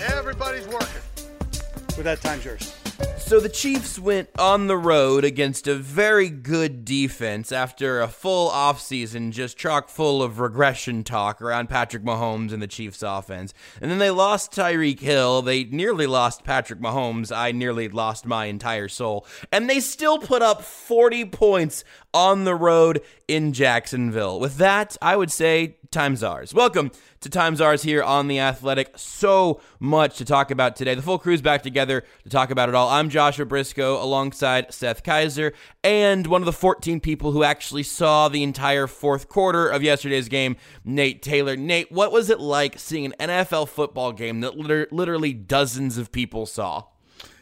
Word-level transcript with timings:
Everybody's 0.00 0.66
working. 0.68 1.02
With 1.96 2.04
that, 2.04 2.20
time's 2.20 2.44
yours. 2.44 2.74
So 3.18 3.40
the 3.40 3.48
Chiefs 3.48 3.98
went 3.98 4.30
on 4.38 4.68
the 4.68 4.76
road 4.76 5.22
against 5.24 5.66
a 5.66 5.74
very 5.74 6.30
good 6.30 6.84
defense 6.84 7.52
after 7.52 8.00
a 8.00 8.08
full 8.08 8.48
offseason 8.50 9.32
just 9.32 9.58
chock 9.58 9.88
full 9.88 10.22
of 10.22 10.40
regression 10.40 11.04
talk 11.04 11.42
around 11.42 11.68
Patrick 11.68 12.02
Mahomes 12.04 12.52
and 12.52 12.62
the 12.62 12.66
Chiefs 12.66 13.02
offense. 13.02 13.52
And 13.82 13.90
then 13.90 13.98
they 13.98 14.10
lost 14.10 14.52
Tyreek 14.52 15.00
Hill. 15.00 15.42
They 15.42 15.64
nearly 15.64 16.06
lost 16.06 16.42
Patrick 16.42 16.80
Mahomes. 16.80 17.30
I 17.36 17.52
nearly 17.52 17.88
lost 17.88 18.24
my 18.24 18.46
entire 18.46 18.88
soul. 18.88 19.26
And 19.52 19.68
they 19.68 19.80
still 19.80 20.18
put 20.18 20.40
up 20.40 20.62
40 20.62 21.26
points 21.26 21.84
on 22.14 22.44
the 22.44 22.54
road 22.54 23.02
in 23.26 23.52
Jacksonville. 23.52 24.40
With 24.40 24.56
that, 24.56 24.96
I 25.02 25.16
would 25.16 25.30
say 25.30 25.76
time's 25.90 26.22
ours. 26.22 26.52
Welcome 26.54 26.90
to 27.20 27.28
Times 27.28 27.60
Ours 27.60 27.82
here 27.82 28.02
on 28.02 28.28
The 28.28 28.40
Athletic. 28.40 28.92
So 28.96 29.60
much 29.80 30.18
to 30.18 30.24
talk 30.24 30.50
about 30.50 30.76
today. 30.76 30.94
The 30.94 31.02
full 31.02 31.18
crew's 31.18 31.42
back 31.42 31.62
together 31.62 32.04
to 32.24 32.30
talk 32.30 32.50
about 32.50 32.68
it 32.68 32.74
all. 32.74 32.88
I'm 32.88 33.08
Joshua 33.08 33.44
Briscoe 33.46 34.02
alongside 34.02 34.72
Seth 34.72 35.02
Keysor 35.02 35.52
and 35.82 36.26
one 36.26 36.42
of 36.42 36.46
the 36.46 36.52
14 36.52 37.00
people 37.00 37.32
who 37.32 37.42
actually 37.42 37.82
saw 37.82 38.28
the 38.28 38.42
entire 38.42 38.86
fourth 38.86 39.28
quarter 39.28 39.68
of 39.68 39.82
yesterday's 39.82 40.28
game, 40.28 40.56
Nate 40.84 41.22
Taylor. 41.22 41.56
Nate, 41.56 41.90
what 41.90 42.12
was 42.12 42.30
it 42.30 42.40
like 42.40 42.78
seeing 42.78 43.06
an 43.06 43.12
NFL 43.18 43.68
football 43.68 44.12
game 44.12 44.40
that 44.40 44.56
literally 44.56 45.32
dozens 45.32 45.98
of 45.98 46.12
people 46.12 46.46
saw? 46.46 46.84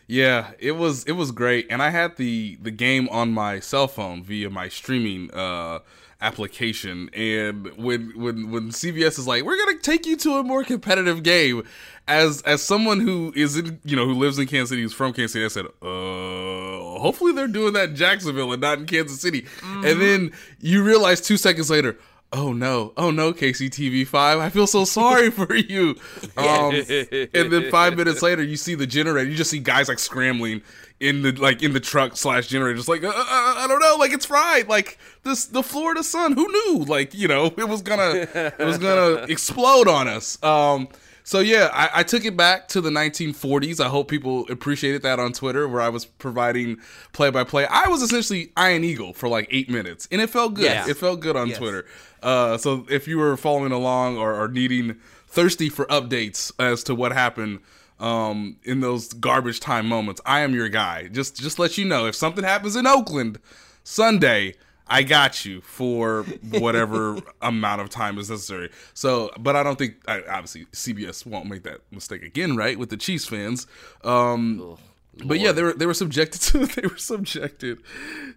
Yeah, 0.08 0.52
it 0.58 0.72
was 0.72 1.04
it 1.04 1.12
was 1.12 1.32
great, 1.32 1.66
and 1.68 1.82
I 1.82 1.90
had 1.90 2.16
the 2.16 2.58
the 2.62 2.70
game 2.70 3.08
on 3.10 3.32
my 3.32 3.58
cell 3.58 3.88
phone 3.88 4.22
via 4.22 4.48
my 4.50 4.68
streaming 4.68 5.32
uh, 5.32 5.80
application. 6.20 7.10
And 7.12 7.66
when 7.76 8.12
when 8.14 8.50
when 8.52 8.70
CBS 8.70 9.18
is 9.18 9.26
like, 9.26 9.42
"We're 9.42 9.56
gonna 9.56 9.78
take 9.78 10.06
you 10.06 10.16
to 10.18 10.34
a 10.34 10.44
more 10.44 10.62
competitive 10.62 11.24
game," 11.24 11.64
as 12.06 12.40
as 12.42 12.62
someone 12.62 13.00
who 13.00 13.32
is 13.34 13.56
in 13.56 13.80
you 13.84 13.96
know 13.96 14.06
who 14.06 14.14
lives 14.14 14.38
in 14.38 14.46
Kansas 14.46 14.70
City, 14.70 14.82
who's 14.82 14.92
from 14.92 15.12
Kansas 15.12 15.32
City, 15.32 15.44
I 15.44 15.48
said, 15.48 15.66
"Uh, 15.82 17.00
hopefully 17.00 17.32
they're 17.32 17.48
doing 17.48 17.72
that 17.72 17.90
in 17.90 17.96
Jacksonville 17.96 18.52
and 18.52 18.62
not 18.62 18.78
in 18.78 18.86
Kansas 18.86 19.20
City." 19.20 19.42
Mm-hmm. 19.42 19.84
And 19.84 20.00
then 20.00 20.32
you 20.60 20.84
realize 20.84 21.20
two 21.20 21.36
seconds 21.36 21.68
later 21.68 21.98
oh 22.32 22.52
no, 22.52 22.92
oh 22.96 23.10
no, 23.10 23.32
KCTV5, 23.32 24.14
I 24.14 24.50
feel 24.50 24.66
so 24.66 24.84
sorry 24.84 25.30
for 25.30 25.54
you. 25.54 25.96
Um, 26.36 26.74
and 26.74 27.50
then 27.50 27.70
five 27.70 27.96
minutes 27.96 28.20
later, 28.20 28.42
you 28.42 28.56
see 28.56 28.74
the 28.74 28.86
generator. 28.86 29.28
You 29.28 29.36
just 29.36 29.50
see 29.50 29.58
guys 29.58 29.88
like 29.88 29.98
scrambling 29.98 30.60
in 31.00 31.22
the 31.22 31.32
like 31.32 31.62
in 31.62 31.72
the 31.72 31.80
truck 31.80 32.16
slash 32.16 32.48
generator, 32.48 32.76
just 32.76 32.88
like 32.88 33.02
uh, 33.02 33.08
uh, 33.08 33.10
uh, 33.10 33.14
I 33.16 33.66
don't 33.66 33.80
know, 33.80 33.96
like 33.98 34.12
it's 34.12 34.26
fried. 34.26 34.68
Like 34.68 34.98
this, 35.22 35.46
the 35.46 35.62
Florida 35.62 36.02
sun. 36.02 36.32
Who 36.32 36.46
knew? 36.46 36.84
Like 36.84 37.14
you 37.14 37.26
know, 37.26 37.46
it 37.46 37.68
was 37.68 37.80
gonna 37.80 38.28
it 38.34 38.58
was 38.58 38.76
gonna 38.78 39.22
explode 39.28 39.88
on 39.88 40.08
us. 40.08 40.42
Um, 40.42 40.88
so 41.26 41.40
yeah, 41.40 41.70
I, 41.72 41.90
I, 41.92 42.02
took 42.04 42.24
it 42.24 42.36
back 42.36 42.68
to 42.68 42.80
the 42.80 42.88
1940s. 42.88 43.84
I 43.84 43.88
hope 43.88 44.06
people 44.06 44.46
appreciated 44.48 45.02
that 45.02 45.18
on 45.18 45.32
Twitter, 45.32 45.66
where 45.66 45.80
I 45.80 45.88
was 45.88 46.04
providing 46.04 46.76
play 47.12 47.30
by 47.30 47.42
play. 47.42 47.66
I 47.66 47.88
was 47.88 48.00
essentially 48.00 48.52
Iron 48.56 48.84
Eagle 48.84 49.12
for 49.12 49.28
like 49.28 49.48
eight 49.50 49.68
minutes, 49.68 50.06
and 50.12 50.20
it 50.20 50.30
felt 50.30 50.54
good. 50.54 50.88
It 50.88 50.96
felt 50.96 51.18
good 51.18 51.34
on 51.34 51.48
yes. 51.48 51.58
Twitter. 51.58 51.84
Uh, 52.22 52.56
so 52.58 52.86
if 52.88 53.08
you 53.08 53.18
were 53.18 53.36
following 53.36 53.72
along 53.72 54.18
or, 54.18 54.40
or, 54.40 54.46
needing 54.46 55.00
thirsty 55.26 55.68
for 55.68 55.86
updates 55.86 56.52
as 56.60 56.84
to 56.84 56.94
what 56.94 57.10
happened 57.10 57.58
um, 57.98 58.58
in 58.62 58.78
those 58.78 59.12
garbage 59.12 59.58
time 59.58 59.88
moments, 59.88 60.20
I 60.24 60.42
am 60.42 60.54
your 60.54 60.68
guy. 60.68 61.08
Just 61.08 61.36
just 61.36 61.58
let 61.58 61.76
you 61.76 61.84
know 61.86 62.06
if 62.06 62.14
something 62.14 62.44
happens 62.44 62.76
in 62.76 62.86
Oakland 62.86 63.40
Sunday. 63.82 64.54
I 64.88 65.02
got 65.02 65.44
you 65.44 65.60
for 65.60 66.22
whatever 66.50 67.18
amount 67.42 67.80
of 67.80 67.90
time 67.90 68.18
is 68.18 68.30
necessary. 68.30 68.70
So, 68.94 69.30
but 69.38 69.56
I 69.56 69.62
don't 69.62 69.76
think 69.78 69.96
I, 70.06 70.22
obviously 70.22 70.66
CBS 70.66 71.26
won't 71.26 71.46
make 71.46 71.64
that 71.64 71.80
mistake 71.90 72.22
again, 72.22 72.56
right? 72.56 72.78
With 72.78 72.90
the 72.90 72.96
Chiefs 72.96 73.26
fans. 73.26 73.66
Um, 74.04 74.76
but 75.24 75.40
yeah, 75.40 75.52
they 75.52 75.62
were 75.62 75.72
they 75.72 75.86
were 75.86 75.94
subjected 75.94 76.40
to 76.42 76.66
they 76.80 76.86
were 76.86 76.98
subjected 76.98 77.78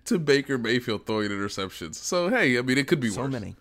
to 0.05 0.17
Baker 0.17 0.57
Mayfield 0.57 1.05
throwing 1.05 1.29
interceptions. 1.29 1.95
So 1.95 2.29
hey, 2.29 2.57
I 2.57 2.61
mean 2.61 2.77
it 2.77 2.87
could 2.87 2.99
be 2.99 3.09
so 3.09 3.21
worse. 3.21 3.31
many. 3.31 3.55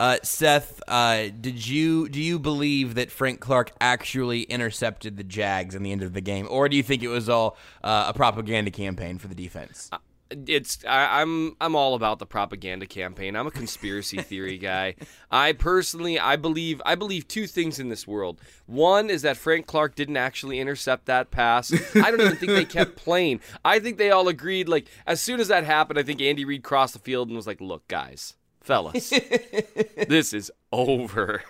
Uh, 0.00 0.16
Seth, 0.22 0.80
uh, 0.88 1.28
did 1.40 1.66
you 1.66 2.08
do 2.08 2.20
you 2.20 2.38
believe 2.38 2.94
that 2.94 3.10
Frank 3.10 3.40
Clark 3.40 3.72
actually 3.82 4.42
intercepted 4.44 5.18
the 5.18 5.24
Jags 5.24 5.74
in 5.74 5.82
the 5.82 5.92
end 5.92 6.02
of 6.02 6.14
the 6.14 6.22
game, 6.22 6.46
or 6.50 6.70
do 6.70 6.76
you 6.76 6.82
think 6.82 7.02
it 7.02 7.08
was 7.08 7.28
all 7.28 7.56
uh, 7.84 8.06
a 8.08 8.14
propaganda 8.14 8.70
campaign 8.70 9.18
for 9.18 9.28
the 9.28 9.34
defense? 9.34 9.90
It's 10.30 10.84
I, 10.88 11.22
am 11.22 11.48
I'm, 11.48 11.56
I'm 11.60 11.76
all 11.76 11.94
about 11.94 12.18
the 12.18 12.26
propaganda 12.26 12.86
campaign. 12.86 13.36
I'm 13.36 13.46
a 13.46 13.50
conspiracy 13.50 14.22
theory 14.22 14.58
guy. 14.58 14.94
I 15.30 15.52
personally 15.52 16.18
I 16.18 16.36
believe 16.36 16.80
I 16.84 16.94
believe 16.94 17.26
two 17.26 17.46
things 17.46 17.78
in 17.78 17.88
this 17.88 18.06
world. 18.06 18.40
One 18.66 19.10
is 19.10 19.22
that 19.22 19.36
Frank 19.36 19.66
Clark 19.66 19.94
didn't 19.94 20.16
actually 20.16 20.60
intercept 20.60 21.06
that 21.06 21.30
pass. 21.30 21.72
I 21.96 22.10
don't 22.10 22.20
even 22.20 22.36
think 22.36 22.52
they 22.52 22.64
kept 22.64 22.96
playing. 22.96 23.40
I 23.64 23.78
think 23.78 23.98
they 23.98 24.10
all 24.10 24.28
agreed 24.28 24.68
like 24.68 24.86
as 25.06 25.20
soon 25.20 25.40
as 25.40 25.48
that 25.48 25.64
happened, 25.64 25.98
I 25.98 26.02
think 26.02 26.20
Andy 26.20 26.44
Reid 26.44 26.62
crossed 26.62 26.94
the 26.94 27.00
field 27.00 27.28
and 27.28 27.36
was 27.36 27.46
like, 27.46 27.60
"Look, 27.60 27.86
guys, 27.88 28.36
fellas, 28.60 29.10
this 29.10 30.32
is 30.32 30.50
over. 30.72 31.42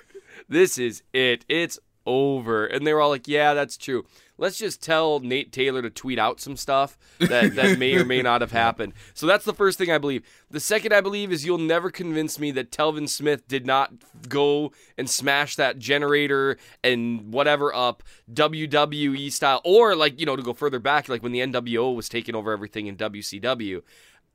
This 0.48 0.78
is 0.78 1.02
it. 1.12 1.44
It's 1.48 1.78
over." 2.06 2.66
And 2.66 2.86
they 2.86 2.94
were 2.94 3.00
all 3.00 3.10
like, 3.10 3.28
"Yeah, 3.28 3.54
that's 3.54 3.76
true." 3.76 4.04
Let's 4.40 4.58
just 4.58 4.82
tell 4.82 5.20
Nate 5.20 5.52
Taylor 5.52 5.82
to 5.82 5.90
tweet 5.90 6.18
out 6.18 6.40
some 6.40 6.56
stuff 6.56 6.98
that, 7.18 7.54
that 7.54 7.78
may 7.78 7.94
or 7.94 8.04
may 8.04 8.22
not 8.22 8.40
have 8.40 8.50
happened. 8.50 8.94
So 9.14 9.26
that's 9.26 9.44
the 9.44 9.54
first 9.54 9.78
thing 9.78 9.90
I 9.90 9.98
believe. 9.98 10.24
The 10.50 10.58
second 10.58 10.92
I 10.92 11.00
believe 11.00 11.30
is 11.30 11.44
you'll 11.44 11.58
never 11.58 11.90
convince 11.90 12.38
me 12.38 12.50
that 12.52 12.72
Telvin 12.72 13.08
Smith 13.08 13.46
did 13.46 13.66
not 13.66 13.92
go 14.28 14.72
and 14.98 15.08
smash 15.08 15.54
that 15.56 15.78
generator 15.78 16.56
and 16.82 17.32
whatever 17.32 17.72
up 17.72 18.02
WWE 18.32 19.30
style, 19.30 19.60
or 19.64 19.94
like, 19.94 20.18
you 20.18 20.26
know, 20.26 20.36
to 20.36 20.42
go 20.42 20.54
further 20.54 20.80
back, 20.80 21.08
like 21.08 21.22
when 21.22 21.32
the 21.32 21.40
NWO 21.40 21.94
was 21.94 22.08
taking 22.08 22.34
over 22.34 22.50
everything 22.50 22.86
in 22.86 22.96
WCW. 22.96 23.82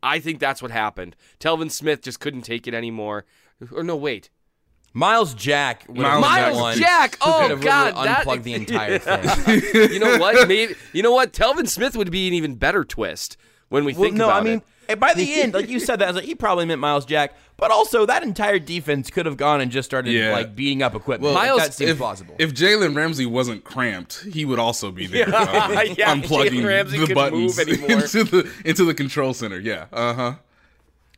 I 0.04 0.20
think 0.20 0.40
that's 0.40 0.62
what 0.62 0.70
happened. 0.70 1.16
Telvin 1.40 1.72
Smith 1.72 2.04
just 2.04 2.20
couldn't 2.20 2.44
take 2.44 2.68
it 2.68 2.76
anymore. 2.76 3.26
Or 3.72 3.84
no, 3.84 3.96
wait. 3.96 4.30
Myles 4.96 5.34
Jack. 5.34 5.90
Myles, 5.90 6.22
Myles 6.22 6.78
Jack. 6.78 7.18
Oh 7.20 7.58
God, 7.58 7.96
that 7.96 8.20
unplugged 8.20 8.46
the 8.46 8.54
entire 8.54 8.98
thing. 9.00 9.62
you 9.92 10.00
know 10.00 10.18
what? 10.18 10.48
Maybe 10.48 10.74
you 10.94 11.04
know 11.04 11.12
what? 11.12 11.34
Telvin 11.34 11.68
Smith 11.68 11.98
would 11.98 12.10
be 12.10 12.30
an 12.30 12.34
even 12.34 12.56
better 12.56 12.86
twist 12.86 13.36
when 13.68 13.84
we 13.84 13.94
well, 13.94 14.04
think 14.04 14.16
no, 14.16 14.26
about 14.26 14.42
I 14.42 14.44
mean, 14.46 14.62
it. 14.88 14.98
By 14.98 15.14
the 15.14 15.42
end, 15.42 15.54
like 15.54 15.68
you 15.68 15.82
said, 15.82 16.00
that 16.00 16.06
I 16.06 16.08
was 16.08 16.16
like, 16.16 16.26
he 16.26 16.34
probably 16.34 16.66
meant 16.66 16.80
Myles 16.80 17.06
Jack, 17.06 17.34
but 17.58 17.72
also 17.72 18.06
that 18.06 18.24
entire 18.24 18.58
defense 18.58 19.10
could 19.10 19.26
have 19.26 19.36
gone 19.36 19.60
and 19.60 19.70
just 19.70 19.90
started 19.90 20.14
yeah. 20.14 20.32
like 20.32 20.56
beating 20.56 20.82
up 20.82 20.96
equipment. 20.96 21.24
Well, 21.24 21.34
Myles, 21.34 21.60
like, 21.60 21.68
that 21.68 21.74
seems 21.74 21.92
if, 21.92 21.98
plausible. 21.98 22.36
If 22.40 22.54
Jalen 22.54 22.96
Ramsey 22.96 23.26
wasn't 23.26 23.66
cramped, 23.66 24.24
he 24.32 24.46
would 24.46 24.60
also 24.60 24.92
be 24.92 25.08
there, 25.08 25.28
yeah, 25.30 25.36
uh, 25.36 25.82
yeah, 25.82 26.16
unplugging 26.16 26.62
the 27.08 27.14
buttons 27.14 27.60
into 27.60 28.24
the 28.24 28.50
into 28.64 28.86
the 28.86 28.94
control 28.94 29.34
center. 29.34 29.60
Yeah, 29.60 29.88
uh 29.92 30.14
huh. 30.14 30.34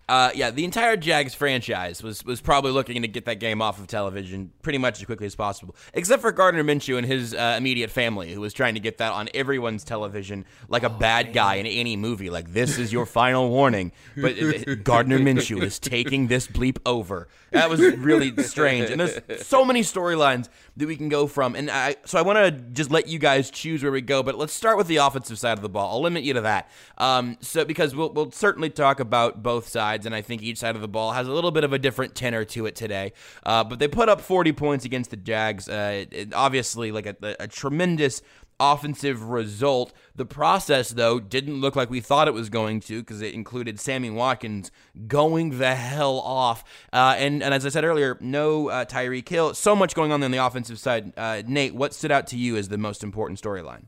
Uh, 0.09 0.31
yeah, 0.33 0.51
the 0.51 0.63
entire 0.63 0.95
Jags 0.95 1.35
franchise 1.35 2.01
was 2.01 2.23
was 2.23 2.39
probably 2.39 2.71
looking 2.71 3.01
to 3.01 3.09
get 3.09 3.25
that 3.25 3.41
game 3.41 3.61
off 3.61 3.77
of 3.77 3.87
television 3.87 4.51
pretty 4.61 4.77
much 4.77 4.99
as 4.99 5.05
quickly 5.05 5.25
as 5.25 5.35
possible, 5.35 5.75
except 5.93 6.21
for 6.21 6.31
Gardner 6.31 6.63
Minshew 6.63 6.97
and 6.97 7.05
his 7.05 7.33
uh, 7.33 7.55
immediate 7.57 7.91
family, 7.91 8.31
who 8.33 8.39
was 8.39 8.53
trying 8.53 8.75
to 8.75 8.79
get 8.79 8.99
that 8.99 9.11
on 9.11 9.27
everyone's 9.33 9.83
television 9.83 10.45
like 10.69 10.83
a 10.83 10.89
oh, 10.89 10.97
bad 10.97 11.25
man. 11.27 11.33
guy 11.33 11.55
in 11.55 11.65
any 11.65 11.97
movie. 11.97 12.29
Like 12.29 12.53
this 12.53 12.77
is 12.77 12.93
your 12.93 13.05
final 13.05 13.49
warning, 13.49 13.91
but 14.15 14.41
uh, 14.41 14.75
Gardner 14.75 15.19
Minshew 15.19 15.61
is 15.61 15.77
taking 15.77 16.27
this 16.27 16.47
bleep 16.47 16.77
over. 16.85 17.27
That 17.51 17.69
was 17.69 17.81
really 17.81 18.35
strange, 18.43 18.89
and 18.89 19.01
there's 19.01 19.45
so 19.45 19.65
many 19.65 19.81
storylines 19.81 20.47
that 20.77 20.87
we 20.87 20.95
can 20.95 21.09
go 21.09 21.27
from. 21.27 21.55
And 21.55 21.69
I, 21.69 21.95
so 22.05 22.19
I 22.19 22.21
want 22.21 22.37
to 22.37 22.51
just 22.51 22.91
let 22.91 23.07
you 23.07 23.17
guys 23.17 23.49
choose 23.49 23.81
where 23.81 23.91
we 23.91 24.01
go, 24.01 24.21
but 24.21 24.37
let's 24.37 24.53
start 24.53 24.77
with 24.77 24.87
the 24.87 24.97
offensive 24.97 25.39
side 25.39 25.57
of 25.57 25.61
the 25.61 25.69
ball. 25.69 25.91
I'll 25.91 26.01
limit 26.01 26.23
you 26.23 26.33
to 26.33 26.41
that. 26.41 26.69
Um, 26.97 27.37
so 27.41 27.65
because 27.65 27.95
we'll 27.95 28.13
we'll 28.13 28.31
certainly 28.31 28.69
talk 28.69 28.99
about 28.99 29.41
both 29.41 29.67
sides, 29.67 30.05
and 30.05 30.13
I 30.13 30.21
think 30.21 30.43
each 30.43 30.59
side 30.59 30.75
of 30.75 30.81
the 30.81 30.87
ball 30.87 31.11
has 31.11 31.27
a 31.27 31.31
little 31.31 31.51
bit 31.51 31.63
of 31.63 31.73
a 31.73 31.79
different 31.79 32.15
tenor 32.15 32.45
to 32.45 32.67
it 32.67 32.75
today. 32.75 33.13
Uh, 33.43 33.63
but 33.63 33.79
they 33.79 33.87
put 33.87 34.07
up 34.07 34.21
40 34.21 34.53
points 34.53 34.85
against 34.85 35.09
the 35.09 35.17
Jags. 35.17 35.67
Uh, 35.67 36.05
it, 36.11 36.33
obviously, 36.33 36.91
like 36.91 37.07
a, 37.07 37.35
a 37.39 37.47
tremendous 37.47 38.21
offensive 38.59 39.23
result. 39.23 39.93
The 40.15 40.25
process, 40.25 40.89
though, 40.89 41.19
didn't 41.19 41.61
look 41.61 41.75
like 41.75 41.89
we 41.89 42.01
thought 42.01 42.27
it 42.27 42.33
was 42.33 42.49
going 42.49 42.79
to 42.81 43.01
because 43.01 43.21
it 43.21 43.33
included 43.33 43.79
Sammy 43.79 44.09
Watkins 44.09 44.71
going 45.07 45.57
the 45.57 45.75
hell 45.75 46.19
off. 46.19 46.63
Uh, 46.91 47.15
and, 47.17 47.43
and 47.43 47.53
as 47.53 47.65
I 47.65 47.69
said 47.69 47.83
earlier, 47.83 48.17
no 48.19 48.69
uh, 48.69 48.85
Tyreek 48.85 49.27
Hill. 49.29 49.53
So 49.53 49.75
much 49.75 49.93
going 49.95 50.11
on 50.11 50.23
on 50.23 50.31
the 50.31 50.43
offensive 50.43 50.79
side. 50.79 51.13
Uh, 51.15 51.43
Nate, 51.45 51.75
what 51.75 51.93
stood 51.93 52.11
out 52.11 52.27
to 52.27 52.37
you 52.37 52.57
as 52.57 52.69
the 52.69 52.77
most 52.77 53.03
important 53.03 53.41
storyline? 53.41 53.85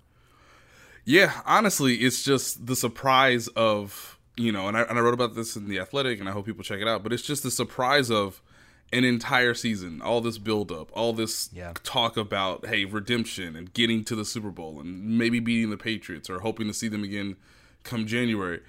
Yeah, 1.06 1.42
honestly, 1.46 1.96
it's 1.96 2.24
just 2.24 2.68
the 2.68 2.76
surprise 2.76 3.48
of, 3.50 4.20
you 4.38 4.52
know, 4.52 4.68
and 4.68 4.78
I, 4.78 4.82
and 4.84 5.00
I 5.00 5.02
wrote 5.02 5.16
about 5.16 5.34
this 5.34 5.56
in 5.56 5.68
The 5.68 5.80
Athletic, 5.80 6.20
and 6.20 6.30
I 6.30 6.32
hope 6.32 6.46
people 6.46 6.64
check 6.64 6.82
it 6.82 6.88
out, 6.88 7.02
but 7.02 7.12
it's 7.12 7.24
just 7.24 7.42
the 7.42 7.50
surprise 7.50 8.12
of 8.12 8.42
an 8.92 9.04
entire 9.04 9.54
season, 9.54 10.02
all 10.02 10.20
this 10.22 10.38
build 10.38 10.72
up, 10.72 10.90
all 10.94 11.14
this 11.14 11.50
yeah. 11.54 11.74
talk 11.84 12.18
about 12.18 12.66
hey 12.66 12.86
redemption 12.86 13.56
and 13.56 13.74
getting 13.74 14.04
to 14.06 14.16
the 14.16 14.26
Super 14.26 14.50
Bowl 14.50 14.80
and 14.80 15.18
maybe 15.18 15.40
beating 15.40 15.70
the 15.70 15.78
Patriots 15.78 16.30
or 16.30 16.40
hoping 16.40 16.68
to 16.68 16.74
see 16.74 16.88
them 16.88 17.04
again 17.04 17.36
come 17.84 18.06
January, 18.08 18.62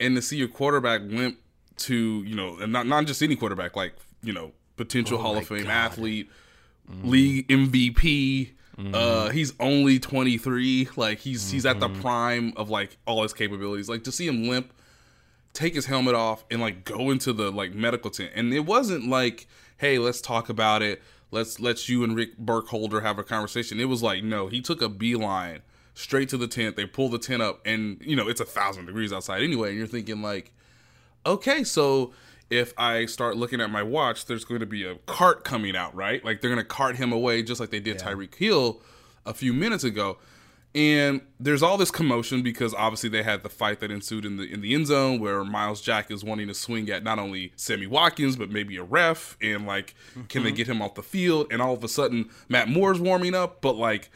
and 0.00 0.16
to 0.16 0.22
see 0.22 0.36
your 0.36 0.48
quarterback 0.48 1.02
limp 1.02 1.38
to 1.76 2.22
you 2.24 2.34
know 2.34 2.56
and 2.58 2.72
not 2.72 2.86
not 2.86 3.06
just 3.06 3.22
any 3.22 3.36
quarterback 3.36 3.76
like 3.76 3.94
you 4.22 4.32
know 4.32 4.52
potential 4.76 5.18
oh 5.18 5.22
Hall 5.22 5.36
of 5.36 5.46
Fame 5.46 5.64
God. 5.64 5.70
athlete, 5.70 6.30
mm. 6.90 7.04
league 7.10 7.48
MVP, 7.48 8.50
Uh, 8.94 9.30
he's 9.30 9.54
only 9.58 9.98
23. 9.98 10.88
Like 10.96 11.18
he's 11.20 11.50
he's 11.50 11.64
at 11.64 11.80
the 11.80 11.88
Mm-hmm. 11.88 12.00
prime 12.02 12.52
of 12.56 12.68
like 12.70 12.96
all 13.06 13.22
his 13.22 13.32
capabilities. 13.32 13.88
Like 13.88 14.04
to 14.04 14.12
see 14.12 14.26
him 14.26 14.48
limp, 14.48 14.72
take 15.54 15.74
his 15.74 15.86
helmet 15.86 16.14
off, 16.14 16.44
and 16.50 16.60
like 16.60 16.84
go 16.84 17.10
into 17.10 17.32
the 17.32 17.50
like 17.50 17.74
medical 17.74 18.10
tent. 18.10 18.32
And 18.34 18.52
it 18.52 18.66
wasn't 18.66 19.08
like, 19.08 19.46
hey, 19.76 19.98
let's 19.98 20.20
talk 20.20 20.48
about 20.48 20.82
it. 20.82 21.02
Let's 21.30 21.60
let's 21.60 21.88
you 21.88 22.04
and 22.04 22.16
Rick 22.16 22.38
Burkholder 22.38 23.00
have 23.00 23.18
a 23.18 23.24
conversation. 23.24 23.80
It 23.80 23.86
was 23.86 24.02
like, 24.02 24.22
no, 24.22 24.46
he 24.46 24.60
took 24.60 24.80
a 24.80 24.88
beeline 24.88 25.62
straight 25.94 26.28
to 26.28 26.36
the 26.36 26.46
tent. 26.46 26.76
They 26.76 26.86
pull 26.86 27.08
the 27.08 27.18
tent 27.18 27.42
up, 27.42 27.60
and 27.66 28.00
you 28.00 28.14
know 28.14 28.28
it's 28.28 28.40
a 28.40 28.44
thousand 28.44 28.86
degrees 28.86 29.12
outside 29.12 29.42
anyway. 29.42 29.70
And 29.70 29.78
you're 29.78 29.86
thinking 29.86 30.22
like, 30.22 30.52
okay, 31.24 31.64
so 31.64 32.12
if 32.48 32.72
I 32.78 33.06
start 33.06 33.36
looking 33.36 33.60
at 33.60 33.70
my 33.70 33.82
watch, 33.82 34.26
there's 34.26 34.44
going 34.44 34.60
to 34.60 34.66
be 34.66 34.84
a 34.84 34.96
cart 35.06 35.44
coming 35.44 35.76
out, 35.76 35.94
right? 35.94 36.24
Like 36.24 36.40
they're 36.40 36.50
going 36.50 36.62
to 36.62 36.68
cart 36.68 36.96
him 36.96 37.12
away 37.12 37.42
just 37.42 37.60
like 37.60 37.70
they 37.70 37.80
did 37.80 37.98
Tyreek 37.98 38.36
Hill 38.36 38.80
a 39.24 39.34
few 39.34 39.52
minutes 39.52 39.82
ago. 39.82 40.18
And 40.76 41.22
there's 41.40 41.62
all 41.62 41.78
this 41.78 41.90
commotion 41.90 42.42
because 42.42 42.74
obviously 42.74 43.08
they 43.08 43.22
had 43.22 43.42
the 43.42 43.48
fight 43.48 43.80
that 43.80 43.90
ensued 43.90 44.26
in 44.26 44.36
the 44.36 44.44
in 44.44 44.60
the 44.60 44.74
end 44.74 44.88
zone 44.88 45.18
where 45.20 45.42
Myles 45.42 45.80
Jack 45.80 46.10
is 46.10 46.22
wanting 46.22 46.48
to 46.48 46.54
swing 46.54 46.90
at 46.90 47.02
not 47.02 47.18
only 47.18 47.52
Sammy 47.56 47.86
Watkins 47.86 48.36
but 48.36 48.50
maybe 48.50 48.76
a 48.76 48.82
ref 48.82 49.38
and 49.40 49.66
like 49.66 49.94
can 50.28 50.42
they 50.42 50.50
mm-hmm. 50.50 50.56
get 50.56 50.66
him 50.66 50.82
off 50.82 50.94
the 50.94 51.02
field 51.02 51.46
and 51.50 51.62
all 51.62 51.72
of 51.72 51.82
a 51.82 51.88
sudden 51.88 52.28
Matt 52.50 52.68
Moore's 52.68 53.00
warming 53.00 53.34
up 53.34 53.62
but 53.62 53.76
like 53.76 54.10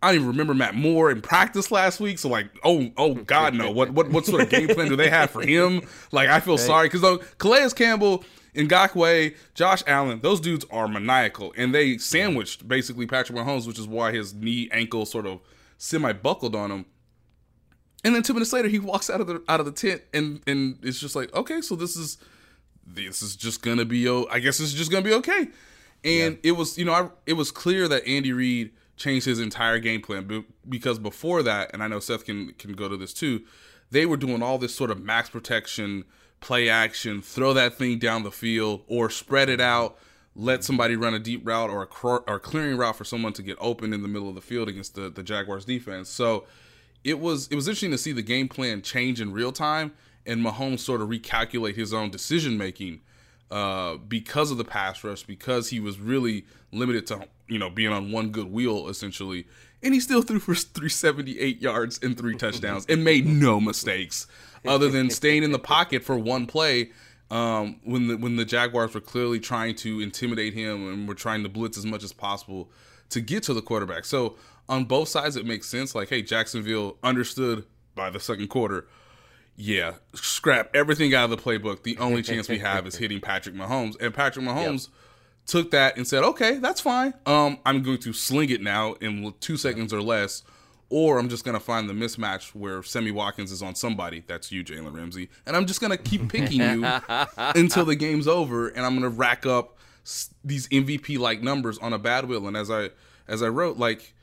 I 0.00 0.08
don't 0.08 0.16
even 0.16 0.28
remember 0.28 0.54
Matt 0.54 0.76
Moore 0.76 1.10
in 1.10 1.22
practice 1.22 1.70
last 1.72 1.98
week. 1.98 2.18
So 2.18 2.28
like, 2.28 2.50
oh, 2.62 2.92
oh 2.98 3.14
God, 3.14 3.54
no. 3.54 3.70
What, 3.70 3.88
what, 3.90 4.10
what 4.10 4.26
sort 4.26 4.42
of 4.42 4.50
game 4.50 4.68
plan 4.68 4.88
do 4.88 4.96
they 4.96 5.08
have 5.08 5.30
for 5.30 5.40
him? 5.40 5.80
Like, 6.12 6.28
I 6.28 6.40
feel 6.40 6.58
sorry 6.58 6.88
because 6.88 7.00
though 7.00 7.18
Calais 7.38 7.70
Campbell, 7.70 8.22
Ngakoue, 8.54 9.34
Josh 9.54 9.82
Allen, 9.86 10.20
those 10.20 10.40
dudes 10.40 10.66
are 10.70 10.86
maniacal, 10.88 11.54
and 11.56 11.74
they 11.74 11.96
sandwiched 11.96 12.68
basically 12.68 13.06
Patrick 13.06 13.38
Mahomes, 13.38 13.66
which 13.66 13.78
is 13.78 13.88
why 13.88 14.12
his 14.12 14.34
knee 14.34 14.68
ankle 14.72 15.06
sort 15.06 15.24
of 15.24 15.40
semi 15.78 16.12
buckled 16.12 16.54
on 16.54 16.70
him. 16.70 16.86
And 18.04 18.14
then 18.14 18.22
two 18.22 18.34
minutes 18.34 18.52
later, 18.52 18.68
he 18.68 18.78
walks 18.78 19.08
out 19.08 19.20
of 19.20 19.26
the 19.26 19.42
out 19.48 19.60
of 19.60 19.66
the 19.66 19.72
tent, 19.72 20.02
and 20.12 20.40
and 20.46 20.78
it's 20.82 21.00
just 21.00 21.16
like, 21.16 21.34
okay, 21.34 21.60
so 21.60 21.74
this 21.74 21.96
is 21.96 22.18
this 22.86 23.22
is 23.22 23.34
just 23.34 23.62
gonna 23.62 23.84
be, 23.84 24.08
oh, 24.08 24.26
I 24.30 24.40
guess 24.40 24.60
it's 24.60 24.74
just 24.74 24.90
gonna 24.90 25.04
be 25.04 25.14
okay. 25.14 25.48
And 26.04 26.38
it 26.42 26.52
was, 26.52 26.76
you 26.76 26.84
know, 26.84 26.92
I, 26.92 27.08
it 27.26 27.32
was 27.32 27.50
clear 27.50 27.88
that 27.88 28.06
Andy 28.06 28.32
Reid 28.32 28.72
changed 28.96 29.24
his 29.26 29.40
entire 29.40 29.78
game 29.78 30.02
plan 30.02 30.44
because 30.68 30.98
before 30.98 31.42
that, 31.42 31.70
and 31.72 31.82
I 31.82 31.88
know 31.88 31.98
Seth 31.98 32.26
can 32.26 32.52
can 32.54 32.74
go 32.74 32.88
to 32.88 32.96
this 32.96 33.14
too, 33.14 33.42
they 33.90 34.04
were 34.04 34.18
doing 34.18 34.42
all 34.42 34.58
this 34.58 34.74
sort 34.74 34.90
of 34.90 35.02
max 35.02 35.30
protection, 35.30 36.04
play 36.40 36.68
action, 36.68 37.22
throw 37.22 37.54
that 37.54 37.74
thing 37.74 37.98
down 37.98 38.22
the 38.22 38.30
field, 38.30 38.82
or 38.86 39.08
spread 39.08 39.48
it 39.48 39.62
out, 39.62 39.98
let 40.36 40.64
somebody 40.64 40.96
run 40.96 41.14
a 41.14 41.18
deep 41.18 41.46
route 41.46 41.70
or 41.70 41.82
a 41.82 41.86
cr- 41.86 42.24
or 42.26 42.40
clearing 42.40 42.76
route 42.76 42.96
for 42.96 43.04
someone 43.04 43.32
to 43.34 43.42
get 43.42 43.56
open 43.60 43.92
in 43.92 44.02
the 44.02 44.08
middle 44.08 44.28
of 44.28 44.34
the 44.34 44.40
field 44.40 44.68
against 44.68 44.94
the 44.94 45.08
the 45.08 45.22
Jaguars 45.22 45.64
defense. 45.64 46.08
So 46.08 46.46
it 47.02 47.20
was 47.20 47.48
it 47.48 47.54
was 47.54 47.68
interesting 47.68 47.90
to 47.92 47.98
see 47.98 48.12
the 48.12 48.22
game 48.22 48.48
plan 48.48 48.82
change 48.82 49.20
in 49.20 49.32
real 49.32 49.52
time 49.52 49.92
and 50.26 50.44
Mahomes 50.44 50.80
sort 50.80 51.00
of 51.00 51.08
recalculate 51.08 51.76
his 51.76 51.92
own 51.92 52.10
decision 52.10 52.56
making 52.56 53.00
uh, 53.50 53.96
because 53.96 54.50
of 54.50 54.58
the 54.58 54.64
pass 54.64 55.04
rush, 55.04 55.22
because 55.22 55.70
he 55.70 55.80
was 55.80 55.98
really 55.98 56.44
limited 56.72 57.06
to 57.06 57.28
you 57.48 57.58
know 57.58 57.70
being 57.70 57.92
on 57.92 58.10
one 58.10 58.30
good 58.30 58.50
wheel 58.50 58.88
essentially, 58.88 59.46
and 59.82 59.94
he 59.94 60.00
still 60.00 60.22
threw 60.22 60.38
for 60.38 60.54
378 60.54 61.60
yards 61.60 62.00
and 62.02 62.16
three 62.16 62.34
touchdowns 62.34 62.86
and 62.88 63.04
made 63.04 63.26
no 63.26 63.60
mistakes 63.60 64.26
other 64.66 64.88
than 64.88 65.10
staying 65.10 65.42
in 65.42 65.52
the 65.52 65.58
pocket 65.58 66.02
for 66.02 66.18
one 66.18 66.46
play. 66.46 66.90
Um, 67.34 67.80
when 67.82 68.06
the 68.06 68.16
when 68.16 68.36
the 68.36 68.44
Jaguars 68.44 68.94
were 68.94 69.00
clearly 69.00 69.40
trying 69.40 69.74
to 69.76 70.00
intimidate 70.00 70.54
him 70.54 70.88
and 70.88 71.08
were 71.08 71.16
trying 71.16 71.42
to 71.42 71.48
blitz 71.48 71.76
as 71.76 71.84
much 71.84 72.04
as 72.04 72.12
possible 72.12 72.70
to 73.10 73.20
get 73.20 73.42
to 73.44 73.54
the 73.54 73.60
quarterback. 73.60 74.04
So 74.04 74.36
on 74.68 74.84
both 74.84 75.08
sides, 75.08 75.34
it 75.34 75.44
makes 75.44 75.68
sense. 75.68 75.96
Like, 75.96 76.10
hey, 76.10 76.22
Jacksonville 76.22 76.96
understood 77.02 77.64
by 77.96 78.08
the 78.10 78.20
second 78.20 78.48
quarter. 78.50 78.86
Yeah, 79.56 79.94
scrap 80.14 80.70
everything 80.76 81.12
out 81.12 81.24
of 81.24 81.30
the 81.30 81.36
playbook. 81.36 81.82
The 81.82 81.98
only 81.98 82.22
chance 82.22 82.48
we 82.48 82.58
have 82.60 82.86
is 82.86 82.96
hitting 82.98 83.20
Patrick 83.20 83.56
Mahomes, 83.56 84.00
and 84.00 84.14
Patrick 84.14 84.44
Mahomes 84.44 84.88
took 85.44 85.72
that 85.72 85.96
and 85.96 86.06
said, 86.06 86.22
"Okay, 86.22 86.58
that's 86.58 86.80
fine. 86.80 87.14
Um, 87.26 87.58
I'm 87.66 87.82
going 87.82 87.98
to 87.98 88.12
sling 88.12 88.50
it 88.50 88.62
now 88.62 88.92
in 89.00 89.34
two 89.40 89.56
seconds 89.56 89.92
or 89.92 90.02
less." 90.02 90.44
Or 90.90 91.18
I'm 91.18 91.28
just 91.28 91.44
gonna 91.44 91.60
find 91.60 91.88
the 91.88 91.94
mismatch 91.94 92.54
where 92.54 92.82
Sammy 92.82 93.10
Watkins 93.10 93.50
is 93.50 93.62
on 93.62 93.74
somebody. 93.74 94.22
That's 94.26 94.52
you, 94.52 94.62
Jalen 94.62 94.94
Ramsey, 94.94 95.28
and 95.46 95.56
I'm 95.56 95.66
just 95.66 95.80
gonna 95.80 95.96
keep 95.96 96.28
picking 96.32 96.60
you 96.60 96.84
until 97.38 97.84
the 97.84 97.96
game's 97.96 98.28
over, 98.28 98.68
and 98.68 98.84
I'm 98.86 98.94
gonna 98.94 99.08
rack 99.08 99.46
up 99.46 99.78
s- 100.04 100.30
these 100.44 100.68
MVP 100.68 101.18
like 101.18 101.42
numbers 101.42 101.78
on 101.78 101.92
a 101.92 101.98
bad 101.98 102.26
wheel. 102.26 102.46
And 102.46 102.56
as 102.56 102.70
I 102.70 102.90
as 103.26 103.42
I 103.42 103.48
wrote, 103.48 103.76
like 103.78 104.14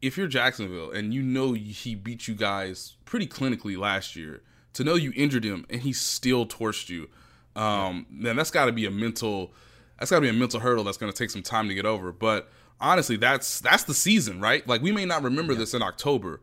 if 0.00 0.16
you're 0.16 0.26
Jacksonville 0.26 0.90
and 0.90 1.14
you 1.14 1.22
know 1.22 1.52
he 1.52 1.94
beat 1.94 2.26
you 2.26 2.34
guys 2.34 2.96
pretty 3.04 3.26
clinically 3.26 3.78
last 3.78 4.16
year, 4.16 4.42
to 4.72 4.82
know 4.82 4.94
you 4.94 5.12
injured 5.14 5.44
him 5.44 5.64
and 5.70 5.82
he 5.82 5.92
still 5.92 6.46
torched 6.46 6.88
you, 6.88 7.08
um, 7.54 8.06
then 8.10 8.34
that's 8.34 8.50
got 8.50 8.64
to 8.64 8.72
be 8.72 8.86
a 8.86 8.90
mental 8.90 9.52
that's 9.98 10.10
got 10.10 10.16
to 10.16 10.22
be 10.22 10.28
a 10.28 10.32
mental 10.32 10.58
hurdle 10.58 10.82
that's 10.82 10.96
going 10.98 11.12
to 11.12 11.16
take 11.16 11.30
some 11.30 11.42
time 11.42 11.68
to 11.68 11.74
get 11.74 11.86
over. 11.86 12.10
But 12.10 12.50
honestly, 12.82 13.16
that's 13.16 13.60
that's 13.60 13.84
the 13.84 13.94
season, 13.94 14.40
right? 14.40 14.66
Like 14.66 14.82
we 14.82 14.92
may 14.92 15.06
not 15.06 15.22
remember 15.22 15.54
this 15.54 15.72
in 15.72 15.80
October 15.80 16.40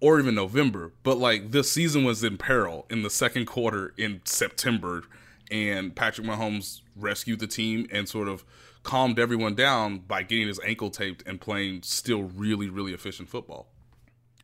or 0.00 0.18
even 0.18 0.34
November, 0.34 0.92
but 1.04 1.18
like 1.18 1.52
this 1.52 1.70
season 1.70 2.02
was 2.02 2.24
in 2.24 2.38
peril 2.38 2.86
in 2.90 3.02
the 3.02 3.10
second 3.10 3.46
quarter 3.46 3.94
in 3.96 4.20
September, 4.24 5.04
and 5.50 5.94
Patrick 5.94 6.26
Mahomes 6.26 6.80
rescued 6.96 7.38
the 7.38 7.46
team 7.46 7.86
and 7.92 8.08
sort 8.08 8.26
of 8.26 8.44
calmed 8.82 9.18
everyone 9.18 9.54
down 9.54 9.98
by 9.98 10.24
getting 10.24 10.48
his 10.48 10.58
ankle 10.64 10.90
taped 10.90 11.22
and 11.24 11.40
playing 11.40 11.82
still 11.82 12.22
really 12.22 12.68
really 12.68 12.92
efficient 12.92 13.28
football. 13.28 13.71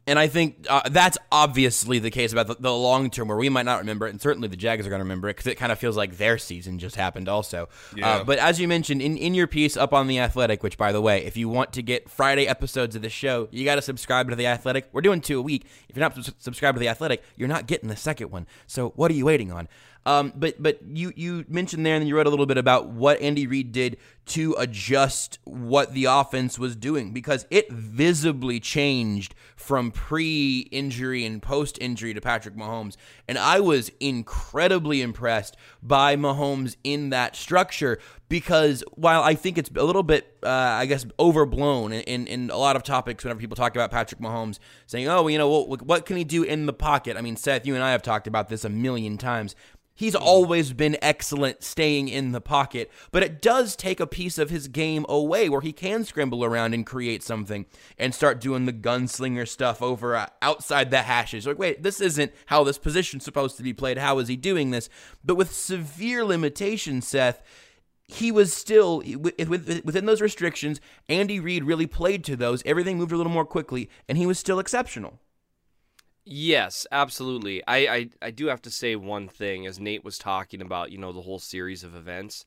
And 0.08 0.18
I 0.18 0.26
think 0.26 0.66
uh, 0.70 0.88
that's 0.88 1.18
obviously 1.30 1.98
the 1.98 2.10
case 2.10 2.32
about 2.32 2.46
the, 2.46 2.56
the 2.58 2.72
long 2.72 3.10
term, 3.10 3.28
where 3.28 3.36
we 3.36 3.50
might 3.50 3.66
not 3.66 3.78
remember 3.80 4.06
it, 4.06 4.10
and 4.10 4.20
certainly 4.20 4.48
the 4.48 4.56
Jags 4.56 4.86
are 4.86 4.88
going 4.88 5.00
to 5.00 5.04
remember 5.04 5.28
it 5.28 5.36
because 5.36 5.46
it 5.46 5.56
kind 5.56 5.70
of 5.70 5.78
feels 5.78 5.98
like 5.98 6.16
their 6.16 6.38
season 6.38 6.78
just 6.78 6.96
happened, 6.96 7.28
also. 7.28 7.68
Yeah. 7.94 8.08
Uh, 8.08 8.24
but 8.24 8.38
as 8.38 8.58
you 8.58 8.66
mentioned 8.66 9.02
in, 9.02 9.18
in 9.18 9.34
your 9.34 9.46
piece 9.46 9.76
up 9.76 9.92
on 9.92 10.06
the 10.06 10.18
Athletic, 10.18 10.62
which 10.62 10.78
by 10.78 10.92
the 10.92 11.02
way, 11.02 11.26
if 11.26 11.36
you 11.36 11.50
want 11.50 11.74
to 11.74 11.82
get 11.82 12.08
Friday 12.08 12.48
episodes 12.48 12.96
of 12.96 13.02
the 13.02 13.10
show, 13.10 13.48
you 13.50 13.66
got 13.66 13.74
to 13.74 13.82
subscribe 13.82 14.30
to 14.30 14.36
the 14.36 14.46
Athletic. 14.46 14.88
We're 14.92 15.02
doing 15.02 15.20
two 15.20 15.38
a 15.38 15.42
week. 15.42 15.66
If 15.90 15.96
you're 15.96 16.08
not 16.08 16.14
sus- 16.14 16.32
subscribed 16.38 16.76
to 16.76 16.80
the 16.80 16.88
Athletic, 16.88 17.22
you're 17.36 17.46
not 17.46 17.66
getting 17.66 17.90
the 17.90 17.96
second 17.96 18.30
one. 18.30 18.46
So 18.66 18.94
what 18.96 19.10
are 19.10 19.14
you 19.14 19.26
waiting 19.26 19.52
on? 19.52 19.68
Um, 20.08 20.32
but 20.34 20.54
but 20.62 20.78
you 20.88 21.12
you 21.16 21.44
mentioned 21.48 21.84
there, 21.84 21.94
and 21.94 22.00
then 22.00 22.08
you 22.08 22.16
wrote 22.16 22.26
a 22.26 22.30
little 22.30 22.46
bit 22.46 22.56
about 22.56 22.88
what 22.88 23.20
Andy 23.20 23.46
Reid 23.46 23.72
did 23.72 23.98
to 24.28 24.54
adjust 24.58 25.38
what 25.44 25.92
the 25.92 26.06
offense 26.06 26.58
was 26.58 26.74
doing 26.76 27.12
because 27.12 27.46
it 27.50 27.70
visibly 27.70 28.58
changed 28.58 29.34
from 29.56 29.90
pre-injury 29.90 31.24
and 31.24 31.42
post-injury 31.42 32.14
to 32.14 32.22
Patrick 32.22 32.56
Mahomes, 32.56 32.96
and 33.28 33.36
I 33.36 33.60
was 33.60 33.90
incredibly 34.00 35.02
impressed 35.02 35.58
by 35.82 36.16
Mahomes 36.16 36.76
in 36.84 37.10
that 37.10 37.36
structure 37.36 37.98
because 38.30 38.82
while 38.94 39.22
I 39.22 39.34
think 39.34 39.58
it's 39.58 39.70
a 39.74 39.84
little 39.84 40.02
bit, 40.02 40.38
uh, 40.42 40.48
I 40.48 40.86
guess, 40.86 41.06
overblown 41.18 41.92
in, 41.92 42.02
in, 42.02 42.26
in 42.26 42.50
a 42.50 42.56
lot 42.56 42.76
of 42.76 42.82
topics 42.82 43.24
whenever 43.24 43.40
people 43.40 43.56
talk 43.56 43.74
about 43.74 43.90
Patrick 43.90 44.20
Mahomes, 44.20 44.58
saying, 44.86 45.06
"Oh, 45.08 45.22
well, 45.22 45.30
you 45.30 45.38
know, 45.38 45.48
what, 45.48 45.82
what 45.82 46.06
can 46.06 46.16
he 46.16 46.24
do 46.24 46.42
in 46.42 46.64
the 46.64 46.72
pocket?" 46.72 47.16
I 47.16 47.20
mean, 47.20 47.36
Seth, 47.36 47.66
you 47.66 47.74
and 47.74 47.84
I 47.84 47.92
have 47.92 48.02
talked 48.02 48.26
about 48.26 48.48
this 48.48 48.64
a 48.64 48.70
million 48.70 49.18
times. 49.18 49.54
He's 49.98 50.14
always 50.14 50.72
been 50.74 50.96
excellent 51.02 51.64
staying 51.64 52.08
in 52.08 52.30
the 52.30 52.40
pocket, 52.40 52.88
but 53.10 53.24
it 53.24 53.42
does 53.42 53.74
take 53.74 53.98
a 53.98 54.06
piece 54.06 54.38
of 54.38 54.48
his 54.48 54.68
game 54.68 55.04
away 55.08 55.48
where 55.48 55.60
he 55.60 55.72
can 55.72 56.04
scramble 56.04 56.44
around 56.44 56.72
and 56.72 56.86
create 56.86 57.24
something 57.24 57.66
and 57.98 58.14
start 58.14 58.40
doing 58.40 58.64
the 58.64 58.72
gunslinger 58.72 59.48
stuff 59.48 59.82
over 59.82 60.14
uh, 60.14 60.28
outside 60.40 60.92
the 60.92 61.02
hashes. 61.02 61.48
Like, 61.48 61.58
wait, 61.58 61.82
this 61.82 62.00
isn't 62.00 62.32
how 62.46 62.62
this 62.62 62.78
position's 62.78 63.24
supposed 63.24 63.56
to 63.56 63.64
be 63.64 63.72
played. 63.72 63.98
How 63.98 64.20
is 64.20 64.28
he 64.28 64.36
doing 64.36 64.70
this? 64.70 64.88
But 65.24 65.34
with 65.34 65.52
severe 65.52 66.24
limitations, 66.24 67.08
Seth, 67.08 67.42
he 68.06 68.30
was 68.30 68.54
still 68.54 69.02
with, 69.04 69.48
with, 69.48 69.84
within 69.84 70.06
those 70.06 70.20
restrictions. 70.20 70.80
Andy 71.08 71.40
Reid 71.40 71.64
really 71.64 71.88
played 71.88 72.22
to 72.26 72.36
those. 72.36 72.62
Everything 72.64 72.98
moved 72.98 73.10
a 73.10 73.16
little 73.16 73.32
more 73.32 73.44
quickly, 73.44 73.90
and 74.08 74.16
he 74.16 74.26
was 74.26 74.38
still 74.38 74.60
exceptional. 74.60 75.18
Yes, 76.30 76.86
absolutely. 76.92 77.62
I, 77.66 77.76
I, 77.86 78.08
I 78.20 78.30
do 78.30 78.46
have 78.48 78.60
to 78.62 78.70
say 78.70 78.94
one 78.96 79.28
thing 79.28 79.66
as 79.66 79.80
Nate 79.80 80.04
was 80.04 80.18
talking 80.18 80.60
about, 80.60 80.92
you 80.92 80.98
know, 80.98 81.10
the 81.12 81.22
whole 81.22 81.38
series 81.38 81.82
of 81.82 81.94
events. 81.94 82.44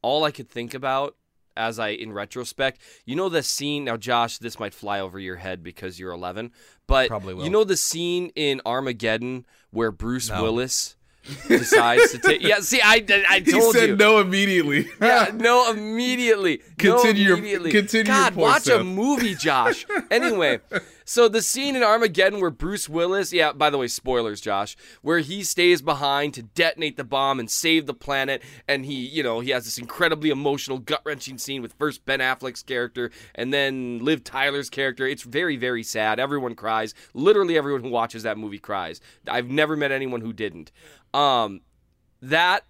All 0.00 0.22
I 0.22 0.30
could 0.30 0.48
think 0.48 0.74
about 0.74 1.16
as 1.56 1.78
I 1.78 1.88
in 1.88 2.12
retrospect, 2.12 2.80
you 3.04 3.14
know 3.16 3.28
the 3.28 3.42
scene 3.42 3.84
now 3.84 3.96
Josh, 3.96 4.38
this 4.38 4.58
might 4.60 4.74
fly 4.74 5.00
over 5.00 5.18
your 5.18 5.36
head 5.36 5.62
because 5.62 5.98
you're 5.98 6.12
11, 6.12 6.52
but 6.86 7.08
Probably 7.08 7.32
will. 7.34 7.44
you 7.44 7.50
know 7.50 7.64
the 7.64 7.76
scene 7.76 8.30
in 8.34 8.60
Armageddon 8.66 9.46
where 9.70 9.90
Bruce 9.92 10.30
Willis 10.30 10.96
decides 11.48 12.10
to 12.12 12.18
take 12.18 12.42
Yeah, 12.42 12.58
see 12.60 12.80
I 12.82 13.04
I 13.28 13.40
told 13.40 13.46
you. 13.46 13.60
He 13.66 13.72
said 13.72 13.88
you. 13.90 13.96
no 13.96 14.18
immediately. 14.20 14.88
Yeah, 15.00 15.30
no, 15.34 15.70
immediately. 15.70 16.60
Continue 16.76 17.22
no, 17.22 17.28
your- 17.28 17.38
immediately. 17.38 17.70
continue 17.70 18.12
your 18.12 18.20
God, 18.22 18.34
point, 18.34 18.42
watch 18.42 18.66
a 18.68 18.82
movie, 18.84 19.34
Josh. 19.36 19.86
Anyway, 20.10 20.58
So 21.04 21.28
the 21.28 21.42
scene 21.42 21.76
in 21.76 21.82
Armageddon 21.82 22.40
where 22.40 22.50
Bruce 22.50 22.88
Willis, 22.88 23.32
yeah, 23.32 23.52
by 23.52 23.70
the 23.70 23.78
way, 23.78 23.88
spoilers, 23.88 24.40
Josh, 24.40 24.76
where 25.02 25.18
he 25.18 25.42
stays 25.42 25.82
behind 25.82 26.34
to 26.34 26.42
detonate 26.42 26.96
the 26.96 27.04
bomb 27.04 27.38
and 27.38 27.50
save 27.50 27.86
the 27.86 27.94
planet, 27.94 28.42
and 28.66 28.86
he, 28.86 28.94
you 28.94 29.22
know, 29.22 29.40
he 29.40 29.50
has 29.50 29.64
this 29.64 29.78
incredibly 29.78 30.30
emotional, 30.30 30.78
gut 30.78 31.02
wrenching 31.04 31.38
scene 31.38 31.62
with 31.62 31.74
first 31.74 32.04
Ben 32.04 32.20
Affleck's 32.20 32.62
character 32.62 33.10
and 33.34 33.52
then 33.52 33.98
Liv 33.98 34.24
Tyler's 34.24 34.70
character. 34.70 35.06
It's 35.06 35.22
very, 35.22 35.56
very 35.56 35.82
sad. 35.82 36.18
Everyone 36.18 36.54
cries. 36.54 36.94
Literally 37.12 37.56
everyone 37.56 37.82
who 37.82 37.90
watches 37.90 38.22
that 38.22 38.38
movie 38.38 38.58
cries. 38.58 39.00
I've 39.28 39.50
never 39.50 39.76
met 39.76 39.92
anyone 39.92 40.22
who 40.22 40.32
didn't. 40.32 40.72
Um, 41.12 41.60
that 42.22 42.64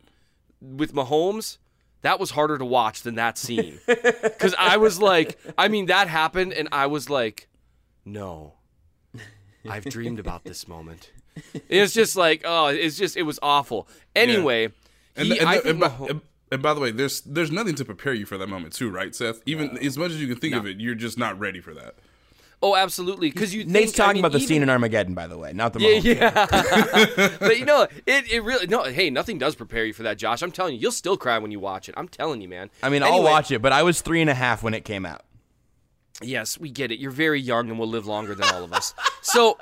with 0.60 0.92
Mahomes, 0.92 1.58
that 2.02 2.18
was 2.18 2.32
harder 2.32 2.58
to 2.58 2.64
watch 2.64 3.02
than 3.02 3.14
that 3.14 3.38
scene. 3.38 3.80
Because 4.34 4.54
I 4.58 4.76
was 4.76 5.00
like, 5.00 5.38
I 5.56 5.68
mean, 5.68 5.86
that 5.86 6.08
happened, 6.08 6.52
and 6.52 6.68
I 6.72 6.86
was 6.86 7.08
like, 7.08 7.48
no, 8.04 8.54
I've 9.68 9.84
dreamed 9.86 10.18
about 10.18 10.44
this 10.44 10.68
moment. 10.68 11.10
It's 11.68 11.92
just 11.92 12.14
like, 12.16 12.42
oh, 12.44 12.66
it's 12.66 12.96
just, 12.96 13.16
it 13.16 13.22
was 13.22 13.38
awful. 13.42 13.88
Anyway, 14.14 14.68
And, 15.16 15.26
he, 15.28 15.38
and, 15.40 15.48
and, 15.66 15.80
by, 15.80 15.88
Mahomes- 15.88 16.20
and 16.52 16.62
by 16.62 16.74
the 16.74 16.80
way, 16.80 16.90
there's 16.92 17.22
there's 17.22 17.50
nothing 17.50 17.74
to 17.76 17.84
prepare 17.84 18.14
you 18.14 18.26
for 18.26 18.38
that 18.38 18.48
moment 18.48 18.72
too, 18.74 18.88
right, 18.90 19.12
Seth? 19.14 19.40
Even 19.46 19.76
as 19.78 19.98
much 19.98 20.12
as 20.12 20.20
you 20.20 20.28
can 20.28 20.36
think 20.36 20.54
of 20.54 20.66
it, 20.66 20.78
you're 20.80 20.94
just 20.94 21.18
not 21.18 21.36
ready 21.40 21.60
for 21.60 21.74
that. 21.74 21.94
oh, 22.62 22.76
absolutely. 22.76 23.30
Because 23.30 23.52
you 23.54 23.64
Nate's 23.64 23.92
think, 23.92 24.00
I 24.00 24.04
talking 24.06 24.14
mean, 24.14 24.20
about 24.26 24.32
the 24.32 24.38
even- 24.38 24.48
scene 24.48 24.62
in 24.62 24.70
Armageddon, 24.70 25.14
by 25.14 25.26
the 25.26 25.36
way, 25.36 25.52
not 25.52 25.72
the 25.72 25.80
Yeah, 25.80 26.30
Mahomes. 26.30 27.16
yeah. 27.16 27.36
but 27.40 27.58
you 27.58 27.64
know, 27.64 27.88
it, 28.06 28.30
it 28.30 28.42
really 28.44 28.66
no. 28.68 28.84
Hey, 28.84 29.10
nothing 29.10 29.38
does 29.38 29.54
prepare 29.56 29.84
you 29.84 29.92
for 29.92 30.04
that, 30.04 30.16
Josh. 30.18 30.42
I'm 30.42 30.52
telling 30.52 30.74
you, 30.74 30.80
you'll 30.80 30.92
still 30.92 31.16
cry 31.16 31.38
when 31.38 31.50
you 31.50 31.58
watch 31.58 31.88
it. 31.88 31.94
I'm 31.98 32.06
telling 32.08 32.40
you, 32.40 32.48
man. 32.48 32.70
I 32.82 32.90
mean, 32.90 33.02
I'll 33.02 33.22
watch 33.24 33.50
it, 33.50 33.60
but 33.60 33.72
I 33.72 33.82
was 33.82 34.00
three 34.02 34.20
and 34.20 34.30
a 34.30 34.34
half 34.34 34.62
when 34.62 34.72
it 34.74 34.84
came 34.84 35.04
out. 35.04 35.22
Yes, 36.22 36.58
we 36.58 36.70
get 36.70 36.92
it. 36.92 36.98
You're 36.98 37.10
very 37.10 37.40
young 37.40 37.68
and 37.70 37.78
will 37.78 37.88
live 37.88 38.06
longer 38.06 38.34
than 38.34 38.48
all 38.54 38.62
of 38.62 38.72
us. 38.72 38.94
So, 39.22 39.58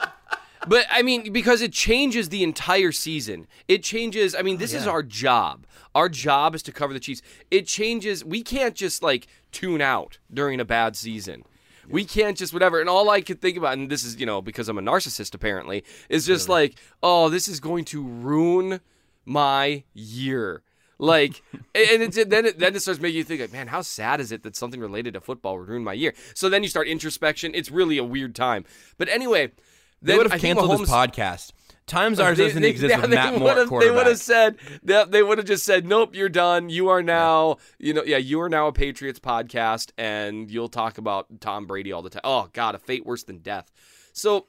but 0.66 0.86
I 0.90 1.02
mean, 1.02 1.32
because 1.32 1.62
it 1.62 1.72
changes 1.72 2.28
the 2.28 2.42
entire 2.42 2.92
season. 2.92 3.46
It 3.68 3.82
changes. 3.82 4.34
I 4.34 4.42
mean, 4.42 4.58
this 4.58 4.74
is 4.74 4.86
our 4.86 5.02
job. 5.02 5.66
Our 5.94 6.08
job 6.08 6.54
is 6.54 6.62
to 6.64 6.72
cover 6.72 6.92
the 6.92 7.00
Chiefs. 7.00 7.22
It 7.50 7.66
changes. 7.66 8.24
We 8.24 8.42
can't 8.42 8.74
just 8.74 9.02
like 9.02 9.26
tune 9.50 9.80
out 9.80 10.18
during 10.32 10.60
a 10.60 10.64
bad 10.64 10.96
season. 10.96 11.44
We 11.88 12.04
can't 12.04 12.38
just 12.38 12.52
whatever. 12.52 12.80
And 12.80 12.88
all 12.88 13.10
I 13.10 13.22
could 13.22 13.40
think 13.40 13.56
about, 13.56 13.74
and 13.74 13.90
this 13.90 14.04
is, 14.04 14.20
you 14.20 14.26
know, 14.26 14.40
because 14.40 14.68
I'm 14.68 14.78
a 14.78 14.82
narcissist 14.82 15.34
apparently, 15.34 15.84
is 16.08 16.26
just 16.26 16.48
like, 16.48 16.76
oh, 17.02 17.28
this 17.28 17.48
is 17.48 17.60
going 17.60 17.84
to 17.86 18.02
ruin 18.02 18.80
my 19.24 19.84
year. 19.92 20.62
Like, 20.98 21.42
and 21.52 22.02
it's, 22.02 22.16
then 22.16 22.46
it, 22.46 22.58
then 22.58 22.74
it 22.76 22.80
starts 22.80 23.00
making 23.00 23.16
you 23.18 23.24
think, 23.24 23.40
like, 23.40 23.52
man, 23.52 23.66
how 23.68 23.82
sad 23.82 24.20
is 24.20 24.30
it 24.30 24.42
that 24.44 24.54
something 24.54 24.80
related 24.80 25.14
to 25.14 25.20
football 25.20 25.58
would 25.58 25.68
ruin 25.68 25.82
my 25.84 25.94
year? 25.94 26.14
So 26.34 26.48
then 26.48 26.62
you 26.62 26.68
start 26.68 26.86
introspection. 26.86 27.52
It's 27.54 27.70
really 27.70 27.98
a 27.98 28.04
weird 28.04 28.34
time. 28.34 28.64
But 28.98 29.08
anyway, 29.08 29.52
They 30.00 30.16
would 30.16 30.30
have 30.30 30.40
canceled 30.40 30.80
this 30.80 30.88
podcast. 30.90 31.52
Times 31.86 32.20
ours 32.20 32.38
they- 32.38 32.44
doesn't 32.46 32.62
they- 32.62 32.68
exist 32.70 32.90
yeah, 32.90 33.00
with 33.00 33.10
they 33.10 33.16
Matt 33.16 33.38
Moore 33.38 33.54
would've- 33.54 33.70
They 33.80 33.90
would 33.90 34.06
have 34.06 34.18
said 34.18 34.56
they, 34.84 35.04
they 35.08 35.22
would 35.22 35.38
have 35.38 35.46
just 35.48 35.64
said, 35.64 35.84
"Nope, 35.84 36.14
you're 36.14 36.28
done. 36.28 36.68
You 36.68 36.88
are 36.90 37.02
now, 37.02 37.56
you 37.80 37.92
know, 37.92 38.04
yeah, 38.04 38.18
you 38.18 38.40
are 38.40 38.48
now 38.48 38.68
a 38.68 38.72
Patriots 38.72 39.18
podcast, 39.18 39.90
and 39.98 40.48
you'll 40.48 40.68
talk 40.68 40.98
about 40.98 41.26
Tom 41.40 41.66
Brady 41.66 41.90
all 41.90 42.02
the 42.02 42.10
time." 42.10 42.20
Oh 42.22 42.48
God, 42.52 42.76
a 42.76 42.78
fate 42.78 43.04
worse 43.04 43.24
than 43.24 43.38
death. 43.38 43.70
So. 44.12 44.46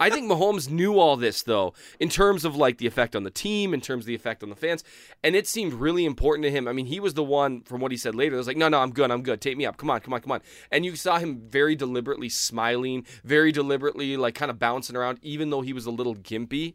I 0.00 0.10
think 0.10 0.30
Mahomes 0.30 0.70
knew 0.70 0.98
all 0.98 1.16
this 1.16 1.42
though, 1.42 1.74
in 2.00 2.08
terms 2.08 2.44
of 2.44 2.56
like 2.56 2.78
the 2.78 2.86
effect 2.86 3.16
on 3.16 3.24
the 3.24 3.30
team, 3.30 3.74
in 3.74 3.80
terms 3.80 4.04
of 4.04 4.06
the 4.06 4.14
effect 4.14 4.42
on 4.42 4.48
the 4.50 4.56
fans, 4.56 4.84
and 5.22 5.34
it 5.34 5.46
seemed 5.46 5.72
really 5.72 6.04
important 6.04 6.44
to 6.44 6.50
him. 6.50 6.68
I 6.68 6.72
mean, 6.72 6.86
he 6.86 7.00
was 7.00 7.14
the 7.14 7.24
one, 7.24 7.62
from 7.62 7.80
what 7.80 7.90
he 7.90 7.96
said 7.96 8.14
later, 8.14 8.36
that 8.36 8.38
was 8.38 8.46
like, 8.46 8.56
"No, 8.56 8.68
no, 8.68 8.80
I'm 8.80 8.92
good, 8.92 9.10
I'm 9.10 9.22
good. 9.22 9.40
Take 9.40 9.56
me 9.56 9.66
up. 9.66 9.76
Come 9.76 9.90
on, 9.90 10.00
come 10.00 10.14
on, 10.14 10.20
come 10.20 10.32
on." 10.32 10.40
And 10.70 10.84
you 10.84 10.96
saw 10.96 11.18
him 11.18 11.40
very 11.48 11.74
deliberately 11.76 12.28
smiling, 12.28 13.06
very 13.24 13.52
deliberately 13.52 14.16
like 14.16 14.34
kind 14.34 14.50
of 14.50 14.58
bouncing 14.58 14.96
around, 14.96 15.18
even 15.22 15.50
though 15.50 15.62
he 15.62 15.72
was 15.72 15.86
a 15.86 15.90
little 15.90 16.14
gimpy. 16.14 16.74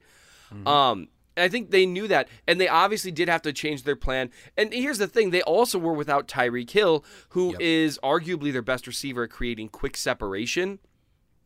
Um, 0.68 1.08
and 1.38 1.46
I 1.46 1.48
think 1.48 1.72
they 1.72 1.86
knew 1.86 2.08
that, 2.10 2.28
and 2.46 2.60
they 2.60 2.68
obviously 2.68 3.12
did 3.12 3.30
have 3.30 3.42
to 3.44 3.54
change 3.54 3.84
their 3.84 3.96
plan. 3.96 4.32
And 4.58 4.74
here's 4.74 4.98
the 4.98 5.08
thing: 5.08 5.30
they 5.30 5.42
also 5.44 5.80
were 5.80 5.94
without 5.94 6.28
Tyreek 6.28 6.70
Hill, 6.72 7.06
who 7.30 7.56
is 7.60 7.98
arguably 8.04 8.52
their 8.52 8.62
best 8.62 8.86
receiver 8.86 9.24
at 9.24 9.30
creating 9.30 9.70
quick 9.70 9.96
separation. 9.96 10.80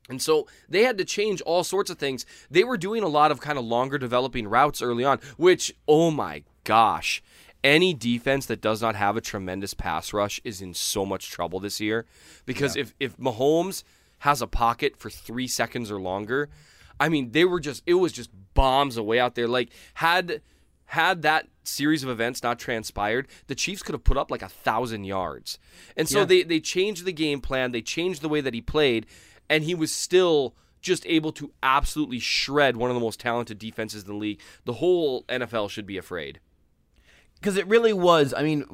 And 0.08 0.22
so 0.22 0.48
they 0.70 0.84
had 0.84 0.98
to 1.00 1.06
change 1.06 1.42
all 1.42 1.64
sorts 1.64 1.90
of 1.90 1.98
things. 1.98 2.26
They 2.52 2.64
were 2.64 2.78
doing 2.78 3.02
a 3.02 3.08
lot 3.08 3.32
of 3.32 3.42
kind 3.42 3.58
of 3.58 3.66
longer 3.66 3.98
developing 3.98 4.48
routes 4.48 4.82
early 4.82 5.04
on, 5.04 5.20
which, 5.38 5.74
oh 5.88 6.12
my 6.12 6.44
gosh, 6.64 7.24
any 7.64 7.94
defense 7.94 8.46
that 8.46 8.62
does 8.62 8.82
not 8.82 8.96
have 8.96 9.18
a 9.18 9.22
tremendous 9.22 9.74
pass 9.74 10.14
rush 10.14 10.40
is 10.44 10.62
in 10.62 10.76
so 10.76 11.06
much 11.06 11.32
trouble 11.32 11.60
this 11.60 11.82
year. 11.82 12.06
Because 12.46 12.76
if, 12.76 12.94
if 13.00 13.18
Mahomes 13.18 13.84
has 14.20 14.42
a 14.42 14.48
pocket 14.48 14.96
for 14.98 15.10
three 15.10 15.48
seconds 15.48 15.90
or 15.90 16.00
longer, 16.00 16.50
I 17.00 17.10
mean, 17.10 17.32
they 17.32 17.44
were 17.46 17.60
just, 17.60 17.82
it 17.88 17.96
was 17.96 18.12
just 18.12 18.30
bombs 18.54 18.98
away 18.98 19.20
out 19.20 19.34
there. 19.36 19.48
Like, 19.48 19.70
had. 19.96 20.42
Had 20.90 21.24
that 21.24 21.48
series 21.64 22.04
of 22.04 22.12
events 22.12 22.44
not 22.44 22.60
transpired, 22.60 23.28
the 23.48 23.56
Chiefs 23.56 23.82
could 23.82 23.94
have 23.94 24.04
put 24.04 24.18
up 24.18 24.30
like 24.30 24.44
a 24.44 24.48
thousand 24.48 25.06
yards. 25.06 25.58
And 25.98 26.08
so 26.08 26.20
Yeah. 26.20 26.26
they, 26.26 26.44
they 26.44 26.60
changed 26.60 27.06
the 27.06 27.12
game 27.12 27.42
plan, 27.42 27.72
they 27.72 27.82
changed 27.82 28.22
the 28.22 28.30
way 28.30 28.40
that 28.40 28.54
he 28.54 28.62
played, 28.62 29.08
and 29.50 29.64
he 29.64 29.76
was 29.76 29.92
still 29.94 30.56
just 30.82 31.06
able 31.08 31.32
to 31.32 31.52
absolutely 31.64 32.20
shred 32.20 32.78
one 32.78 32.90
of 32.92 32.96
the 32.96 33.00
most 33.00 33.20
talented 33.20 33.58
defenses 33.58 34.04
in 34.04 34.08
the 34.08 34.16
league. 34.16 34.40
The 34.66 34.74
whole 34.74 35.24
NFL 35.24 35.70
should 35.72 35.88
be 35.88 35.98
afraid. 35.98 36.40
because 37.42 37.58
it 37.58 37.68
really 37.68 37.94
was. 37.94 38.34
I 38.36 38.42
mean, 38.44 38.66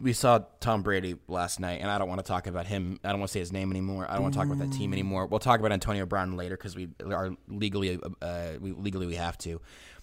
we 0.00 0.12
saw 0.12 0.40
Tom 0.60 0.82
Brady 0.82 1.16
last 1.28 1.60
night, 1.60 1.80
and 1.80 1.90
I 1.90 1.98
don't 1.98 2.08
want 2.08 2.18
to 2.20 2.26
talk 2.26 2.46
about 2.46 2.66
him. 2.66 2.98
I 3.04 3.10
don't 3.10 3.20
want 3.20 3.28
to 3.28 3.32
say 3.32 3.40
his 3.40 3.52
name 3.52 3.70
anymore. 3.70 4.06
I 4.08 4.14
don't 4.14 4.22
want 4.22 4.34
to 4.34 4.38
talk 4.38 4.46
about 4.46 4.58
that 4.58 4.72
team 4.72 4.92
anymore. 4.92 5.26
We'll 5.26 5.38
talk 5.40 5.60
about 5.60 5.72
Antonio 5.72 6.06
Brown 6.06 6.36
later 6.36 6.56
because 6.56 6.74
we 6.74 6.88
are 7.04 7.30
legally, 7.48 7.98
uh, 8.22 8.50
we, 8.60 8.72
legally 8.72 9.06
we 9.06 9.14
have 9.16 9.38
to. 9.38 9.60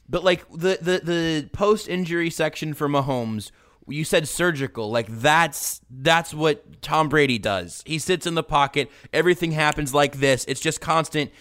But 0.08 0.24
like 0.24 0.48
the 0.50 0.78
the 0.82 1.02
the 1.04 1.50
post 1.52 1.88
injury 1.90 2.30
section 2.30 2.74
for 2.74 2.88
Mahomes, 2.88 3.52
you 3.88 4.04
said 4.04 4.28
surgical. 4.28 4.90
Like 4.90 5.08
that's 5.10 5.82
that's 5.90 6.34
what 6.34 6.82
Tom 6.82 7.10
Brady 7.10 7.38
does. 7.38 7.84
He 7.86 8.00
sits 8.00 8.26
in 8.26 8.36
the 8.36 8.44
pocket. 8.44 8.90
Everything 9.14 9.52
happens 9.52 9.94
like 9.94 10.20
this. 10.20 10.46
It's 10.46 10.60
just 10.60 10.82
constant 10.82 11.32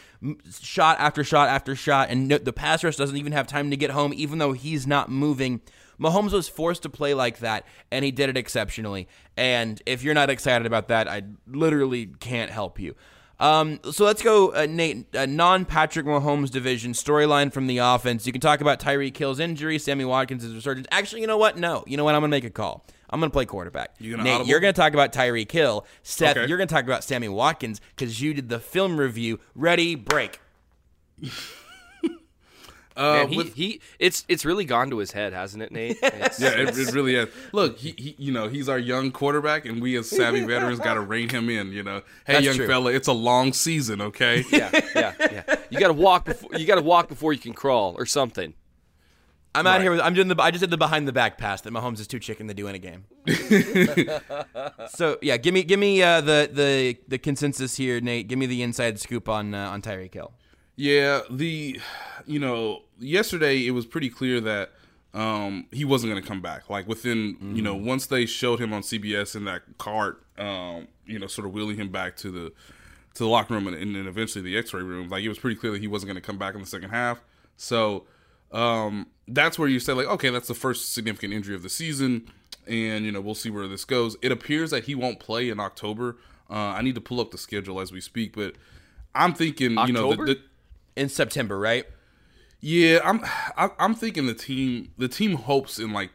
shot 0.60 0.98
after 1.00 1.24
shot 1.24 1.48
after 1.48 1.74
shot, 1.74 2.10
and 2.10 2.28
no, 2.28 2.38
the 2.38 2.52
pass 2.52 2.84
rush 2.84 2.96
doesn't 2.96 3.16
even 3.16 3.32
have 3.32 3.46
time 3.46 3.70
to 3.70 3.76
get 3.76 3.90
home, 3.90 4.12
even 4.14 4.38
though 4.38 4.52
he's 4.52 4.86
not 4.86 5.10
moving. 5.10 5.60
Mahomes 6.00 6.32
was 6.32 6.48
forced 6.48 6.82
to 6.82 6.90
play 6.90 7.14
like 7.14 7.38
that, 7.38 7.64
and 7.90 8.04
he 8.04 8.10
did 8.10 8.28
it 8.28 8.36
exceptionally. 8.36 9.08
And 9.36 9.80
if 9.86 10.02
you're 10.02 10.14
not 10.14 10.30
excited 10.30 10.66
about 10.66 10.88
that, 10.88 11.08
I 11.08 11.22
literally 11.46 12.06
can't 12.06 12.50
help 12.50 12.80
you. 12.80 12.94
Um, 13.40 13.80
so 13.90 14.04
let's 14.04 14.22
go, 14.22 14.52
uh, 14.54 14.66
Nate. 14.68 15.14
Uh, 15.14 15.26
non 15.26 15.64
Patrick 15.64 16.06
Mahomes 16.06 16.50
division 16.50 16.92
storyline 16.92 17.52
from 17.52 17.66
the 17.66 17.78
offense. 17.78 18.26
You 18.26 18.32
can 18.32 18.40
talk 18.40 18.60
about 18.60 18.78
Tyreek 18.80 19.16
Hill's 19.16 19.40
injury, 19.40 19.78
Sammy 19.78 20.04
Watkins' 20.04 20.46
resurgence. 20.54 20.86
Actually, 20.90 21.22
you 21.22 21.26
know 21.26 21.36
what? 21.38 21.58
No. 21.58 21.82
You 21.86 21.96
know 21.96 22.04
what? 22.04 22.14
I'm 22.14 22.20
going 22.20 22.30
to 22.30 22.36
make 22.36 22.44
a 22.44 22.50
call. 22.50 22.84
I'm 23.10 23.20
going 23.20 23.30
to 23.30 23.34
play 23.34 23.44
quarterback. 23.44 23.94
You 23.98 24.12
gonna 24.12 24.22
Nate, 24.24 24.32
audible? 24.34 24.48
you're 24.50 24.60
going 24.60 24.72
to 24.74 24.80
talk 24.80 24.92
about 24.94 25.12
Tyreek 25.12 25.50
Hill. 25.50 25.84
Seth, 26.02 26.36
Okay. 26.36 26.48
you're 26.48 26.58
going 26.58 26.68
to 26.68 26.74
talk 26.74 26.84
about 26.84 27.04
Sammy 27.04 27.28
Watkins 27.28 27.80
because 27.96 28.20
you 28.20 28.34
did 28.34 28.48
the 28.48 28.58
film 28.60 28.98
review. 28.98 29.40
Ready, 29.54 29.94
break. 29.94 30.40
Uh, 32.96 33.14
Man, 33.14 33.28
he, 33.28 33.36
with- 33.36 33.54
he 33.54 33.80
it's 33.98 34.24
it's 34.28 34.44
really 34.44 34.64
gone 34.64 34.88
to 34.90 34.98
his 34.98 35.10
head, 35.12 35.32
hasn't 35.32 35.62
it, 35.64 35.72
Nate? 35.72 35.98
It's- 36.02 36.40
yeah, 36.40 36.50
it, 36.50 36.78
it 36.78 36.92
really 36.94 37.16
is. 37.16 37.28
Look, 37.52 37.78
he, 37.78 37.94
he, 37.98 38.14
you 38.18 38.30
know, 38.32 38.46
he's 38.48 38.68
our 38.68 38.78
young 38.78 39.10
quarterback, 39.10 39.64
and 39.66 39.82
we 39.82 39.96
as 39.96 40.08
savvy 40.08 40.44
veterans 40.46 40.78
got 40.78 40.94
to 40.94 41.00
rein 41.00 41.28
him 41.28 41.50
in. 41.50 41.72
You 41.72 41.82
know, 41.82 42.02
hey, 42.26 42.34
That's 42.34 42.44
young 42.46 42.56
true. 42.56 42.66
fella, 42.68 42.92
it's 42.92 43.08
a 43.08 43.12
long 43.12 43.52
season, 43.52 44.00
okay? 44.00 44.44
yeah, 44.52 44.70
yeah, 44.94 45.12
yeah. 45.20 45.54
You 45.70 45.80
got 45.80 45.88
to 45.88 45.92
walk 45.94 46.24
before 46.24 46.50
you 46.56 46.66
got 46.66 46.76
to 46.76 46.82
walk 46.82 47.08
before 47.08 47.32
you 47.32 47.40
can 47.40 47.52
crawl 47.52 47.96
or 47.98 48.06
something. 48.06 48.54
I'm 49.56 49.68
out 49.68 49.80
here. 49.82 49.92
With, 49.92 50.00
I'm 50.00 50.14
doing 50.14 50.26
the. 50.28 50.36
I 50.40 50.50
just 50.50 50.62
did 50.62 50.70
the 50.70 50.76
behind 50.76 51.06
the 51.06 51.12
back 51.12 51.38
pass 51.38 51.60
that 51.62 51.72
Mahomes 51.72 52.00
is 52.00 52.06
too 52.08 52.18
chicken 52.18 52.48
to 52.48 52.54
do 52.54 52.66
in 52.66 52.74
a 52.74 52.78
game. 52.78 53.04
so 54.88 55.18
yeah, 55.22 55.36
give 55.36 55.54
me 55.54 55.62
give 55.62 55.78
me 55.78 56.02
uh, 56.02 56.20
the 56.20 56.48
the 56.52 56.96
the 57.08 57.18
consensus 57.18 57.76
here, 57.76 58.00
Nate. 58.00 58.28
Give 58.28 58.38
me 58.38 58.46
the 58.46 58.62
inside 58.62 58.98
scoop 59.00 59.28
on 59.28 59.54
uh, 59.54 59.70
on 59.70 59.82
Tyreek 59.82 60.14
Hill. 60.14 60.32
Yeah, 60.76 61.20
the 61.30 61.80
you 62.26 62.38
know 62.40 62.82
yesterday 62.98 63.66
it 63.66 63.72
was 63.72 63.86
pretty 63.86 64.10
clear 64.10 64.40
that 64.40 64.70
um, 65.14 65.66
he 65.70 65.84
wasn't 65.84 66.12
going 66.12 66.22
to 66.22 66.28
come 66.28 66.40
back. 66.40 66.68
Like 66.68 66.88
within 66.88 67.36
you 67.54 67.62
know 67.62 67.74
once 67.74 68.06
they 68.06 68.26
showed 68.26 68.60
him 68.60 68.72
on 68.72 68.82
CBS 68.82 69.36
in 69.36 69.44
that 69.44 69.62
cart, 69.78 70.22
um, 70.38 70.88
you 71.06 71.18
know, 71.18 71.26
sort 71.26 71.46
of 71.46 71.52
wheeling 71.52 71.76
him 71.76 71.90
back 71.90 72.16
to 72.18 72.30
the 72.30 72.52
to 73.14 73.22
the 73.22 73.28
locker 73.28 73.54
room 73.54 73.66
and, 73.68 73.76
and 73.76 73.94
then 73.94 74.06
eventually 74.06 74.42
the 74.42 74.58
X-ray 74.58 74.82
room. 74.82 75.08
Like 75.08 75.22
it 75.22 75.28
was 75.28 75.38
pretty 75.38 75.56
clear 75.56 75.72
that 75.72 75.80
he 75.80 75.86
wasn't 75.86 76.08
going 76.08 76.20
to 76.20 76.26
come 76.26 76.38
back 76.38 76.54
in 76.54 76.60
the 76.60 76.66
second 76.66 76.90
half. 76.90 77.22
So 77.56 78.06
um, 78.50 79.06
that's 79.28 79.58
where 79.58 79.68
you 79.68 79.78
say 79.78 79.92
like, 79.92 80.06
okay, 80.06 80.30
that's 80.30 80.48
the 80.48 80.54
first 80.54 80.92
significant 80.92 81.32
injury 81.32 81.54
of 81.54 81.62
the 81.62 81.68
season, 81.68 82.30
and 82.66 83.04
you 83.04 83.12
know 83.12 83.20
we'll 83.20 83.34
see 83.34 83.50
where 83.50 83.68
this 83.68 83.84
goes. 83.84 84.16
It 84.20 84.32
appears 84.32 84.70
that 84.70 84.84
he 84.84 84.94
won't 84.94 85.20
play 85.20 85.48
in 85.48 85.60
October. 85.60 86.16
Uh, 86.50 86.54
I 86.54 86.82
need 86.82 86.94
to 86.96 87.00
pull 87.00 87.20
up 87.20 87.30
the 87.30 87.38
schedule 87.38 87.80
as 87.80 87.92
we 87.92 88.00
speak, 88.00 88.34
but 88.34 88.54
I'm 89.14 89.32
thinking 89.32 89.78
you 89.86 89.92
know 89.92 90.14
the, 90.14 90.24
the 90.24 90.40
In 90.96 91.08
September, 91.08 91.58
right? 91.58 91.86
Yeah, 92.66 93.00
I'm 93.04 93.21
I- 93.56 93.71
I'm 93.78 93.94
thinking 93.94 94.26
the 94.26 94.35
team 94.35 94.90
the 94.97 95.09
team 95.09 95.35
hopes 95.37 95.78
in 95.78 95.92
like 95.92 96.11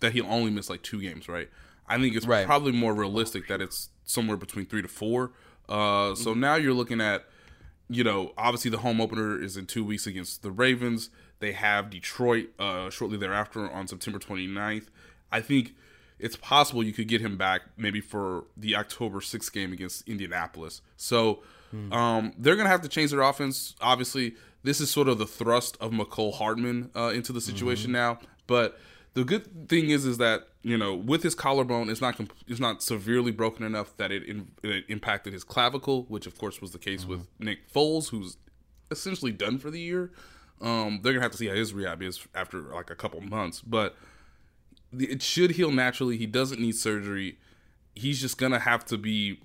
that 0.00 0.12
he'll 0.12 0.26
only 0.26 0.50
miss 0.50 0.68
like 0.68 0.82
two 0.82 1.00
games, 1.00 1.28
right? 1.28 1.48
I 1.86 1.98
think 1.98 2.16
it's 2.16 2.26
Right. 2.26 2.44
probably 2.44 2.72
more 2.72 2.92
realistic 2.94 3.46
that 3.48 3.60
it's 3.60 3.90
somewhere 4.04 4.36
between 4.36 4.66
three 4.66 4.82
to 4.82 4.88
four. 4.88 5.30
Uh, 5.68 6.14
so 6.16 6.34
now 6.34 6.56
you're 6.56 6.74
looking 6.74 7.00
at 7.00 7.24
you 7.88 8.02
know, 8.02 8.32
obviously 8.38 8.70
the 8.70 8.78
home 8.78 9.00
opener 9.02 9.40
is 9.40 9.56
in 9.58 9.66
two 9.66 9.84
weeks 9.84 10.06
against 10.06 10.42
the 10.42 10.50
Ravens. 10.50 11.10
They 11.40 11.52
have 11.52 11.90
Detroit 11.90 12.46
uh, 12.58 12.88
shortly 12.90 13.18
thereafter 13.18 13.70
on 13.70 13.86
September 13.86 14.18
29th. 14.18 14.86
I 15.30 15.40
think 15.40 15.74
it's 16.18 16.36
possible 16.36 16.82
you 16.82 16.92
could 16.94 17.06
get 17.08 17.20
him 17.20 17.36
back 17.36 17.62
maybe 17.76 18.00
for 18.00 18.44
the 18.56 18.74
October 18.76 19.20
6th 19.20 19.52
game 19.52 19.72
against 19.74 20.08
Indianapolis. 20.08 20.80
So 20.96 21.42
um, 21.90 22.32
they're 22.38 22.54
going 22.56 22.64
to 22.66 22.70
have 22.70 22.82
to 22.82 22.88
change 22.88 23.10
their 23.10 23.20
offense. 23.22 23.74
Obviously, 23.80 24.36
this 24.62 24.80
is 24.80 24.90
sort 24.90 25.08
of 25.08 25.18
the 25.18 25.26
thrust 25.26 25.76
of 25.80 25.92
Mecole 25.92 26.34
Hardman 26.34 26.90
uh, 26.94 27.12
into 27.14 27.32
the 27.32 27.40
situation 27.40 27.92
now. 27.92 28.18
But 28.46 28.78
the 29.14 29.24
good 29.24 29.68
thing 29.68 29.90
is, 29.90 30.04
is 30.04 30.18
that 30.18 30.48
you 30.62 30.78
know, 30.78 30.94
with 30.94 31.22
his 31.22 31.34
collarbone, 31.34 31.90
it's 31.90 32.00
not 32.00 32.16
comp- 32.16 32.34
it's 32.46 32.60
not 32.60 32.82
severely 32.82 33.32
broken 33.32 33.64
enough 33.64 33.96
that 33.96 34.12
it, 34.12 34.22
in, 34.24 34.48
it 34.62 34.84
impacted 34.88 35.32
his 35.32 35.44
clavicle, 35.44 36.04
which 36.04 36.26
of 36.26 36.38
course 36.38 36.60
was 36.60 36.70
the 36.70 36.78
case 36.78 37.04
with 37.04 37.26
Nick 37.38 37.72
Foles, 37.72 38.10
who's 38.10 38.36
essentially 38.90 39.32
done 39.32 39.58
for 39.58 39.70
the 39.70 39.80
year. 39.80 40.12
Um, 40.60 41.00
they're 41.02 41.12
gonna 41.12 41.24
have 41.24 41.32
to 41.32 41.38
see 41.38 41.48
how 41.48 41.54
his 41.54 41.74
rehab 41.74 42.02
is 42.02 42.26
after 42.34 42.60
like 42.60 42.90
a 42.90 42.94
couple 42.94 43.20
months, 43.20 43.60
but 43.60 43.96
it 44.96 45.22
should 45.22 45.52
heal 45.52 45.72
naturally. 45.72 46.16
He 46.16 46.26
doesn't 46.26 46.60
need 46.60 46.76
surgery. 46.76 47.38
He's 47.94 48.20
just 48.20 48.38
gonna 48.38 48.60
have 48.60 48.84
to 48.86 48.96
be. 48.96 49.40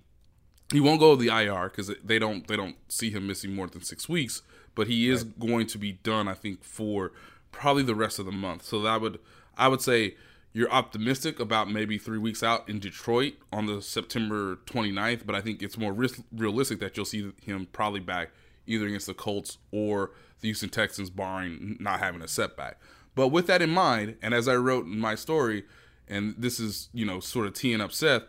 He 0.71 0.79
won't 0.79 0.99
go 0.99 1.15
to 1.15 1.21
the 1.21 1.29
IR 1.29 1.69
because 1.69 1.91
they 2.03 2.19
don't 2.19 2.47
they 2.47 2.57
don't 2.57 2.75
see 2.89 3.09
him 3.09 3.27
missing 3.27 3.55
more 3.55 3.67
than 3.67 3.83
six 3.83 4.09
weeks. 4.09 4.41
But 4.75 4.87
he 4.87 5.09
is 5.09 5.23
going 5.23 5.65
to 5.67 5.77
be 5.77 5.93
done, 5.93 6.27
I 6.27 6.35
think, 6.35 6.63
for 6.63 7.11
probably 7.51 7.83
the 7.83 7.95
rest 7.95 8.19
of 8.19 8.25
the 8.25 8.31
month. 8.31 8.63
So 8.63 8.81
that 8.81 9.01
would 9.01 9.19
I 9.57 9.67
would 9.67 9.81
say 9.81 10.15
you're 10.53 10.71
optimistic 10.71 11.39
about 11.39 11.69
maybe 11.69 11.97
three 11.97 12.17
weeks 12.17 12.41
out 12.41 12.67
in 12.67 12.79
Detroit 12.79 13.33
on 13.51 13.67
the 13.67 13.81
September 13.81 14.55
29th, 14.65 15.25
but 15.25 15.35
I 15.35 15.41
think 15.41 15.61
it's 15.61 15.77
more 15.77 15.93
realistic 15.93 16.79
that 16.79 16.97
you'll 16.97 17.05
see 17.05 17.31
him 17.43 17.67
probably 17.71 17.99
back 17.99 18.29
either 18.65 18.87
against 18.87 19.07
the 19.07 19.13
Colts 19.13 19.57
or 19.71 20.11
the 20.41 20.47
Houston 20.47 20.69
Texans, 20.69 21.09
barring 21.09 21.77
not 21.79 21.99
having 21.99 22.21
a 22.21 22.27
setback. 22.27 22.79
But 23.15 23.29
with 23.29 23.47
that 23.47 23.61
in 23.61 23.69
mind, 23.69 24.17
and 24.21 24.33
as 24.33 24.47
I 24.47 24.55
wrote 24.55 24.85
in 24.85 24.99
my 24.99 25.15
story, 25.15 25.63
and 26.07 26.35
this 26.37 26.59
is 26.59 26.89
you 26.93 27.05
know 27.05 27.19
sort 27.19 27.47
of 27.47 27.53
teeing 27.53 27.81
up 27.81 27.91
Seth, 27.91 28.23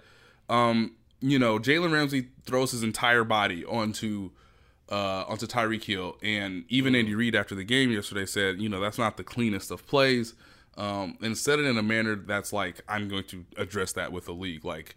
um, 0.49 0.97
you 1.21 1.39
know 1.39 1.59
Jalen 1.59 1.93
Ramsey 1.93 2.29
throws 2.45 2.73
his 2.73 2.83
entire 2.83 3.25
body 3.25 3.65
onto 3.65 4.31
uh, 4.91 5.25
onto 5.29 5.47
Tyreek 5.47 5.85
Hill, 5.85 6.17
and 6.23 6.65
even 6.69 6.95
Andy 6.95 7.15
Reid 7.15 7.35
after 7.35 7.55
the 7.55 7.65
game 7.65 7.91
yesterday 7.91 8.25
said, 8.27 8.61
you 8.61 8.69
know 8.69 8.81
that's 8.81 8.99
not 8.99 9.17
the 9.17 9.25
cleanest 9.25 9.71
of 9.71 9.87
plays, 9.87 10.35
um, 10.77 11.19
and 11.21 11.37
said 11.37 11.59
it 11.59 11.67
in 11.67 11.77
a 11.77 11.83
manner 11.83 12.17
that's 12.17 12.53
like 12.53 12.81
I'm 12.89 13.09
going 13.09 13.25
to 13.25 13.45
address 13.57 13.93
that 13.93 14.13
with 14.13 14.27
the 14.27 14.33
league, 14.35 14.65
like. 14.65 14.97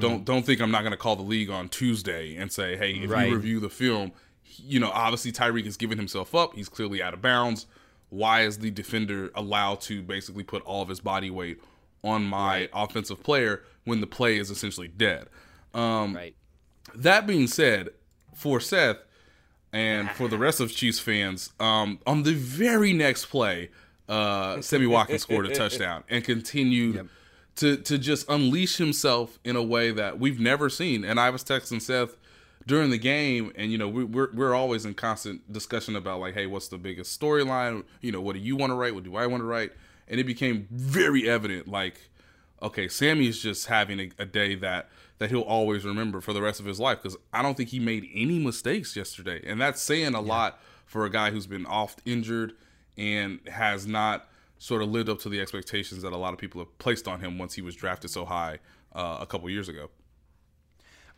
Don't 0.00 0.22
don't 0.26 0.44
think 0.44 0.60
I'm 0.60 0.70
not 0.70 0.82
going 0.82 0.90
to 0.90 0.98
call 0.98 1.16
the 1.16 1.22
league 1.22 1.48
on 1.48 1.70
Tuesday 1.70 2.36
and 2.36 2.52
say, 2.52 2.76
hey, 2.76 2.90
if 2.92 3.08
Right. 3.10 3.30
you 3.30 3.34
review 3.36 3.58
the 3.58 3.70
film, 3.70 4.12
you 4.58 4.78
know, 4.78 4.90
obviously 4.92 5.32
Tyreek 5.32 5.64
has 5.64 5.78
given 5.78 5.96
himself 5.96 6.34
up. 6.34 6.54
He's 6.54 6.68
clearly 6.68 7.02
out 7.02 7.14
of 7.14 7.22
bounds. 7.22 7.64
Why 8.10 8.42
is 8.42 8.58
the 8.58 8.70
defender 8.70 9.30
allowed 9.34 9.80
to 9.82 10.02
basically 10.02 10.44
put 10.44 10.62
all 10.64 10.82
of 10.82 10.90
his 10.90 11.00
body 11.00 11.30
weight 11.30 11.62
on 12.04 12.24
my 12.24 12.68
offensive 12.74 13.22
player 13.22 13.62
when 13.84 14.02
the 14.02 14.06
play 14.06 14.36
is 14.36 14.50
essentially 14.50 14.88
dead? 14.88 15.28
Um, 15.74 16.14
Right. 16.14 16.34
that 16.94 17.26
being 17.26 17.46
said, 17.46 17.90
for 18.34 18.60
Seth 18.60 18.98
and 19.72 20.10
for 20.16 20.28
the 20.28 20.38
rest 20.38 20.60
of 20.60 20.72
Chiefs 20.72 21.00
fans, 21.00 21.52
um, 21.60 21.98
on 22.06 22.22
the 22.22 22.32
very 22.34 22.92
next 22.92 23.26
play, 23.26 23.70
uh, 24.08 24.60
Sammy 24.60 24.86
Watkins 24.86 25.22
scored 25.22 25.46
a 25.46 25.54
touchdown 25.54 26.04
and 26.08 26.24
continued 26.24 27.08
to 27.56 27.76
to 27.76 27.98
just 27.98 28.28
unleash 28.30 28.76
himself 28.76 29.38
in 29.44 29.56
a 29.56 29.62
way 29.62 29.90
that 29.90 30.18
we've 30.18 30.40
never 30.40 30.70
seen. 30.70 31.04
And 31.04 31.18
I 31.20 31.30
was 31.30 31.44
texting 31.44 31.82
Seth 31.82 32.16
during 32.66 32.90
the 32.90 32.98
game, 32.98 33.52
and 33.56 33.70
you 33.70 33.76
know 33.76 33.88
we, 33.88 34.04
we're 34.04 34.30
we're 34.32 34.54
always 34.54 34.86
in 34.86 34.94
constant 34.94 35.52
discussion 35.52 35.94
about 35.96 36.20
like, 36.20 36.34
hey, 36.34 36.46
what's 36.46 36.68
the 36.68 36.78
biggest 36.78 37.20
storyline? 37.20 37.84
You 38.00 38.12
know, 38.12 38.20
what 38.20 38.34
do 38.34 38.38
you 38.40 38.56
want 38.56 38.70
to 38.70 38.74
write? 38.76 38.94
What 38.94 39.04
do 39.04 39.16
I 39.16 39.26
want 39.26 39.42
to 39.42 39.46
write? 39.46 39.72
And 40.06 40.18
it 40.18 40.24
became 40.24 40.66
very 40.70 41.28
evident, 41.28 41.68
like 41.68 42.00
okay, 42.62 42.88
Sammy 42.88 43.28
is 43.28 43.40
just 43.40 43.66
having 43.66 44.00
a, 44.00 44.10
a 44.18 44.24
day 44.24 44.54
that 44.56 44.88
that 45.18 45.30
he'll 45.30 45.40
always 45.40 45.84
remember 45.84 46.20
for 46.20 46.32
the 46.32 46.42
rest 46.42 46.60
of 46.60 46.66
his 46.66 46.78
life 46.78 47.02
because 47.02 47.16
I 47.32 47.42
don't 47.42 47.56
think 47.56 47.70
he 47.70 47.80
made 47.80 48.08
any 48.14 48.38
mistakes 48.38 48.96
yesterday, 48.96 49.42
and 49.46 49.60
that's 49.60 49.80
saying 49.80 50.14
a 50.14 50.20
lot 50.20 50.60
for 50.86 51.04
a 51.04 51.10
guy 51.10 51.30
who's 51.30 51.46
been 51.46 51.66
oft 51.66 52.00
injured 52.04 52.54
and 52.96 53.40
has 53.48 53.86
not 53.86 54.28
sort 54.58 54.82
of 54.82 54.90
lived 54.90 55.08
up 55.08 55.20
to 55.20 55.28
the 55.28 55.40
expectations 55.40 56.02
that 56.02 56.12
a 56.12 56.16
lot 56.16 56.32
of 56.32 56.38
people 56.38 56.60
have 56.60 56.78
placed 56.78 57.06
on 57.06 57.20
him 57.20 57.38
once 57.38 57.54
he 57.54 57.62
was 57.62 57.76
drafted 57.76 58.10
so 58.10 58.24
high 58.24 58.58
uh, 58.92 59.18
a 59.20 59.26
couple 59.26 59.48
years 59.48 59.68
ago. 59.68 59.90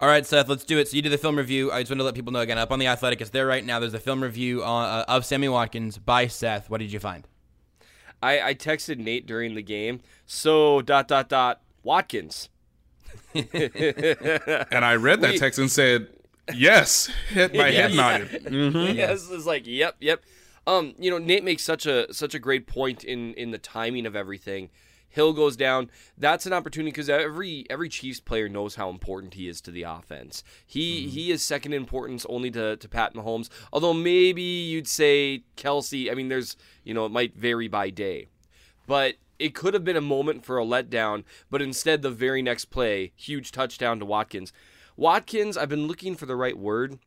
All 0.01 0.09
right, 0.09 0.25
Seth, 0.25 0.49
let's 0.49 0.65
do 0.65 0.79
it. 0.79 0.89
So 0.89 0.97
you 0.97 1.03
did 1.03 1.13
the 1.13 1.19
film 1.19 1.37
review. 1.37 1.71
I 1.71 1.83
just 1.83 1.91
want 1.91 2.01
to 2.01 2.05
let 2.05 2.15
people 2.15 2.33
know 2.33 2.41
again 2.41 2.57
up 2.57 2.73
on 2.73 2.79
the 2.79 2.87
Athletic. 2.87 3.21
It's 3.21 3.31
there 3.31 3.47
right 3.47 3.65
now. 3.65 3.81
There's 3.81 3.93
a 3.93 3.99
film 3.99 4.23
review 4.23 4.65
on, 4.65 4.85
uh, 4.85 5.05
of 5.09 5.27
Sammy 5.27 5.49
Watkins 5.49 5.99
by 5.99 6.27
Seth. 6.27 6.71
What 6.71 6.79
did 6.79 6.91
you 6.91 6.99
find? 6.99 7.29
I, 8.23 8.41
I 8.41 8.55
texted 8.55 8.99
Nate 8.99 9.27
during 9.27 9.55
the 9.55 9.63
game. 9.63 10.01
So 10.25 10.81
dot 10.81 11.07
dot 11.07 11.29
dot 11.29 11.61
Watkins. 11.83 12.49
And 14.73 14.85
I 14.85 14.97
read 14.97 15.21
that 15.23 15.33
We- 15.33 15.39
text 15.39 15.59
and 15.59 15.71
said, 15.71 16.09
"Yes." 16.55 17.11
Hit 17.31 17.55
my 17.55 17.71
head 17.71 17.93
Yes. 17.93 17.95
nodded. 17.95 18.45
Mm-hmm. 18.45 18.97
Yes, 18.97 19.29
it's 19.31 19.47
like 19.47 19.67
yep, 19.67 19.97
yep. 20.01 20.23
Um, 20.67 20.95
you 20.99 21.11
know, 21.11 21.19
Nate 21.19 21.45
makes 21.45 21.63
such 21.63 21.87
a 21.87 22.13
such 22.13 22.35
a 22.35 22.39
great 22.39 22.67
point 22.67 23.05
in 23.05 23.35
in 23.35 23.51
the 23.51 23.59
timing 23.59 24.07
of 24.07 24.15
everything. 24.17 24.71
Hill 25.09 25.33
goes 25.33 25.57
down. 25.57 25.91
That's 26.17 26.47
an 26.47 26.53
opportunity 26.53 26.93
because 26.93 27.09
every 27.09 27.67
every 27.69 27.89
Chiefs 27.89 28.21
player 28.21 28.49
knows 28.49 28.77
how 28.77 28.91
important 28.91 29.35
he 29.35 29.49
is 29.49 29.61
to 29.63 29.73
the 29.73 29.83
offense. 29.83 30.45
He 30.65 31.09
he 31.09 31.33
is 31.33 31.43
second 31.43 31.73
in 31.73 31.81
importance 31.83 32.25
only 32.29 32.51
to 32.53 32.77
to 32.77 32.89
Pat 32.89 33.15
Mahomes. 33.15 33.49
Although 33.73 33.95
maybe 33.95 34.43
you'd 34.43 34.87
say 34.87 35.43
Kelce. 35.57 36.11
I 36.11 36.15
mean, 36.15 36.29
there's 36.29 36.57
you 36.85 36.95
know 36.95 37.07
it 37.07 37.11
might 37.13 37.35
vary 37.37 37.67
by 37.67 37.91
day, 37.91 38.29
but 38.87 39.15
it 39.41 39.55
could 39.55 39.75
have 39.75 39.85
been 39.85 39.97
a 39.97 40.03
moment 40.03 40.45
for 40.45 40.59
a 40.59 40.65
letdown. 40.65 41.25
But 41.51 41.63
instead, 41.63 42.03
the 42.03 42.11
very 42.11 42.43
next 42.43 42.67
play, 42.67 43.13
huge 43.17 43.51
touchdown 43.51 43.99
to 43.99 44.05
Watkins. 44.05 44.53
Watkins, 44.97 45.57
I've 45.57 45.69
been 45.69 45.87
looking 45.87 46.15
for 46.15 46.27
the 46.27 46.37
right 46.37 46.59
word. 46.59 46.99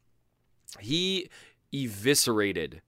He 0.79 1.29
eviscerated 1.71 2.81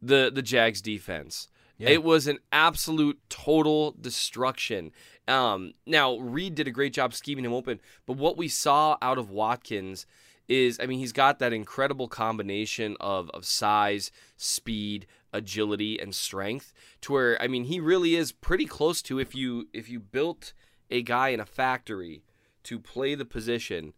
the 0.00 0.30
the 0.32 0.42
Jags 0.42 0.82
defense. 0.82 1.48
It 1.78 2.04
was 2.04 2.28
an 2.28 2.38
absolute 2.52 3.18
total 3.28 3.96
destruction. 4.00 4.92
Um, 5.26 5.72
now 5.84 6.16
Reid 6.18 6.54
did 6.54 6.68
a 6.68 6.70
great 6.70 6.92
job 6.92 7.12
scheming 7.12 7.44
him 7.44 7.52
open, 7.52 7.80
but 8.06 8.16
what 8.16 8.36
we 8.36 8.46
saw 8.46 8.96
out 9.02 9.18
of 9.18 9.30
Watkins 9.30 10.06
is, 10.48 10.78
I 10.80 10.86
mean, 10.86 11.00
he's 11.00 11.12
got 11.12 11.40
that 11.40 11.52
incredible 11.52 12.06
combination 12.06 12.96
of 13.00 13.30
of 13.30 13.44
size, 13.44 14.12
speed, 14.36 15.06
agility, 15.32 15.98
and 15.98 16.14
strength. 16.14 16.72
To 17.02 17.12
where, 17.12 17.42
I 17.42 17.48
mean, 17.48 17.64
he 17.64 17.80
really 17.80 18.16
is 18.16 18.32
pretty 18.32 18.66
close 18.66 19.02
to 19.02 19.18
if 19.18 19.34
you 19.34 19.68
if 19.72 19.88
you 19.88 20.00
built 20.00 20.52
a 20.90 21.02
guy 21.02 21.28
in 21.28 21.40
a 21.40 21.46
factory 21.46 22.22
to 22.64 22.78
play 22.78 23.14
the 23.14 23.24
position, 23.24 23.94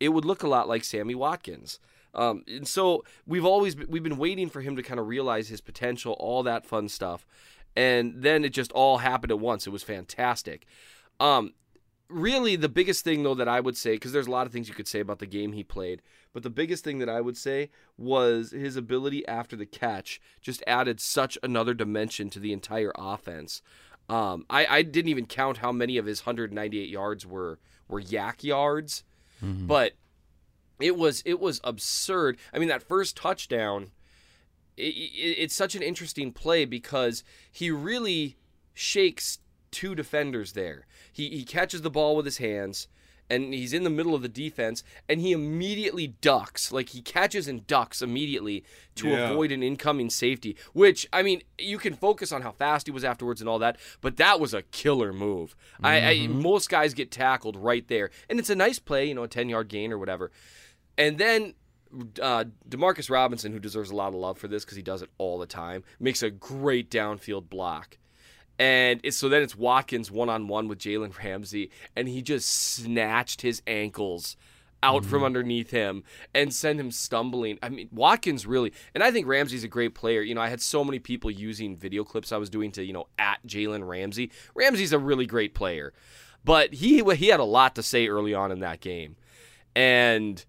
it 0.00 0.10
would 0.10 0.24
look 0.24 0.42
a 0.42 0.48
lot 0.48 0.68
like 0.68 0.84
Sammy 0.84 1.14
Watkins. 1.14 1.78
Um, 2.14 2.44
and 2.46 2.68
so 2.68 3.04
we've 3.26 3.44
always 3.44 3.76
we've 3.76 4.02
been 4.02 4.18
waiting 4.18 4.48
for 4.50 4.60
him 4.60 4.76
to 4.76 4.82
kind 4.82 5.00
of 5.00 5.06
realize 5.06 5.48
his 5.48 5.60
potential, 5.60 6.12
all 6.14 6.42
that 6.42 6.66
fun 6.66 6.88
stuff, 6.88 7.26
and 7.74 8.22
then 8.22 8.44
it 8.44 8.50
just 8.50 8.72
all 8.72 8.98
happened 8.98 9.30
at 9.30 9.40
once. 9.40 9.66
It 9.66 9.70
was 9.70 9.82
fantastic. 9.82 10.66
Um, 11.20 11.54
really, 12.12 12.56
the 12.56 12.68
biggest 12.68 13.04
thing 13.04 13.22
though 13.22 13.34
that 13.34 13.48
I 13.48 13.60
would 13.60 13.76
say, 13.76 13.92
because 13.92 14.12
there's 14.12 14.26
a 14.26 14.30
lot 14.30 14.46
of 14.46 14.52
things 14.52 14.68
you 14.68 14.74
could 14.74 14.88
say 14.88 15.00
about 15.00 15.18
the 15.18 15.26
game 15.26 15.52
he 15.52 15.64
played, 15.64 16.02
but 16.32 16.42
the 16.42 16.50
biggest 16.50 16.84
thing 16.84 16.98
that 16.98 17.08
I 17.08 17.20
would 17.20 17.36
say 17.36 17.70
was 17.96 18.50
his 18.52 18.76
ability 18.76 19.26
after 19.26 19.56
the 19.56 19.66
catch 19.66 20.20
just 20.40 20.62
added 20.66 21.00
such 21.00 21.36
another 21.42 21.74
dimension 21.74 22.30
to 22.30 22.38
the 22.40 22.52
entire 22.52 22.92
offense. 22.96 23.62
Um, 24.08 24.46
I, 24.50 24.66
I 24.66 24.82
didn't 24.82 25.10
even 25.10 25.26
count 25.26 25.58
how 25.58 25.72
many 25.72 25.96
of 25.96 26.06
his 26.06 26.26
198 26.26 26.88
yards 26.88 27.26
were 27.26 27.58
were 27.88 28.00
YAC 28.02 28.42
yards, 28.44 29.04
but 29.66 29.92
it 30.80 30.96
was 30.96 31.22
it 31.24 31.40
was 31.40 31.60
absurd. 31.64 32.38
I 32.52 32.58
mean, 32.58 32.68
that 32.68 32.82
first 32.82 33.16
touchdown, 33.16 33.90
it, 34.76 34.94
it, 34.94 35.36
it's 35.38 35.54
such 35.54 35.74
an 35.74 35.82
interesting 35.82 36.32
play 36.32 36.64
because 36.64 37.22
he 37.50 37.70
really 37.70 38.36
shakes 38.74 39.38
two 39.72 39.94
defenders 39.96 40.52
there. 40.52 40.86
He 41.12 41.28
he 41.30 41.44
catches 41.44 41.82
the 41.82 41.90
ball 41.90 42.14
with 42.14 42.24
his 42.26 42.38
hands. 42.38 42.86
And 43.30 43.54
he's 43.54 43.72
in 43.72 43.82
the 43.82 43.88
middle 43.88 44.14
of 44.14 44.20
the 44.20 44.28
defense, 44.28 44.84
and 45.08 45.18
he 45.18 45.32
immediately 45.32 46.08
ducks. 46.20 46.70
Like 46.70 46.90
he 46.90 47.00
catches 47.00 47.48
and 47.48 47.66
ducks 47.66 48.02
immediately 48.02 48.62
to 48.96 49.08
Yeah. 49.08 49.30
avoid 49.30 49.52
an 49.52 49.62
incoming 49.62 50.10
safety. 50.10 50.54
Which 50.74 51.06
I 51.14 51.22
mean, 51.22 51.40
you 51.56 51.78
can 51.78 51.94
focus 51.94 52.30
on 52.30 52.42
how 52.42 52.50
fast 52.50 52.88
he 52.88 52.90
was 52.90 53.04
afterwards 53.04 53.40
and 53.40 53.48
all 53.48 53.58
that, 53.60 53.78
but 54.02 54.18
that 54.18 54.38
was 54.38 54.52
a 54.52 54.62
killer 54.64 55.14
move. 55.14 55.56
I, 55.82 56.00
I 56.10 56.26
most 56.26 56.68
guys 56.68 56.92
get 56.92 57.10
tackled 57.10 57.56
right 57.56 57.86
there, 57.88 58.10
and 58.28 58.38
it's 58.38 58.50
a 58.50 58.56
nice 58.56 58.78
play, 58.78 59.06
you 59.08 59.14
know, 59.14 59.22
a 59.22 59.28
ten 59.28 59.48
yard 59.48 59.68
gain 59.68 59.92
or 59.92 59.98
whatever. 59.98 60.30
And 60.98 61.16
then 61.16 61.54
uh, 62.20 62.44
Demarcus 62.68 63.08
Robinson, 63.08 63.52
who 63.52 63.60
deserves 63.60 63.90
a 63.90 63.96
lot 63.96 64.08
of 64.08 64.14
love 64.16 64.36
for 64.36 64.48
this 64.48 64.64
because 64.64 64.76
he 64.76 64.82
does 64.82 65.00
it 65.00 65.08
all 65.16 65.38
the 65.38 65.46
time, 65.46 65.84
makes 65.98 66.22
a 66.22 66.28
great 66.30 66.90
downfield 66.90 67.48
block. 67.48 67.96
And 68.62 69.00
it's, 69.02 69.16
so 69.16 69.28
then 69.28 69.42
it's 69.42 69.56
Watkins 69.56 70.08
one 70.08 70.28
on 70.28 70.46
one 70.46 70.68
with 70.68 70.78
Jalen 70.78 71.18
Ramsey, 71.18 71.72
and 71.96 72.06
he 72.06 72.22
just 72.22 72.48
snatched 72.48 73.42
his 73.42 73.60
ankles 73.66 74.36
out 74.84 75.04
from 75.04 75.18
mm-hmm. 75.18 75.24
underneath 75.24 75.72
him 75.72 76.04
and 76.32 76.54
send 76.54 76.78
him 76.78 76.92
stumbling. 76.92 77.58
I 77.60 77.70
mean, 77.70 77.88
Watkins 77.90 78.46
really, 78.46 78.72
and 78.94 79.02
I 79.02 79.10
think 79.10 79.26
Ramsey's 79.26 79.64
a 79.64 79.68
great 79.68 79.96
player. 79.96 80.22
You 80.22 80.36
know, 80.36 80.40
I 80.40 80.48
had 80.48 80.60
so 80.60 80.84
many 80.84 81.00
people 81.00 81.28
using 81.28 81.76
video 81.76 82.04
clips 82.04 82.30
I 82.30 82.36
was 82.36 82.50
doing 82.50 82.70
to, 82.72 82.84
you 82.84 82.92
know, 82.92 83.08
at 83.18 83.44
Jalen 83.44 83.84
Ramsey. 83.84 84.30
Ramsey's 84.54 84.92
a 84.92 84.98
really 84.98 85.26
great 85.26 85.54
player, 85.54 85.92
but 86.44 86.72
he 86.72 87.02
he 87.16 87.26
had 87.26 87.40
a 87.40 87.44
lot 87.44 87.74
to 87.74 87.82
say 87.82 88.06
early 88.06 88.32
on 88.32 88.52
in 88.52 88.60
that 88.60 88.78
game, 88.78 89.16
and 89.74 90.44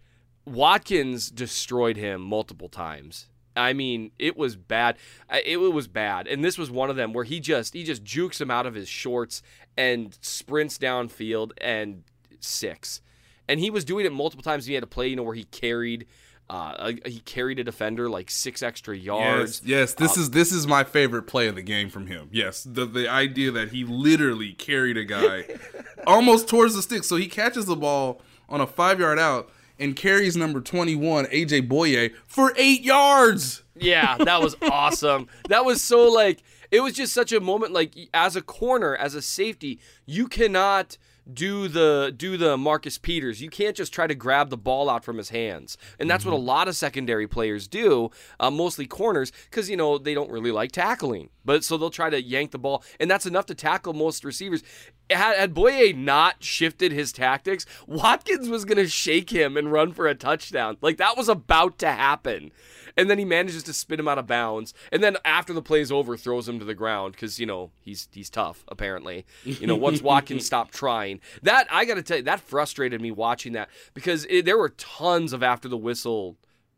Watkins 0.45 1.32
destroyed 1.32 1.97
him 1.97 2.21
multiple 2.21 2.69
times. 2.69 3.26
I 3.56 3.74
mean, 3.74 4.12
it 4.18 4.36
was 4.36 4.56
bad. 4.56 4.98
It 5.46 5.58
was 5.58 5.88
bad, 5.88 6.28
and 6.28 6.44
this 6.44 6.58
was 6.58 6.72
one 6.72 6.89
of 6.89 6.96
them 6.96 7.13
where 7.13 7.24
he 7.24 7.39
just 7.39 7.74
he 7.74 7.84
just 7.84 8.04
jukes 8.04 8.42
him 8.42 8.50
out 8.50 8.66
of 8.66 8.74
his 8.74 8.89
shorts 8.89 9.42
and 9.78 10.18
sprints 10.22 10.78
downfield 10.78 11.52
and 11.60 12.04
six 12.39 13.02
and 13.48 13.60
he 13.60 13.70
was 13.70 13.86
doing 13.86 14.06
it 14.06 14.12
multiple 14.12 14.44
times. 14.44 14.66
He 14.66 14.74
had 14.74 14.82
to 14.82 14.88
play, 14.88 15.08
you 15.08 15.16
know, 15.16 15.24
where 15.24 15.36
he 15.36 15.46
carried. 15.46 16.08
Uh, 16.50 16.92
he 17.06 17.20
carried 17.20 17.58
a 17.58 17.63
defender 17.63 18.10
like 18.10 18.30
six 18.30 18.62
extra 18.62 18.96
yards. 18.96 19.62
Yes, 19.63 19.70
yes. 19.70 19.94
This 19.94 20.18
uh, 20.18 20.22
is 20.22 20.30
this 20.32 20.52
is 20.52 20.68
my 20.68 20.84
favorite 20.84 21.24
play 21.24 21.48
of 21.48 21.56
the 21.56 21.62
game 21.62 21.89
from 21.89 22.08
him. 22.08 22.30
Yes, 22.32 22.63
the 22.63 22.86
the 22.86 23.08
idea 23.08 23.52
that 23.52 23.70
he 23.70 23.84
literally 23.86 24.54
carried 24.54 24.98
a 24.98 25.06
guy 25.06 25.46
almost 26.08 26.48
towards 26.48 26.76
the 26.76 26.82
stick, 26.82 27.06
so 27.06 27.16
he 27.16 27.28
catches 27.28 27.66
the 27.66 27.76
ball 27.76 28.22
on 28.50 28.60
a 28.60 28.68
five 28.68 29.00
yard 29.00 29.20
out 29.20 29.50
and 29.80 29.96
carries 29.96 30.36
number 30.36 30.62
twenty 30.62 30.96
one 30.96 31.26
AJ 31.26 31.68
Bouye 31.68 32.14
for 32.26 32.54
eight 32.58 32.82
yards. 32.82 33.64
Yeah, 33.76 34.18
that 34.18 34.42
was 34.42 34.56
awesome. 34.62 35.28
That 35.50 35.66
was 35.66 35.82
so 35.82 36.08
like 36.10 36.44
it 36.72 36.82
was 36.82 36.94
just 36.94 37.14
such 37.14 37.32
a 37.32 37.40
moment. 37.40 37.74
Like 37.74 37.94
as 38.14 38.36
a 38.36 38.42
corner, 38.42 38.96
as 38.96 39.16
a 39.16 39.22
safety, 39.22 39.80
you 40.06 40.28
cannot 40.28 40.98
do 41.32 41.68
the 41.68 42.14
do 42.16 42.38
the 42.38 42.58
Marcus 42.58 42.98
Peters. 42.98 43.42
You 43.42 43.50
can't 43.50 43.76
just 43.76 43.94
try 43.94 44.08
to 44.08 44.16
grab 44.16 44.50
the 44.50 44.58
ball 44.58 44.90
out 44.90 45.06
from 45.06 45.18
his 45.18 45.30
hands, 45.30 45.78
and 46.00 46.10
that's 46.10 46.24
mm-hmm. 46.24 46.32
what 46.32 46.38
a 46.38 46.40
mm-hmm. 46.40 46.48
lot 46.48 46.68
of 46.68 46.76
secondary 46.76 47.28
players 47.28 47.68
do, 47.68 48.12
uh, 48.40 48.52
mostly 48.52 48.86
corners, 48.86 49.32
because 49.50 49.70
you 49.70 49.78
know 49.78 49.98
they 49.98 50.14
don't 50.14 50.32
really 50.32 50.52
like 50.52 50.72
tackling. 50.72 51.30
But 51.46 51.64
so 51.64 51.78
they'll 51.78 51.90
try 51.90 52.10
to 52.10 52.22
yank 52.22 52.52
the 52.52 52.60
ball, 52.60 52.84
and 53.00 53.10
that's 53.10 53.26
enough 53.26 53.46
to 53.48 53.56
tackle 53.56 53.94
most 53.94 54.24
receivers. 54.24 54.64
Had, 55.10 55.38
had 55.38 55.54
Bouye 55.54 55.96
not 55.96 56.44
shifted 56.44 56.92
his 56.92 57.12
tactics, 57.12 57.66
Watkins 57.88 58.50
was 58.50 58.66
going 58.66 58.78
to 58.78 58.88
shake 58.88 59.30
him 59.30 59.58
and 59.58 59.72
run 59.72 59.92
for 59.92 60.08
a 60.08 60.16
touchdown. 60.16 60.78
Like 60.82 60.98
that 60.98 61.18
was 61.18 61.30
about 61.30 61.78
to 61.80 61.92
happen 61.92 62.52
and 62.97 63.10
then 63.10 63.17
he 63.17 63.25
manages 63.25 63.63
to 63.63 63.73
spin 63.73 63.99
him 63.99 64.08
out 64.08 64.17
of 64.17 64.27
bounds, 64.27 64.73
and 64.91 65.03
then 65.03 65.17
after 65.25 65.53
the 65.53 65.62
play's 65.62 65.91
over, 65.91 66.17
throws 66.17 66.47
him 66.47 66.60
to 66.60 66.65
the 66.65 66.75
ground 66.75 67.13
because 67.13 67.39
you 67.39 67.45
know 67.45 67.71
he's 67.82 68.08
he's 68.12 68.29
tough 68.29 68.63
apparently. 68.67 69.25
You 69.43 69.67
know, 69.67 69.75
once 69.75 70.01
Watkins 70.03 70.45
stopped 70.45 70.73
trying, 70.73 71.19
that 71.41 71.67
I 71.71 71.86
got 71.86 71.95
to 71.95 72.03
tell 72.03 72.17
you 72.17 72.23
that 72.23 72.39
frustrated 72.39 73.01
me 73.01 73.12
watching 73.12 73.53
that 73.53 73.69
because 73.93 74.25
it, 74.29 74.45
there 74.45 74.58
were 74.58 74.69
tons 74.69 75.34
of 75.34 75.43
after 75.43 75.67
the 75.67 75.77
whistle 75.77 76.38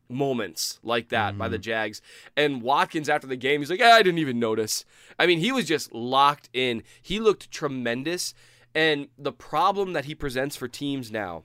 moments 0.09 0.79
like 0.83 1.09
that 1.09 1.31
mm-hmm. 1.31 1.39
by 1.39 1.49
the 1.49 1.57
mm-hmm. 1.57 1.63
Jags. 1.63 2.01
And 2.35 2.61
Watkins 2.61 3.09
after 3.09 3.27
the 3.27 3.35
game, 3.35 3.61
he's 3.61 3.69
like, 3.69 3.81
I 3.81 4.01
didn't 4.01 4.19
even 4.19 4.39
notice. 4.39 4.85
I 5.17 5.25
mean, 5.25 5.39
he 5.39 5.51
was 5.51 5.65
just 5.65 5.93
locked 5.93 6.49
in. 6.53 6.83
He 7.01 7.19
looked 7.19 7.51
tremendous. 7.51 8.33
And 8.73 9.07
the 9.17 9.31
problem 9.31 9.93
that 9.93 10.05
he 10.05 10.15
presents 10.15 10.55
for 10.55 10.67
teams 10.67 11.11
now 11.11 11.43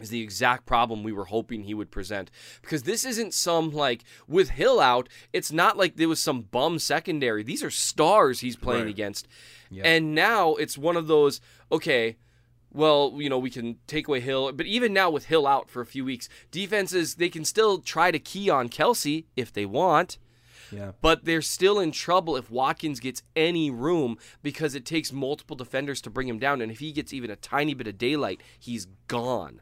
is 0.00 0.10
the 0.10 0.22
exact 0.22 0.66
problem 0.66 1.02
we 1.02 1.12
were 1.12 1.26
hoping 1.26 1.62
he 1.62 1.74
would 1.74 1.90
present. 1.90 2.30
Because 2.62 2.82
this 2.82 3.04
isn't 3.04 3.32
some 3.32 3.70
like 3.70 4.04
with 4.26 4.50
Hill 4.50 4.80
out, 4.80 5.08
it's 5.32 5.52
not 5.52 5.76
like 5.76 5.96
there 5.96 6.08
was 6.08 6.20
some 6.20 6.42
bum 6.42 6.78
secondary. 6.78 7.42
These 7.42 7.62
are 7.62 7.70
stars 7.70 8.40
he's 8.40 8.56
playing 8.56 8.84
right. 8.84 8.90
against. 8.90 9.28
And 9.82 10.14
now 10.14 10.54
it's 10.54 10.78
one 10.78 10.96
of 10.96 11.08
those, 11.08 11.40
okay, 11.72 12.16
well, 12.72 13.14
you 13.16 13.28
know, 13.28 13.38
we 13.38 13.50
can 13.50 13.78
take 13.86 14.08
away 14.08 14.20
Hill, 14.20 14.52
but 14.52 14.66
even 14.66 14.92
now 14.92 15.10
with 15.10 15.26
Hill 15.26 15.46
out 15.46 15.70
for 15.70 15.80
a 15.80 15.86
few 15.86 16.04
weeks, 16.04 16.28
defenses 16.50 17.16
they 17.16 17.28
can 17.28 17.44
still 17.44 17.78
try 17.78 18.10
to 18.10 18.18
key 18.18 18.50
on 18.50 18.68
Kelce 18.68 19.24
if 19.36 19.52
they 19.52 19.66
want. 19.66 20.18
Yeah. 20.72 20.92
But 21.00 21.24
they're 21.24 21.42
still 21.42 21.78
in 21.78 21.92
trouble 21.92 22.36
if 22.36 22.50
Watkins 22.50 22.98
gets 22.98 23.22
any 23.36 23.70
room 23.70 24.18
because 24.42 24.74
it 24.74 24.84
takes 24.84 25.12
multiple 25.12 25.56
defenders 25.56 26.00
to 26.02 26.10
bring 26.10 26.28
him 26.28 26.38
down. 26.38 26.60
And 26.60 26.72
if 26.72 26.80
he 26.80 26.90
gets 26.90 27.12
even 27.12 27.30
a 27.30 27.36
tiny 27.36 27.74
bit 27.74 27.86
of 27.86 27.98
daylight, 27.98 28.42
he's 28.58 28.86
gone. 29.06 29.60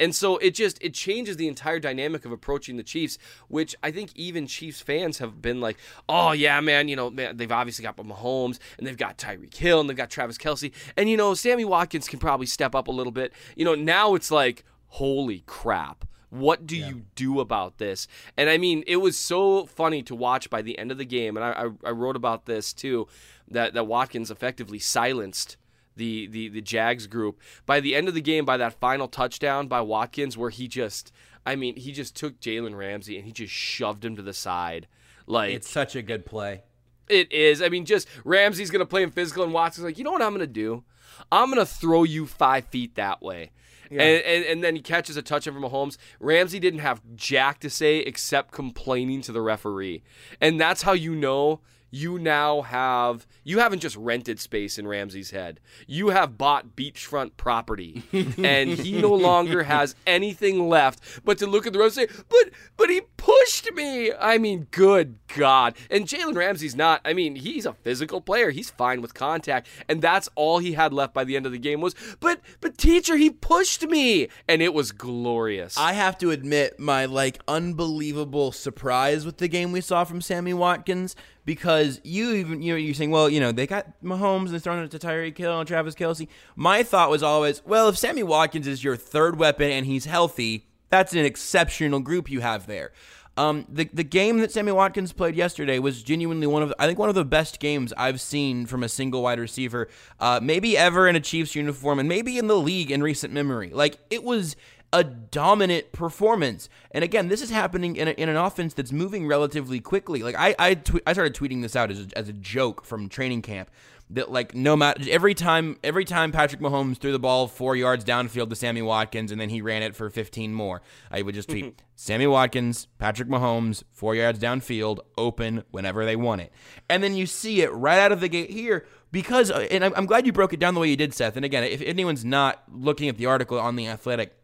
And 0.00 0.14
so 0.14 0.38
it 0.38 0.54
just 0.54 0.82
it 0.82 0.94
changes 0.94 1.36
the 1.36 1.46
entire 1.46 1.78
dynamic 1.78 2.24
of 2.24 2.32
approaching 2.32 2.76
the 2.76 2.82
Chiefs, 2.82 3.18
which 3.48 3.76
I 3.82 3.92
think 3.92 4.10
even 4.16 4.46
Chiefs 4.46 4.80
fans 4.80 5.18
have 5.18 5.40
been 5.40 5.60
like, 5.60 5.76
oh 6.08 6.32
yeah, 6.32 6.60
man, 6.60 6.88
you 6.88 6.96
know, 6.96 7.10
man, 7.10 7.36
they've 7.36 7.52
obviously 7.52 7.84
got 7.84 7.96
Mahomes 7.98 8.58
and 8.78 8.86
they've 8.86 8.96
got 8.96 9.18
Tyreek 9.18 9.54
Hill 9.54 9.80
and 9.80 9.88
they've 9.88 9.96
got 9.96 10.10
Travis 10.10 10.38
Kelce, 10.38 10.72
and 10.96 11.08
you 11.08 11.16
know, 11.16 11.34
Sammy 11.34 11.64
Watkins 11.64 12.08
can 12.08 12.18
probably 12.18 12.46
step 12.46 12.74
up 12.74 12.88
a 12.88 12.92
little 12.92 13.12
bit. 13.12 13.32
You 13.54 13.66
know, 13.66 13.74
now 13.74 14.14
it's 14.14 14.30
like, 14.30 14.64
holy 14.88 15.44
crap. 15.46 16.06
What 16.30 16.64
do 16.64 16.76
yeah. 16.76 16.88
you 16.88 17.02
do 17.16 17.40
about 17.40 17.78
this? 17.78 18.06
And 18.36 18.48
I 18.48 18.56
mean, 18.56 18.84
it 18.86 18.96
was 18.96 19.18
so 19.18 19.66
funny 19.66 20.02
to 20.04 20.14
watch 20.14 20.48
by 20.48 20.62
the 20.62 20.78
end 20.78 20.92
of 20.92 20.98
the 20.98 21.04
game, 21.04 21.36
and 21.36 21.44
I, 21.44 21.50
I, 21.50 21.88
I 21.88 21.90
wrote 21.90 22.16
about 22.16 22.46
this 22.46 22.72
too, 22.72 23.08
that, 23.48 23.74
that 23.74 23.86
Watkins 23.86 24.30
effectively 24.30 24.78
silenced 24.78 25.56
the 26.00 26.26
the 26.26 26.48
the 26.48 26.62
Jags 26.62 27.06
group. 27.06 27.38
By 27.66 27.78
the 27.78 27.94
end 27.94 28.08
of 28.08 28.14
the 28.14 28.22
game, 28.22 28.44
by 28.44 28.56
that 28.56 28.72
final 28.80 29.06
touchdown 29.06 29.68
by 29.68 29.82
Watkins, 29.82 30.36
where 30.36 30.50
he 30.50 30.66
just, 30.66 31.12
I 31.44 31.54
mean, 31.54 31.76
he 31.76 31.92
just 31.92 32.16
took 32.16 32.40
Jalen 32.40 32.76
Ramsey 32.76 33.16
and 33.16 33.26
he 33.26 33.32
just 33.32 33.52
shoved 33.52 34.04
him 34.04 34.16
to 34.16 34.22
the 34.22 34.32
side. 34.32 34.88
Like 35.26 35.52
it's 35.52 35.68
such 35.68 35.94
a 35.94 36.02
good 36.02 36.24
play. 36.24 36.62
It 37.08 37.30
is. 37.30 37.60
I 37.60 37.68
mean, 37.68 37.84
just 37.84 38.08
Ramsey's 38.24 38.70
gonna 38.70 38.86
play 38.86 39.02
him 39.02 39.10
physical, 39.10 39.44
and 39.44 39.52
Watson's 39.52 39.84
like, 39.84 39.98
you 39.98 40.04
know 40.04 40.12
what 40.12 40.22
I'm 40.22 40.32
gonna 40.32 40.46
do? 40.46 40.84
I'm 41.30 41.50
gonna 41.50 41.66
throw 41.66 42.02
you 42.02 42.26
five 42.26 42.64
feet 42.64 42.94
that 42.94 43.20
way. 43.20 43.50
Yeah. 43.90 44.02
And, 44.02 44.24
and, 44.24 44.44
and 44.44 44.64
then 44.64 44.76
he 44.76 44.82
catches 44.82 45.16
a 45.16 45.22
touchdown 45.22 45.52
from 45.52 45.64
Mahomes. 45.64 45.98
Ramsey 46.20 46.60
didn't 46.60 46.78
have 46.80 47.02
jack 47.16 47.58
to 47.60 47.68
say 47.68 47.98
except 47.98 48.52
complaining 48.52 49.20
to 49.22 49.32
the 49.32 49.42
referee, 49.42 50.02
and 50.40 50.58
that's 50.58 50.82
how 50.82 50.92
you 50.92 51.14
know 51.14 51.60
you 51.90 52.18
now 52.18 52.62
have 52.62 53.26
you 53.42 53.58
haven't 53.58 53.80
just 53.80 53.96
rented 53.96 54.40
space 54.40 54.78
in 54.78 54.86
Ramsey's 54.86 55.30
head. 55.30 55.60
You 55.86 56.08
have 56.08 56.38
bought 56.38 56.76
beachfront 56.76 57.32
property, 57.36 58.02
and 58.12 58.70
he 58.70 59.00
no 59.00 59.14
longer 59.14 59.62
has 59.64 59.94
anything 60.06 60.68
left 60.68 61.20
but 61.24 61.38
to 61.38 61.46
look 61.46 61.66
at 61.66 61.72
the 61.72 61.78
road 61.78 61.86
and 61.86 61.94
say, 61.94 62.08
"But 62.28 62.50
but 62.76 62.90
he 62.90 63.02
pushed 63.16 63.72
me." 63.72 64.12
I 64.12 64.38
mean, 64.38 64.66
good 64.70 65.18
God! 65.34 65.74
And 65.90 66.06
Jalen 66.06 66.36
Ramsey's 66.36 66.76
not. 66.76 67.00
I 67.04 67.12
mean, 67.12 67.36
he's 67.36 67.66
a 67.66 67.72
physical 67.72 68.20
player. 68.20 68.50
He's 68.50 68.70
fine 68.70 69.00
with 69.00 69.14
contact, 69.14 69.68
and 69.88 70.02
that's 70.02 70.28
all 70.34 70.58
he 70.58 70.72
had 70.72 70.92
left 70.92 71.14
by 71.14 71.24
the 71.24 71.36
end 71.36 71.46
of 71.46 71.52
the 71.52 71.58
game 71.58 71.80
was, 71.80 71.94
"But 72.20 72.40
but 72.60 72.78
teacher, 72.78 73.16
he 73.16 73.30
pushed 73.30 73.86
me," 73.86 74.28
and 74.48 74.62
it 74.62 74.74
was 74.74 74.92
glorious. 74.92 75.76
I 75.76 75.94
have 75.94 76.18
to 76.18 76.30
admit 76.30 76.78
my 76.78 77.06
like 77.06 77.40
unbelievable 77.48 78.52
surprise 78.52 79.24
with 79.24 79.38
the 79.38 79.48
game 79.48 79.72
we 79.72 79.80
saw 79.80 80.04
from 80.04 80.20
Sammy 80.20 80.54
Watkins 80.54 81.16
because 81.44 82.00
you 82.04 82.32
even 82.34 82.62
you 82.62 82.72
know 82.72 82.76
you're 82.76 82.94
saying, 82.94 83.10
well, 83.10 83.28
you 83.28 83.39
know, 83.40 83.52
they 83.52 83.66
got 83.66 83.86
Mahomes 84.02 84.50
and 84.50 84.62
throwing 84.62 84.84
it 84.84 84.90
to 84.92 84.98
Tyreek 84.98 85.36
Hill 85.36 85.58
and 85.58 85.66
Travis 85.66 85.94
Kelce. 85.94 86.28
My 86.54 86.82
thought 86.82 87.10
was 87.10 87.22
always, 87.22 87.64
well, 87.66 87.88
if 87.88 87.98
Sammy 87.98 88.22
Watkins 88.22 88.66
is 88.66 88.84
your 88.84 88.96
third 88.96 89.38
weapon 89.38 89.70
and 89.70 89.86
he's 89.86 90.04
healthy, 90.04 90.66
that's 90.90 91.12
an 91.12 91.24
exceptional 91.24 92.00
group 92.00 92.30
you 92.30 92.40
have 92.40 92.66
there. 92.66 92.92
Um, 93.36 93.64
the 93.68 93.88
the 93.92 94.04
game 94.04 94.38
that 94.40 94.52
Sammy 94.52 94.72
Watkins 94.72 95.12
played 95.12 95.34
yesterday 95.34 95.78
was 95.78 96.02
genuinely 96.02 96.46
one 96.46 96.62
of 96.62 96.74
I 96.78 96.86
think 96.86 96.98
one 96.98 97.08
of 97.08 97.14
the 97.14 97.24
best 97.24 97.60
games 97.60 97.92
I've 97.96 98.20
seen 98.20 98.66
from 98.66 98.82
a 98.82 98.88
single 98.88 99.22
wide 99.22 99.38
receiver, 99.38 99.88
uh, 100.18 100.40
maybe 100.42 100.76
ever 100.76 101.08
in 101.08 101.16
a 101.16 101.20
Chiefs 101.20 101.54
uniform, 101.54 102.00
and 102.00 102.08
maybe 102.08 102.38
in 102.38 102.48
the 102.48 102.56
league 102.56 102.90
in 102.90 103.02
recent 103.02 103.32
memory. 103.32 103.70
Like 103.70 103.98
it 104.10 104.24
was 104.24 104.56
a 104.92 105.04
dominant 105.04 105.92
performance. 105.92 106.68
And 106.90 107.04
again, 107.04 107.28
this 107.28 107.42
is 107.42 107.50
happening 107.50 107.96
in, 107.96 108.08
a, 108.08 108.10
in 108.12 108.28
an 108.28 108.36
offense 108.36 108.74
that's 108.74 108.92
moving 108.92 109.26
relatively 109.26 109.80
quickly. 109.80 110.22
Like 110.22 110.36
I 110.36 110.54
I, 110.58 110.74
tw- 110.74 111.02
I 111.06 111.12
started 111.12 111.34
tweeting 111.34 111.62
this 111.62 111.76
out 111.76 111.90
as 111.90 112.00
a, 112.00 112.18
as 112.18 112.28
a 112.28 112.32
joke 112.32 112.84
from 112.84 113.08
training 113.08 113.42
camp 113.42 113.70
that 114.10 114.30
like 114.30 114.54
no 114.54 114.76
matter 114.76 115.04
every 115.08 115.34
time 115.34 115.78
every 115.84 116.04
time 116.04 116.32
Patrick 116.32 116.60
Mahomes 116.60 116.98
threw 116.98 117.12
the 117.12 117.18
ball 117.18 117.46
four 117.46 117.76
yards 117.76 118.04
downfield 118.04 118.50
to 118.50 118.56
Sammy 118.56 118.82
Watkins 118.82 119.30
and 119.30 119.40
then 119.40 119.48
he 119.48 119.62
ran 119.62 119.82
it 119.82 119.94
for 119.94 120.10
15 120.10 120.52
more, 120.52 120.82
I 121.10 121.22
would 121.22 121.34
just 121.34 121.48
tweet 121.48 121.80
Sammy 121.96 122.26
Watkins, 122.26 122.88
Patrick 122.98 123.28
Mahomes, 123.28 123.84
four 123.92 124.14
yards 124.14 124.38
downfield, 124.38 124.98
open 125.16 125.62
whenever 125.70 126.04
they 126.04 126.16
want 126.16 126.40
it, 126.40 126.52
and 126.88 127.02
then 127.02 127.14
you 127.14 127.26
see 127.26 127.62
it 127.62 127.72
right 127.72 127.98
out 127.98 128.12
of 128.12 128.20
the 128.20 128.28
gate 128.28 128.50
here 128.50 128.84
because 129.12 129.50
uh, 129.50 129.66
and 129.70 129.84
I'm 129.84 130.06
glad 130.06 130.26
you 130.26 130.32
broke 130.32 130.52
it 130.52 130.60
down 130.60 130.74
the 130.74 130.80
way 130.80 130.88
you 130.88 130.96
did, 130.96 131.14
Seth. 131.14 131.36
And 131.36 131.44
again, 131.44 131.62
if 131.64 131.80
anyone's 131.82 132.24
not 132.24 132.62
looking 132.68 133.08
at 133.08 133.16
the 133.16 133.26
article 133.26 133.58
on 133.58 133.76
the 133.76 133.86
Athletic 133.86 134.39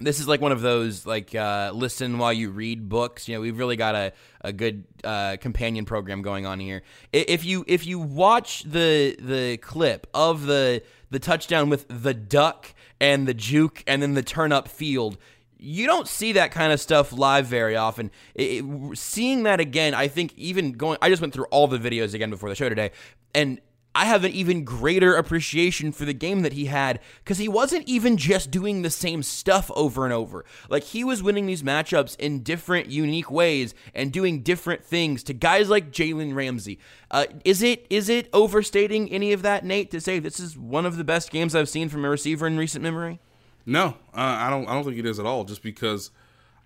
this 0.00 0.20
is 0.20 0.28
like 0.28 0.40
one 0.40 0.52
of 0.52 0.60
those 0.60 1.06
like 1.06 1.34
uh, 1.34 1.72
listen 1.74 2.18
while 2.18 2.32
you 2.32 2.50
read 2.50 2.88
books. 2.88 3.28
You 3.28 3.34
know, 3.34 3.40
we've 3.40 3.58
really 3.58 3.76
got 3.76 3.94
a, 3.94 4.12
a 4.40 4.52
good 4.52 4.84
uh, 5.04 5.36
companion 5.40 5.84
program 5.84 6.22
going 6.22 6.46
on 6.46 6.60
here. 6.60 6.82
If 7.12 7.44
you 7.44 7.64
if 7.66 7.86
you 7.86 7.98
watch 7.98 8.62
the 8.64 9.16
the 9.20 9.56
clip 9.58 10.06
of 10.14 10.46
the 10.46 10.82
the 11.10 11.18
touchdown 11.18 11.68
with 11.70 11.86
the 11.88 12.14
duck 12.14 12.74
and 13.00 13.26
the 13.26 13.34
juke 13.34 13.82
and 13.86 14.02
then 14.02 14.14
the 14.14 14.22
turn 14.22 14.52
up 14.52 14.68
field, 14.68 15.18
you 15.58 15.86
don't 15.86 16.06
see 16.06 16.32
that 16.32 16.52
kind 16.52 16.72
of 16.72 16.80
stuff 16.80 17.12
live 17.12 17.46
very 17.46 17.76
often. 17.76 18.10
It, 18.34 18.64
it, 18.64 18.98
seeing 18.98 19.42
that 19.44 19.60
again, 19.60 19.94
I 19.94 20.08
think 20.08 20.32
even 20.36 20.72
going, 20.72 20.98
I 21.02 21.08
just 21.08 21.20
went 21.20 21.34
through 21.34 21.46
all 21.46 21.66
the 21.66 21.78
videos 21.78 22.14
again 22.14 22.30
before 22.30 22.48
the 22.48 22.54
show 22.54 22.68
today, 22.68 22.92
and 23.34 23.60
I 23.94 24.04
have 24.04 24.22
an 24.22 24.32
even 24.32 24.64
greater 24.64 25.16
appreciation 25.16 25.90
for 25.92 26.04
the 26.04 26.12
game 26.12 26.42
that 26.42 26.52
he 26.52 26.66
had 26.66 27.00
because 27.24 27.38
he 27.38 27.48
wasn't 27.48 27.88
even 27.88 28.16
just 28.16 28.50
doing 28.50 28.82
the 28.82 28.90
same 28.90 29.22
stuff 29.22 29.70
over 29.74 30.04
and 30.04 30.12
over. 30.12 30.44
Like 30.68 30.84
he 30.84 31.02
was 31.02 31.22
winning 31.22 31.46
these 31.46 31.62
matchups 31.62 32.16
in 32.20 32.42
different, 32.42 32.90
unique 32.90 33.30
ways 33.30 33.74
and 33.94 34.12
doing 34.12 34.42
different 34.42 34.84
things 34.84 35.22
to 35.24 35.32
guys 35.32 35.68
like 35.68 35.90
Jalen 35.90 36.34
Ramsey. 36.34 36.78
Uh, 37.10 37.26
is 37.44 37.62
it 37.62 37.86
is 37.90 38.08
it 38.08 38.28
overstating 38.32 39.10
any 39.10 39.32
of 39.32 39.42
that, 39.42 39.64
Nate, 39.64 39.90
to 39.90 40.00
say 40.00 40.18
this 40.18 40.38
is 40.38 40.56
one 40.56 40.86
of 40.86 40.96
the 40.96 41.04
best 41.04 41.30
games 41.30 41.54
I've 41.54 41.68
seen 41.68 41.88
from 41.88 42.04
a 42.04 42.10
receiver 42.10 42.46
in 42.46 42.56
recent 42.56 42.82
memory? 42.82 43.18
No, 43.66 43.96
uh, 44.14 44.20
I 44.20 44.48
don't. 44.48 44.68
I 44.68 44.74
don't 44.74 44.84
think 44.84 44.98
it 44.98 45.06
is 45.06 45.18
at 45.18 45.26
all. 45.26 45.44
Just 45.44 45.62
because 45.62 46.10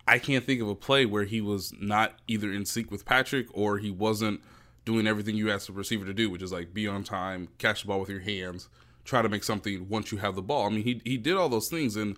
I 0.06 0.18
can't 0.18 0.44
think 0.44 0.60
of 0.60 0.68
a 0.68 0.74
play 0.74 1.06
where 1.06 1.24
he 1.24 1.40
was 1.40 1.72
not 1.80 2.14
either 2.28 2.52
in 2.52 2.66
sync 2.66 2.90
with 2.90 3.04
Patrick 3.04 3.46
or 3.52 3.78
he 3.78 3.90
wasn't 3.90 4.40
doing 4.84 5.06
everything 5.06 5.36
you 5.36 5.50
ask 5.50 5.66
the 5.66 5.72
receiver 5.72 6.04
to 6.04 6.14
do, 6.14 6.30
which 6.30 6.42
is 6.42 6.52
like 6.52 6.74
be 6.74 6.88
on 6.88 7.04
time, 7.04 7.48
catch 7.58 7.82
the 7.82 7.88
ball 7.88 8.00
with 8.00 8.08
your 8.08 8.20
hands, 8.20 8.68
try 9.04 9.22
to 9.22 9.28
make 9.28 9.44
something 9.44 9.88
once 9.88 10.12
you 10.12 10.18
have 10.18 10.34
the 10.34 10.42
ball. 10.42 10.66
I 10.66 10.70
mean, 10.70 10.84
he 10.84 11.00
he 11.04 11.16
did 11.16 11.36
all 11.36 11.48
those 11.48 11.68
things, 11.68 11.96
and 11.96 12.16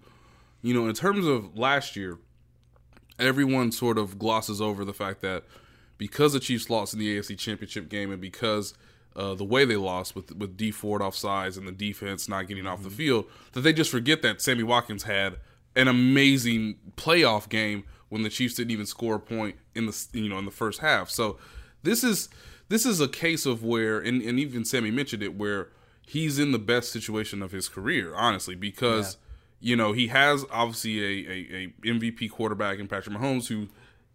you 0.62 0.74
know, 0.74 0.88
in 0.88 0.94
terms 0.94 1.26
of 1.26 1.56
last 1.56 1.96
year, 1.96 2.18
everyone 3.18 3.72
sort 3.72 3.98
of 3.98 4.18
glosses 4.18 4.60
over 4.60 4.84
the 4.84 4.94
fact 4.94 5.20
that 5.20 5.44
because 5.98 6.32
the 6.32 6.40
Chiefs 6.40 6.70
lost 6.70 6.92
in 6.92 6.98
the 6.98 7.18
AFC 7.18 7.38
Championship 7.38 7.88
game 7.88 8.10
and 8.10 8.20
because 8.20 8.74
uh, 9.16 9.34
the 9.34 9.44
way 9.44 9.64
they 9.64 9.76
lost 9.76 10.16
with 10.16 10.34
with 10.34 10.56
Dee 10.56 10.70
Ford 10.70 11.02
off 11.02 11.14
sides 11.14 11.56
and 11.56 11.68
the 11.68 11.72
defense 11.72 12.28
not 12.28 12.48
getting 12.48 12.66
off 12.66 12.82
the 12.82 12.90
field, 12.90 13.26
that 13.52 13.60
they 13.60 13.72
just 13.72 13.90
forget 13.90 14.22
that 14.22 14.40
Sammy 14.40 14.62
Watkins 14.62 15.04
had 15.04 15.36
an 15.76 15.88
amazing 15.88 16.76
playoff 16.96 17.48
game 17.48 17.84
when 18.08 18.22
the 18.22 18.28
Chiefs 18.28 18.54
didn't 18.54 18.70
even 18.70 18.86
score 18.86 19.16
a 19.16 19.20
point 19.20 19.56
in 19.74 19.86
the 19.86 20.06
you 20.12 20.28
know 20.28 20.38
in 20.38 20.44
the 20.44 20.50
first 20.50 20.80
half. 20.80 21.10
So 21.10 21.38
this 21.82 22.02
is 22.02 22.28
this 22.74 22.84
is 22.84 23.00
a 23.00 23.08
case 23.08 23.46
of 23.46 23.62
where, 23.62 24.00
and, 24.00 24.20
and 24.20 24.38
even 24.38 24.64
Sammy 24.64 24.90
mentioned 24.90 25.22
it, 25.22 25.36
where 25.36 25.68
he's 26.06 26.38
in 26.38 26.52
the 26.52 26.58
best 26.58 26.92
situation 26.92 27.42
of 27.42 27.52
his 27.52 27.68
career, 27.68 28.14
honestly, 28.14 28.54
because 28.54 29.16
yeah. 29.60 29.70
you 29.70 29.76
know 29.76 29.92
he 29.92 30.08
has 30.08 30.44
obviously 30.50 31.00
a, 31.00 31.30
a, 31.30 31.72
a, 31.86 31.92
MVP 31.92 32.30
quarterback 32.30 32.78
in 32.78 32.88
Patrick 32.88 33.16
Mahomes 33.16 33.46
who 33.48 33.68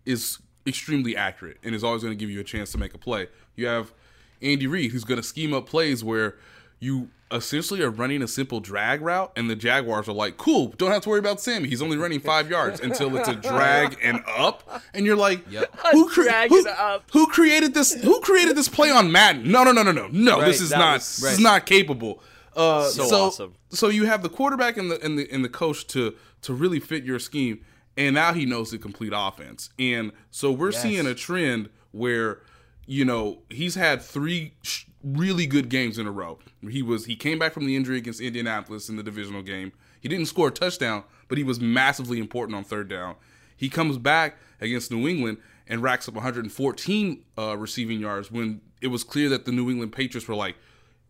is 0.05 0.39
extremely 0.67 1.15
accurate 1.15 1.57
and 1.63 1.73
is 1.73 1.83
always 1.83 2.03
going 2.03 2.15
to 2.15 2.19
give 2.19 2.29
you 2.29 2.39
a 2.39 2.43
chance 2.43 2.71
to 2.73 2.77
make 2.77 2.93
a 2.93 2.97
play. 2.97 3.27
You 3.55 3.67
have 3.67 3.93
Andy 4.41 4.67
Reid 4.67 4.91
who's 4.91 5.03
going 5.03 5.19
to 5.19 5.27
scheme 5.27 5.53
up 5.53 5.65
plays 5.65 6.03
where 6.03 6.35
you 6.79 7.09
essentially 7.31 7.81
are 7.81 7.89
running 7.89 8.21
a 8.21 8.27
simple 8.27 8.59
drag 8.59 9.01
route, 9.01 9.31
and 9.35 9.49
the 9.49 9.55
Jaguars 9.55 10.07
are 10.07 10.13
like, 10.13 10.37
"Cool, 10.37 10.73
don't 10.77 10.91
have 10.91 11.03
to 11.03 11.09
worry 11.09 11.19
about 11.19 11.39
Sammy. 11.39 11.69
He's 11.69 11.81
only 11.81 11.97
running 11.97 12.19
five 12.19 12.49
yards 12.49 12.79
until 12.79 13.15
it's 13.17 13.29
a 13.29 13.35
drag 13.35 13.97
and 14.03 14.23
up." 14.27 14.81
And 14.93 15.05
you're 15.05 15.15
like, 15.15 15.49
yep. 15.51 15.73
"Who, 15.91 16.09
cre- 16.09 16.29
who, 16.47 16.65
who, 17.11 17.27
created 17.27 17.73
this? 17.73 17.93
Who 18.01 18.19
created 18.21 18.55
this 18.55 18.67
play 18.67 18.89
on 18.89 19.11
Madden? 19.11 19.51
No, 19.51 19.63
no, 19.63 19.71
no, 19.71 19.83
no, 19.83 19.91
no, 19.91 20.07
no. 20.07 20.39
Right, 20.39 20.45
this 20.45 20.61
is 20.61 20.71
not. 20.71 20.95
Was, 20.95 21.21
right. 21.23 21.29
This 21.29 21.37
is 21.37 21.43
not 21.43 21.65
capable." 21.65 22.21
Uh, 22.55 22.83
so, 22.89 23.05
so, 23.05 23.25
awesome. 23.25 23.55
So 23.69 23.89
you 23.89 24.05
have 24.05 24.23
the 24.23 24.29
quarterback 24.29 24.77
and 24.77 24.91
the 24.91 25.03
and 25.03 25.17
the 25.17 25.31
and 25.31 25.45
the 25.45 25.49
coach 25.49 25.87
to 25.87 26.15
to 26.41 26.53
really 26.53 26.79
fit 26.79 27.03
your 27.03 27.19
scheme, 27.19 27.63
and 27.95 28.15
now 28.15 28.33
he 28.33 28.45
knows 28.45 28.71
the 28.71 28.77
complete 28.77 29.13
offense. 29.15 29.69
And 29.77 30.11
so 30.31 30.51
we're 30.51 30.71
yes. 30.71 30.81
seeing 30.81 31.05
a 31.05 31.13
trend 31.13 31.69
where 31.91 32.41
you 32.89 33.05
know 33.05 33.37
he's 33.49 33.75
had 33.75 34.01
three 34.01 34.53
sh- 34.63 34.85
really 35.03 35.45
good 35.45 35.69
games 35.69 35.99
in 35.99 36.07
a 36.07 36.11
row. 36.11 36.39
He 36.67 36.81
was 36.81 37.05
he 37.05 37.15
came 37.15 37.37
back 37.37 37.53
from 37.53 37.67
the 37.67 37.75
injury 37.75 37.99
against 37.99 38.19
Indianapolis 38.19 38.89
in 38.89 38.95
the 38.95 39.03
divisional 39.03 39.43
game. 39.43 39.73
He 40.01 40.09
didn't 40.09 40.25
score 40.25 40.47
a 40.47 40.51
touchdown, 40.51 41.03
but 41.27 41.37
he 41.37 41.43
was 41.43 41.59
massively 41.59 42.17
important 42.17 42.57
on 42.57 42.63
third 42.63 42.89
down. 42.89 43.15
He 43.55 43.69
comes 43.69 43.99
back 43.99 44.37
against 44.59 44.91
New 44.91 45.07
England 45.07 45.37
and 45.67 45.83
racks 45.83 46.07
up 46.07 46.15
114 46.15 47.23
uh, 47.37 47.57
receiving 47.57 47.99
yards 47.99 48.31
when 48.31 48.59
it 48.81 48.87
was 48.87 49.03
clear 49.03 49.29
that 49.29 49.45
the 49.45 49.51
New 49.51 49.69
England 49.69 49.91
Patriots 49.91 50.27
were 50.27 50.35
like, 50.35 50.55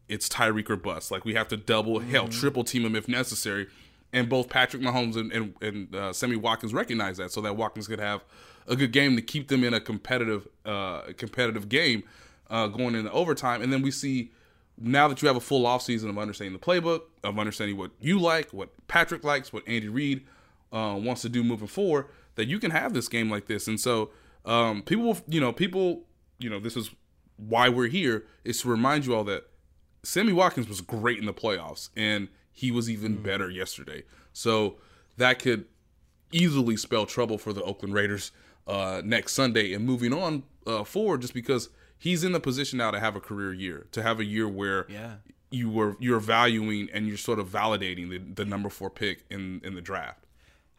it's 0.09 0.27
Tyreek 0.27 0.69
or 0.69 0.75
bust. 0.75 1.11
Like 1.11 1.23
we 1.23 1.35
have 1.35 1.47
to 1.47 1.57
double, 1.57 1.99
mm-hmm. 1.99 2.09
hell, 2.09 2.27
triple 2.27 2.65
team 2.65 2.83
him 2.83 2.95
if 2.95 3.07
necessary. 3.07 3.67
And 4.11 4.27
both 4.27 4.49
Patrick 4.49 4.81
Mahomes 4.81 5.15
and, 5.15 5.31
and, 5.31 5.53
and 5.61 5.95
uh, 5.95 6.11
Sammy 6.11 6.35
Watkins 6.35 6.73
recognize 6.73 7.17
that, 7.17 7.31
so 7.31 7.39
that 7.41 7.55
Watkins 7.55 7.87
could 7.87 7.99
have 7.99 8.23
a 8.69 8.75
good 8.75 8.91
game 8.91 9.15
to 9.15 9.21
keep 9.21 9.49
them 9.49 9.63
in 9.63 9.73
a 9.73 9.81
competitive 9.81 10.47
uh, 10.65 11.01
competitive 11.17 11.67
game 11.67 12.03
uh, 12.49 12.67
going 12.67 12.95
into 12.95 13.11
overtime. 13.11 13.61
And 13.61 13.73
then 13.73 13.81
we 13.81 13.91
see 13.91 14.31
now 14.77 15.07
that 15.07 15.21
you 15.21 15.27
have 15.27 15.35
a 15.35 15.41
full 15.41 15.63
offseason 15.63 16.09
of 16.09 16.17
understanding 16.17 16.57
the 16.57 16.65
playbook, 16.65 17.01
of 17.23 17.37
understanding 17.37 17.77
what 17.77 17.91
you 17.99 18.19
like, 18.19 18.53
what 18.53 18.69
Patrick 18.87 19.23
likes, 19.23 19.51
what 19.51 19.63
Andy 19.67 19.89
Reid 19.89 20.25
uh, 20.71 20.97
wants 20.97 21.21
to 21.23 21.29
do 21.29 21.43
moving 21.43 21.67
forward, 21.67 22.05
that 22.35 22.47
you 22.47 22.59
can 22.59 22.71
have 22.71 22.93
this 22.93 23.07
game 23.07 23.29
like 23.29 23.47
this. 23.47 23.67
And 23.67 23.79
so 23.79 24.11
um, 24.45 24.83
people, 24.83 25.17
you 25.27 25.41
know, 25.41 25.51
people, 25.51 26.03
you 26.37 26.49
know, 26.49 26.59
this 26.59 26.77
is 26.77 26.91
why 27.35 27.69
we're 27.69 27.87
here 27.87 28.25
is 28.43 28.61
to 28.61 28.69
remind 28.69 29.05
you 29.05 29.15
all 29.15 29.23
that 29.25 29.47
Sammy 30.03 30.31
Watkins 30.31 30.69
was 30.69 30.81
great 30.81 31.19
in 31.19 31.25
the 31.25 31.33
playoffs 31.33 31.89
and 31.95 32.29
he 32.51 32.71
was 32.71 32.89
even 32.89 33.17
mm. 33.17 33.23
better 33.23 33.49
yesterday. 33.49 34.03
So 34.31 34.77
that 35.17 35.39
could 35.39 35.65
easily 36.31 36.77
spell 36.77 37.05
trouble 37.05 37.37
for 37.37 37.53
the 37.53 37.63
Oakland 37.63 37.93
Raiders 37.93 38.31
uh, 38.69 39.01
next 39.03 39.33
Sunday 39.33 39.73
and 39.73 39.85
moving 39.85 40.13
on 40.13 40.43
uh, 40.67 40.83
forward 40.83 41.21
just 41.21 41.33
because 41.33 41.69
he's 41.97 42.23
in 42.23 42.31
the 42.31 42.39
position 42.39 42.77
now 42.77 42.91
to 42.91 42.99
have 42.99 43.15
a 43.15 43.19
career 43.19 43.51
year, 43.51 43.87
to 43.91 44.03
have 44.03 44.19
a 44.19 44.25
year 44.25 44.47
where 44.47 44.85
yeah. 44.89 45.15
you 45.49 45.69
were 45.69 45.97
you're 45.99 46.19
valuing 46.19 46.87
and 46.93 47.07
you're 47.07 47.17
sort 47.17 47.39
of 47.39 47.49
validating 47.49 48.09
the, 48.09 48.19
the 48.19 48.45
number 48.45 48.69
four 48.69 48.89
pick 48.89 49.25
in 49.29 49.59
in 49.63 49.75
the 49.75 49.81
draft. 49.81 50.25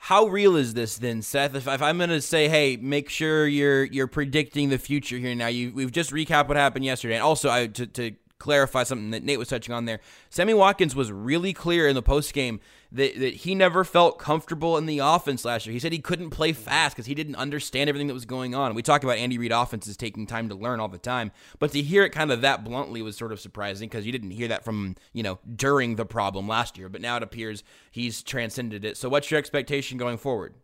How 0.05 0.27
real 0.27 0.57
is 0.57 0.73
this 0.73 0.97
then, 0.97 1.21
Seth? 1.21 1.55
If, 1.55 1.69
if 1.69 1.83
I'm 1.83 1.99
going 1.99 2.09
to 2.09 2.23
say, 2.23 2.49
hey, 2.49 2.77
make 2.77 3.11
sure 3.11 3.47
you're 3.47 3.85
you're 3.85 4.07
predicting 4.07 4.71
the 4.71 4.79
future 4.79 5.19
here. 5.19 5.35
Now, 5.35 5.49
you 5.49 5.73
we've 5.75 5.93
just 5.93 6.11
recapped 6.11 6.49
what 6.49 6.57
happened 6.57 6.87
yesterday, 6.87 7.17
and 7.17 7.23
also 7.23 7.51
I, 7.51 7.67
to 7.67 7.87
to 7.87 8.13
clarify 8.41 8.83
something 8.83 9.11
that 9.11 9.23
Nate 9.23 9.39
was 9.39 9.49
touching 9.49 9.73
on 9.73 9.85
there. 9.85 10.01
Sammy 10.31 10.55
Watkins 10.55 10.97
was 10.97 11.13
really 11.13 11.53
clear 11.53 11.87
in 11.87 11.95
the 11.95 12.03
post 12.03 12.33
game 12.33 12.59
that, 12.91 13.17
that 13.21 13.35
he 13.35 13.55
never 13.55 13.85
felt 13.85 14.19
comfortable 14.19 14.77
in 14.77 14.87
the 14.87 14.99
offense 14.99 15.45
last 15.45 15.67
year. 15.67 15.73
He 15.73 15.79
said 15.79 15.93
he 15.93 16.01
couldn't 16.01 16.31
play 16.31 16.53
fast 16.53 16.97
because 16.97 17.07
he 17.07 17.15
didn't 17.15 17.37
understand 17.37 17.89
everything 17.89 18.09
that 18.09 18.15
was 18.15 18.25
going 18.25 18.55
on. 18.55 18.75
We 18.75 18.83
talk 18.83 19.05
about 19.05 19.19
Andy 19.19 19.39
Reid 19.39 19.53
offenses 19.53 19.97
taking 19.97 20.27
time 20.27 20.49
to 20.49 20.55
learn 20.55 20.81
all 20.81 20.89
the 20.89 20.99
time, 20.99 21.31
but 21.61 21.71
to 21.73 21.83
hear 21.83 22.03
it 22.05 22.11
kind 22.11 22.33
of 22.33 22.41
that 22.41 22.65
bluntly 22.65 23.03
was 23.03 23.17
sort 23.17 23.31
of 23.31 23.39
surprising 23.39 23.89
because 23.89 24.07
you 24.07 24.13
didn't 24.13 24.33
hear 24.33 24.49
that 24.49 24.65
from, 24.65 24.97
you 25.13 25.23
know, 25.23 25.39
during 25.55 25.95
the 25.97 26.07
problem 26.07 26.49
last 26.49 26.79
year. 26.79 26.89
But 26.89 27.03
now 27.03 27.17
it 27.17 27.23
appears 27.23 27.63
he's 27.91 28.23
transcended 28.23 28.85
it. 28.85 28.97
So 28.97 29.09
what's 29.09 29.31
your 29.31 29.39
expectation 29.39 29.99
going 29.99 30.19
forward? 30.19 30.55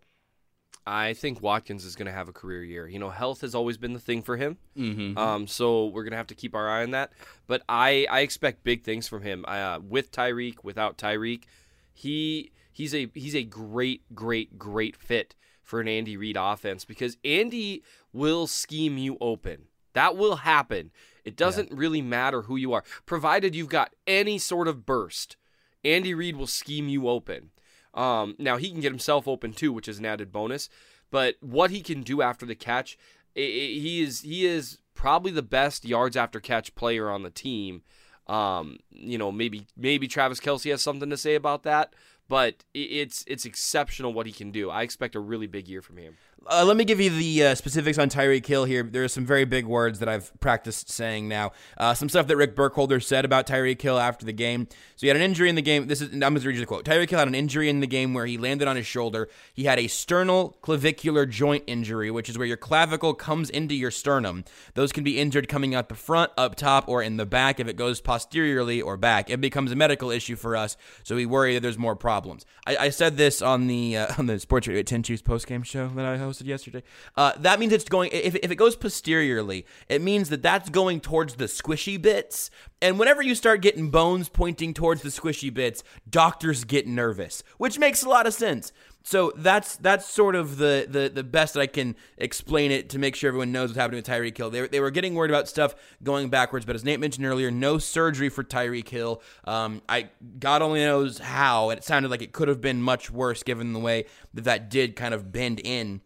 I 0.87 1.15
think 1.15 1.43
Watkins 1.43 1.85
is 1.85 1.97
going 1.97 2.07
to 2.07 2.13
have 2.13 2.29
a 2.29 2.33
career 2.33 2.63
year. 2.63 2.87
You 2.87 2.99
know, 2.99 3.11
health 3.11 3.41
has 3.41 3.55
always 3.55 3.77
been 3.77 3.93
the 3.93 3.99
thing 3.99 4.23
for 4.23 4.37
him. 4.37 4.59
Mm-hmm. 4.79 5.19
Um, 5.19 5.47
so 5.47 5.87
we're 5.87 6.05
going 6.05 6.13
to 6.13 6.17
have 6.17 6.29
to 6.29 6.35
keep 6.35 6.55
our 6.55 6.69
eye 6.69 6.83
on 6.83 6.93
that. 6.93 7.13
But 7.47 7.63
I, 7.69 8.07
I 8.11 8.21
expect 8.21 8.63
big 8.63 8.85
things 8.85 9.09
from 9.09 9.23
him. 9.23 9.45
Uh, 9.49 9.81
with 9.81 10.13
Tyreek, 10.13 10.63
without 10.63 10.97
Tyreek, 10.97 11.45
he 11.93 12.53
he's 12.73 12.95
a 12.95 13.11
he's 13.15 13.35
a 13.35 13.43
great, 13.43 14.03
great, 14.15 14.59
great 14.59 14.97
fit 14.97 15.35
for 15.63 15.81
an 15.81 15.89
Andy 15.89 16.17
Reid 16.17 16.37
offense 16.39 16.85
because 16.85 17.17
Andy 17.25 17.83
will 18.13 18.47
scheme 18.47 18.97
you 18.97 19.19
open. 19.21 19.65
That 19.95 20.17
will 20.17 20.37
happen. 20.37 20.93
It 21.25 21.37
doesn't 21.37 21.71
yeah. 21.71 21.77
really 21.77 22.03
matter 22.03 22.43
who 22.43 22.57
you 22.57 22.73
are, 22.73 22.85
provided 23.07 23.57
you've 23.57 23.69
got 23.69 23.93
any 24.07 24.39
sort 24.39 24.69
of 24.69 24.87
burst. 24.87 25.37
Andy 25.85 26.15
Reid 26.15 26.37
will 26.37 26.47
scheme 26.47 26.89
you 26.89 27.09
open. 27.09 27.51
Um, 27.97 28.37
now 28.39 28.59
he 28.59 28.71
can 28.71 28.81
get 28.81 28.93
himself 28.93 29.27
open 29.27 29.53
too, 29.53 29.73
which 29.73 29.89
is 29.89 29.99
an 29.99 30.07
added 30.07 30.31
bonus. 30.31 30.69
But 31.11 31.37
what 31.41 31.71
he 31.71 31.81
can 31.81 32.03
do 32.03 32.21
after 32.23 32.45
the 32.45 32.55
catch, 32.55 32.99
it, 33.35 33.41
it, 33.41 33.81
he 33.81 34.03
is 34.03 34.21
he 34.21 34.47
is 34.47 34.79
probably 34.95 35.33
the 35.33 35.43
best 35.43 35.85
yards 35.85 36.17
after 36.17 36.41
catch 36.41 36.75
player 36.75 37.11
on 37.11 37.23
the 37.23 37.31
team. 37.31 37.83
Um, 38.27 38.79
you 38.91 39.19
know, 39.19 39.31
maybe 39.33 39.67
maybe 39.77 40.09
Travis 40.09 40.41
Kelce 40.41 40.71
has 40.71 40.83
something 40.83 41.11
to 41.11 41.17
say 41.17 41.35
about 41.35 41.63
that, 41.63 41.95
but 42.29 42.65
it's 42.75 43.25
it's 43.27 43.45
exceptional 43.45 44.13
what 44.13 44.27
he 44.27 44.33
can 44.33 44.51
do. 44.51 44.69
I 44.69 44.83
expect 44.83 45.15
a 45.15 45.21
really 45.21 45.47
big 45.47 45.69
year 45.69 45.81
from 45.81 45.97
him. 45.97 46.17
Uh, 46.49 46.65
let 46.65 46.77
me 46.77 46.85
give 46.85 47.01
you 47.01 47.11
the 47.11 47.45
uh, 47.45 47.55
specifics 47.55 47.99
on 47.99 48.09
Tyreek 48.09 48.47
Hill 48.47 48.65
here. 48.65 48.83
There 48.83 49.03
are 49.03 49.09
some 49.09 49.25
very 49.27 49.45
big 49.45 49.67
words 49.67 49.99
that 49.99 50.09
I've 50.09 50.33
practiced 50.41 50.89
saying 50.89 51.29
now. 51.29 51.53
Uh, 51.77 51.95
some 51.95 52.09
stuff 52.09 52.29
that 52.29 52.37
Rick 52.37 52.55
Burkholder 52.55 53.01
said 53.01 53.25
about 53.25 53.47
Tyreek 53.47 53.81
Hill 53.81 53.99
after 53.99 54.25
the 54.25 54.33
game. 54.33 54.69
So 54.97 55.01
he 55.01 55.09
had 55.09 55.17
an 55.17 55.23
injury 55.23 55.49
in 55.49 55.57
the 55.57 55.63
game. 55.63 55.89
This 55.89 56.01
is 56.01 56.13
I'm 56.13 56.21
going 56.21 56.37
to 56.37 56.47
read 56.47 56.55
you 56.55 56.61
the 56.61 56.67
quote. 56.67 56.85
Tyreek 56.85 57.11
Hill 57.11 57.19
had 57.19 57.29
an 57.29 57.35
injury 57.35 57.69
in 57.69 57.81
the 57.81 57.87
game 57.87 58.15
where 58.15 58.27
he 58.27 58.39
landed 58.39 58.69
on 58.69 58.77
his 58.77 58.87
shoulder. 58.87 59.29
He 59.53 59.65
had 59.65 59.79
a 59.79 59.89
sternal 59.89 60.57
clavicular 60.63 61.27
joint 61.27 61.65
injury, 61.67 62.11
which 62.11 62.29
is 62.29 62.39
where 62.39 62.47
your 62.47 62.57
clavicle 62.57 63.15
comes 63.15 63.51
into 63.51 63.75
your 63.75 63.91
sternum. 63.91 64.45
Those 64.75 64.93
can 64.93 65.03
be 65.05 65.19
injured 65.19 65.49
coming 65.49 65.75
out 65.75 65.89
the 65.89 65.95
front, 65.95 66.31
up 66.39 66.55
top, 66.55 66.89
or 66.89 67.03
in 67.03 67.17
the 67.17 67.27
back. 67.27 67.59
If 67.59 67.67
it 67.67 67.77
goes 67.77 68.01
posteriorly 68.01 68.81
or 68.81 68.97
back, 68.97 69.31
it 69.31 69.41
becomes 69.41 69.73
a 69.73 69.77
medical 69.77 70.11
issue 70.11 70.37
for 70.37 70.57
us. 70.57 70.77
So 71.03 71.17
we 71.17 71.27
worry 71.27 71.55
that 71.55 71.61
there's 71.61 71.79
more 71.79 71.97
problems. 71.97 72.47
I, 72.67 72.77
I 72.77 72.89
said 72.91 73.17
this 73.17 73.43
on 73.43 73.67
the 73.67 73.97
uh, 73.97 74.15
on 74.19 74.27
the 74.27 74.39
Sports 74.39 74.69
Radio 74.69 74.83
10 74.83 75.03
Chiefs 75.03 75.23
post 75.23 75.47
game 75.47 75.63
show 75.63 75.89
that 75.89 76.07
I 76.07 76.17
host 76.17 76.36
posted 76.37 76.47
yesterday. 76.47 76.83
Uh, 77.17 77.33
that 77.39 77.59
means 77.59 77.73
it's 77.73 77.85
going. 77.85 78.11
If 78.13 78.35
if 78.37 78.51
it 78.51 78.57
goes 78.57 78.77
posteriorly, 78.77 79.67
it 79.89 80.03
means 80.03 80.29
that 80.29 80.43
that's 80.43 80.69
going 80.69 81.01
towards 81.01 81.37
the 81.37 81.47
squishy 81.47 82.01
bits. 82.01 82.51
And 82.83 82.99
whenever 82.99 83.23
you 83.23 83.35
start 83.35 83.63
getting 83.63 83.91
bones 83.91 84.29
pointing 84.29 84.75
towards 84.75 85.03
the 85.03 85.09
squishy 85.09 85.53
bits, 85.53 85.83
doctors 86.09 86.65
get 86.65 86.87
nervous, 86.87 87.43
which 87.59 87.79
makes 87.79 88.03
a 88.03 88.09
lot 88.09 88.27
of 88.27 88.35
sense. 88.35 88.73
So 89.03 89.33
that's 89.37 89.77
that's 89.77 90.05
sort 90.05 90.35
of 90.35 90.57
the, 90.57 90.85
the 90.89 91.09
the 91.09 91.23
best 91.23 91.55
that 91.55 91.61
I 91.61 91.69
can 91.69 91.95
explain 92.19 92.73
it 92.73 92.91
to 92.91 92.99
make 92.99 93.15
sure 93.15 93.29
everyone 93.29 93.53
knows 93.53 93.69
what's 93.69 93.79
happening 93.79 93.99
with 93.99 94.07
Tyreek 94.07 94.37
Hill. 94.37 94.51
They, 94.51 94.67
they 94.67 94.81
were 94.81 94.91
getting 94.91 95.15
worried 95.15 95.31
about 95.31 95.47
stuff 95.49 95.77
going 96.03 96.29
backwards, 96.29 96.67
but 96.67 96.75
as 96.75 96.83
Nate 96.83 96.99
mentioned 96.99 97.25
earlier, 97.25 97.53
no 97.53 97.79
surgery 97.79 98.29
for 98.29 98.43
Tyreek 98.43 98.89
Hill. 98.89 99.23
Um, 99.45 99.81
I 99.89 100.11
God 100.41 100.61
only 100.61 100.81
knows 100.81 101.19
how. 101.19 101.71
It 101.71 101.85
sounded 101.85 102.11
like 102.11 102.21
it 102.21 102.33
could 102.33 102.49
have 102.49 102.61
been 102.61 102.83
much 102.83 103.09
worse 103.09 103.45
given 103.45 103.73
the 103.75 103.79
way 103.79 104.07
that 104.35 104.43
that 104.43 104.71
did 104.71 104.97
kind 104.97 105.15
of 105.15 105.31
bend 105.31 105.61
in 105.63 106.01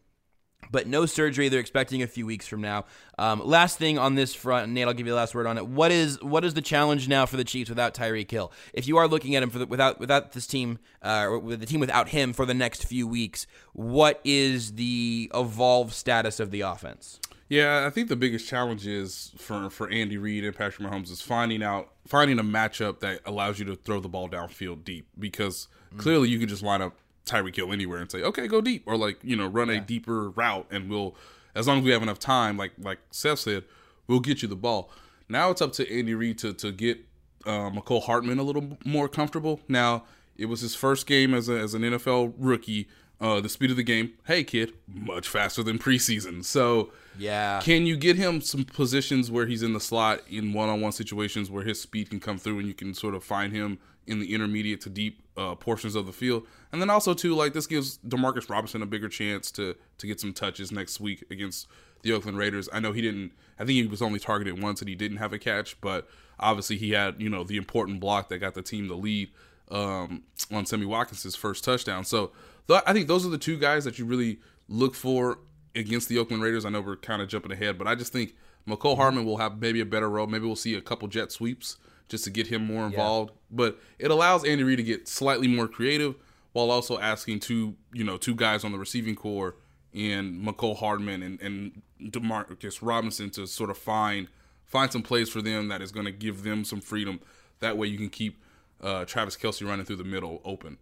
but 0.70 0.86
no 0.86 1.06
surgery. 1.06 1.48
They're 1.48 1.60
expecting 1.60 2.02
a 2.02 2.06
few 2.06 2.26
weeks 2.26 2.46
from 2.46 2.60
now. 2.60 2.84
Um, 3.18 3.44
last 3.44 3.78
thing 3.78 3.98
on 3.98 4.14
this 4.14 4.34
front, 4.34 4.70
Nate, 4.72 4.86
I'll 4.86 4.94
give 4.94 5.06
you 5.06 5.12
the 5.12 5.16
last 5.16 5.34
word 5.34 5.46
on 5.46 5.58
it. 5.58 5.66
What 5.66 5.92
is 5.92 6.22
what 6.22 6.44
is 6.44 6.54
the 6.54 6.62
challenge 6.62 7.08
now 7.08 7.26
for 7.26 7.36
the 7.36 7.44
Chiefs 7.44 7.68
without 7.68 7.94
Tyreek 7.94 8.30
Hill? 8.30 8.52
If 8.72 8.86
you 8.86 8.96
are 8.98 9.08
looking 9.08 9.36
at 9.36 9.42
him 9.42 9.50
for 9.50 9.58
the, 9.58 9.66
without 9.66 10.00
without 10.00 10.32
this 10.32 10.46
team, 10.46 10.78
uh, 11.02 11.26
or 11.28 11.38
with 11.38 11.60
the 11.60 11.66
team 11.66 11.80
without 11.80 12.08
him 12.08 12.32
for 12.32 12.46
the 12.46 12.54
next 12.54 12.84
few 12.84 13.06
weeks, 13.06 13.46
what 13.72 14.20
is 14.24 14.74
the 14.74 15.30
evolved 15.34 15.92
status 15.92 16.40
of 16.40 16.50
the 16.50 16.62
offense? 16.62 17.20
Yeah, 17.50 17.84
I 17.84 17.90
think 17.90 18.08
the 18.08 18.16
biggest 18.16 18.48
challenge 18.48 18.86
is 18.86 19.32
for 19.36 19.70
for 19.70 19.90
Andy 19.90 20.18
Reid 20.18 20.44
and 20.44 20.54
Patrick 20.54 20.88
Mahomes 20.88 21.10
is 21.10 21.20
finding 21.20 21.64
out 21.64 21.90
finding 22.06 22.38
a 22.38 22.44
matchup 22.44 23.00
that 23.00 23.20
allows 23.26 23.58
you 23.58 23.64
to 23.66 23.74
throw 23.74 23.98
the 23.98 24.08
ball 24.08 24.28
downfield 24.28 24.84
deep 24.84 25.08
because 25.18 25.66
mm. 25.92 25.98
clearly 25.98 26.28
you 26.28 26.38
can 26.38 26.48
just 26.48 26.62
line 26.62 26.80
up 26.80 26.94
Tyreek 27.30 27.56
Hill 27.56 27.72
anywhere 27.72 27.98
and 27.98 28.10
say, 28.10 28.22
okay, 28.22 28.46
go 28.46 28.60
deep, 28.60 28.84
or 28.86 28.96
like 28.96 29.18
you 29.22 29.36
know, 29.36 29.46
run 29.46 29.68
yeah. 29.68 29.76
a 29.76 29.80
deeper 29.80 30.30
route, 30.30 30.66
and 30.70 30.90
we'll, 30.90 31.14
as 31.54 31.66
long 31.66 31.78
as 31.78 31.84
we 31.84 31.90
have 31.90 32.02
enough 32.02 32.18
time, 32.18 32.56
like 32.56 32.72
like 32.78 32.98
Seth 33.10 33.40
said, 33.40 33.64
we'll 34.06 34.20
get 34.20 34.42
you 34.42 34.48
the 34.48 34.56
ball. 34.56 34.90
Now 35.28 35.50
it's 35.50 35.62
up 35.62 35.72
to 35.74 35.92
Andy 35.92 36.14
Reid 36.14 36.38
to 36.38 36.52
to 36.54 36.72
get 36.72 36.98
uh, 37.46 37.70
Mecole 37.70 38.02
Hardman 38.02 38.38
a 38.38 38.42
little 38.42 38.78
more 38.84 39.08
comfortable. 39.08 39.60
Now 39.68 40.04
it 40.36 40.46
was 40.46 40.60
his 40.60 40.74
first 40.74 41.06
game 41.06 41.34
as 41.34 41.48
a, 41.48 41.58
as 41.58 41.74
an 41.74 41.82
NFL 41.82 42.34
rookie. 42.38 42.88
Uh, 43.20 43.38
the 43.38 43.50
speed 43.50 43.70
of 43.70 43.76
the 43.76 43.82
game, 43.82 44.14
hey 44.26 44.42
kid, 44.42 44.72
much 44.88 45.28
faster 45.28 45.62
than 45.62 45.78
preseason. 45.78 46.42
So 46.42 46.90
yeah, 47.18 47.60
can 47.62 47.84
you 47.84 47.98
get 47.98 48.16
him 48.16 48.40
some 48.40 48.64
positions 48.64 49.30
where 49.30 49.46
he's 49.46 49.62
in 49.62 49.74
the 49.74 49.80
slot 49.80 50.22
in 50.30 50.54
one-on-one 50.54 50.92
situations 50.92 51.50
where 51.50 51.62
his 51.62 51.78
speed 51.78 52.08
can 52.08 52.18
come 52.18 52.38
through 52.38 52.60
and 52.60 52.66
you 52.66 52.72
can 52.72 52.94
sort 52.94 53.14
of 53.14 53.22
find 53.22 53.52
him 53.52 53.78
in 54.06 54.20
the 54.20 54.34
intermediate 54.34 54.80
to 54.80 54.88
deep 54.88 55.22
uh, 55.40 55.54
portions 55.54 55.94
of 55.94 56.06
the 56.06 56.12
field? 56.12 56.46
And 56.72 56.80
then 56.80 56.90
also 56.90 57.14
too, 57.14 57.34
like 57.34 57.52
this 57.52 57.66
gives 57.66 57.98
Demarcus 57.98 58.48
Robinson 58.50 58.82
a 58.82 58.86
bigger 58.86 59.08
chance 59.08 59.50
to 59.52 59.74
to 59.98 60.06
get 60.06 60.20
some 60.20 60.32
touches 60.32 60.70
next 60.70 61.00
week 61.00 61.24
against 61.30 61.66
the 62.02 62.12
Oakland 62.12 62.38
Raiders. 62.38 62.68
I 62.72 62.80
know 62.80 62.92
he 62.92 63.02
didn't. 63.02 63.32
I 63.58 63.64
think 63.64 63.70
he 63.70 63.86
was 63.86 64.02
only 64.02 64.18
targeted 64.18 64.62
once 64.62 64.80
and 64.80 64.88
he 64.88 64.94
didn't 64.94 65.18
have 65.18 65.32
a 65.32 65.38
catch, 65.38 65.80
but 65.80 66.08
obviously 66.38 66.76
he 66.76 66.90
had 66.90 67.20
you 67.20 67.28
know 67.28 67.44
the 67.44 67.56
important 67.56 68.00
block 68.00 68.28
that 68.28 68.38
got 68.38 68.54
the 68.54 68.62
team 68.62 68.88
the 68.88 68.94
lead 68.94 69.30
um, 69.70 70.24
on 70.52 70.66
Sammy 70.66 70.86
Watkins' 70.86 71.36
first 71.36 71.64
touchdown. 71.64 72.04
So 72.04 72.32
th- 72.68 72.82
I 72.86 72.92
think 72.92 73.08
those 73.08 73.24
are 73.26 73.30
the 73.30 73.38
two 73.38 73.58
guys 73.58 73.84
that 73.84 73.98
you 73.98 74.04
really 74.04 74.38
look 74.68 74.94
for 74.94 75.38
against 75.74 76.08
the 76.08 76.18
Oakland 76.18 76.42
Raiders. 76.42 76.64
I 76.64 76.70
know 76.70 76.80
we're 76.80 76.96
kind 76.96 77.22
of 77.22 77.28
jumping 77.28 77.52
ahead, 77.52 77.78
but 77.78 77.86
I 77.86 77.94
just 77.94 78.12
think 78.12 78.34
Mecole 78.68 78.96
Hardman 78.96 79.24
will 79.24 79.38
have 79.38 79.60
maybe 79.60 79.80
a 79.80 79.86
better 79.86 80.08
role. 80.08 80.26
Maybe 80.26 80.46
we'll 80.46 80.56
see 80.56 80.74
a 80.74 80.80
couple 80.80 81.08
jet 81.08 81.32
sweeps 81.32 81.76
just 82.08 82.24
to 82.24 82.30
get 82.30 82.48
him 82.48 82.66
more 82.66 82.86
involved. 82.86 83.30
Yeah. 83.30 83.36
But 83.50 83.80
it 83.98 84.10
allows 84.10 84.44
Andy 84.44 84.64
Reid 84.64 84.78
to 84.78 84.82
get 84.82 85.08
slightly 85.08 85.48
more 85.48 85.68
creative 85.68 86.14
while 86.52 86.70
also 86.70 86.98
asking 86.98 87.40
two, 87.40 87.76
you 87.92 88.04
know, 88.04 88.16
two 88.16 88.34
guys 88.34 88.64
on 88.64 88.72
the 88.72 88.78
receiving 88.78 89.14
core 89.14 89.56
and 89.94 90.44
Mecole 90.44 90.76
Hardman 90.76 91.22
and, 91.22 91.40
and 91.40 91.82
Demarcus 92.00 92.78
Robinson 92.82 93.30
to 93.30 93.46
sort 93.46 93.70
of 93.70 93.78
find 93.78 94.28
find 94.66 94.92
some 94.92 95.02
plays 95.02 95.28
for 95.28 95.42
them 95.42 95.68
that 95.68 95.82
is 95.82 95.90
going 95.90 96.06
to 96.06 96.12
give 96.12 96.44
them 96.44 96.64
some 96.64 96.80
freedom. 96.80 97.20
That 97.58 97.76
way 97.76 97.88
you 97.88 97.98
can 97.98 98.08
keep 98.08 98.42
uh, 98.80 99.04
Travis 99.04 99.36
Kelce 99.36 99.66
running 99.66 99.84
through 99.84 99.96
the 99.96 100.04
middle 100.04 100.40
open. 100.44 100.78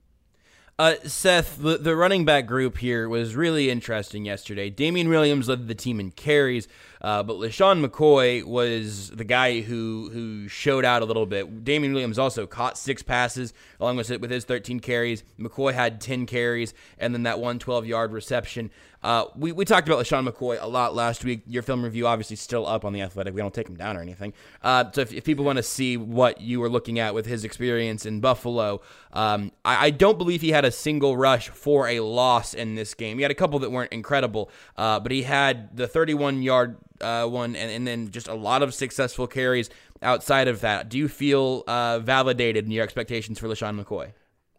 Uh, 0.78 0.94
Seth, 1.04 1.58
the, 1.60 1.76
the 1.76 1.96
running 1.96 2.24
back 2.24 2.46
group 2.46 2.78
here 2.78 3.08
was 3.08 3.34
really 3.34 3.68
interesting 3.68 4.24
yesterday. 4.24 4.70
Damien 4.70 5.08
Williams 5.08 5.48
led 5.48 5.66
the 5.66 5.74
team 5.74 5.98
in 5.98 6.12
carries, 6.12 6.68
uh, 7.00 7.22
but 7.22 7.37
LeSean 7.37 7.84
McCoy 7.84 8.44
was 8.44 9.11
the 9.11 9.24
guy 9.24 9.61
who 9.61 10.11
who 10.12 10.48
showed 10.48 10.84
out 10.84 11.02
a 11.02 11.04
little 11.04 11.26
bit. 11.26 11.64
Damien 11.64 11.92
Williams 11.92 12.18
also 12.18 12.46
caught 12.46 12.76
six 12.78 13.02
passes 13.02 13.52
along 13.80 13.96
with 13.96 14.11
with 14.20 14.30
his 14.30 14.44
13 14.44 14.80
carries. 14.80 15.22
McCoy 15.38 15.74
had 15.74 16.00
10 16.00 16.26
carries, 16.26 16.74
and 16.98 17.14
then 17.14 17.24
that 17.24 17.38
one 17.38 17.58
12 17.58 17.87
yard 17.87 18.12
reception. 18.12 18.70
Uh, 19.02 19.26
we, 19.37 19.52
we 19.52 19.64
talked 19.64 19.88
about 19.88 20.04
LeSean 20.04 20.28
McCoy 20.28 20.61
a 20.61 20.66
lot 20.66 20.94
last 20.94 21.24
week. 21.24 21.42
Your 21.46 21.62
film 21.62 21.84
review 21.84 22.06
obviously 22.06 22.34
still 22.34 22.66
up 22.66 22.84
on 22.84 22.92
the 22.92 23.00
Athletic. 23.00 23.32
We 23.32 23.40
don't 23.40 23.54
take 23.54 23.68
him 23.68 23.76
down 23.76 23.96
or 23.96 24.00
anything. 24.00 24.32
Uh, 24.61 24.90
so 24.90 25.02
if, 25.02 25.12
if, 25.12 25.24
people 25.24 25.44
want 25.44 25.56
to 25.56 25.62
see 25.62 25.96
what 25.96 26.40
you 26.40 26.58
were 26.58 26.68
looking 26.68 26.98
at 26.98 27.14
with 27.14 27.26
his 27.26 27.44
experience 27.44 28.06
in 28.06 28.20
Buffalo, 28.20 28.80
um, 29.12 29.52
I, 29.64 29.87
I, 29.87 29.90
don't 29.90 30.18
believe 30.18 30.40
he 30.40 30.50
had 30.50 30.64
a 30.64 30.72
single 30.72 31.16
rush 31.16 31.48
for 31.50 31.87
a 31.88 32.00
loss 32.00 32.54
in 32.54 32.74
this 32.74 32.94
game. 32.94 33.18
He 33.18 33.22
had 33.22 33.30
a 33.30 33.37
couple 33.37 33.61
that 33.61 33.70
weren't 33.70 33.92
incredible, 33.92 34.50
uh, 34.76 34.98
but 34.98 35.12
he 35.12 35.22
had 35.22 35.76
the 35.76 35.87
31 35.87 36.42
yard 36.42 36.76
uh, 37.00 37.26
one 37.26 37.56
and, 37.56 37.70
and, 37.70 37.87
then 37.87 38.11
just 38.11 38.28
a 38.28 38.34
lot 38.34 38.62
of 38.62 38.74
successful 38.74 39.26
carries 39.26 39.70
outside 40.02 40.48
of 40.48 40.61
that. 40.61 40.88
Do 40.88 40.98
you 40.98 41.08
feel 41.08 41.64
uh, 41.66 41.98
validated 42.00 42.64
in 42.64 42.70
your 42.70 42.84
expectations 42.84 43.38
for 43.38 43.48
LeSean 43.48 43.82
McCoy? 43.82 44.12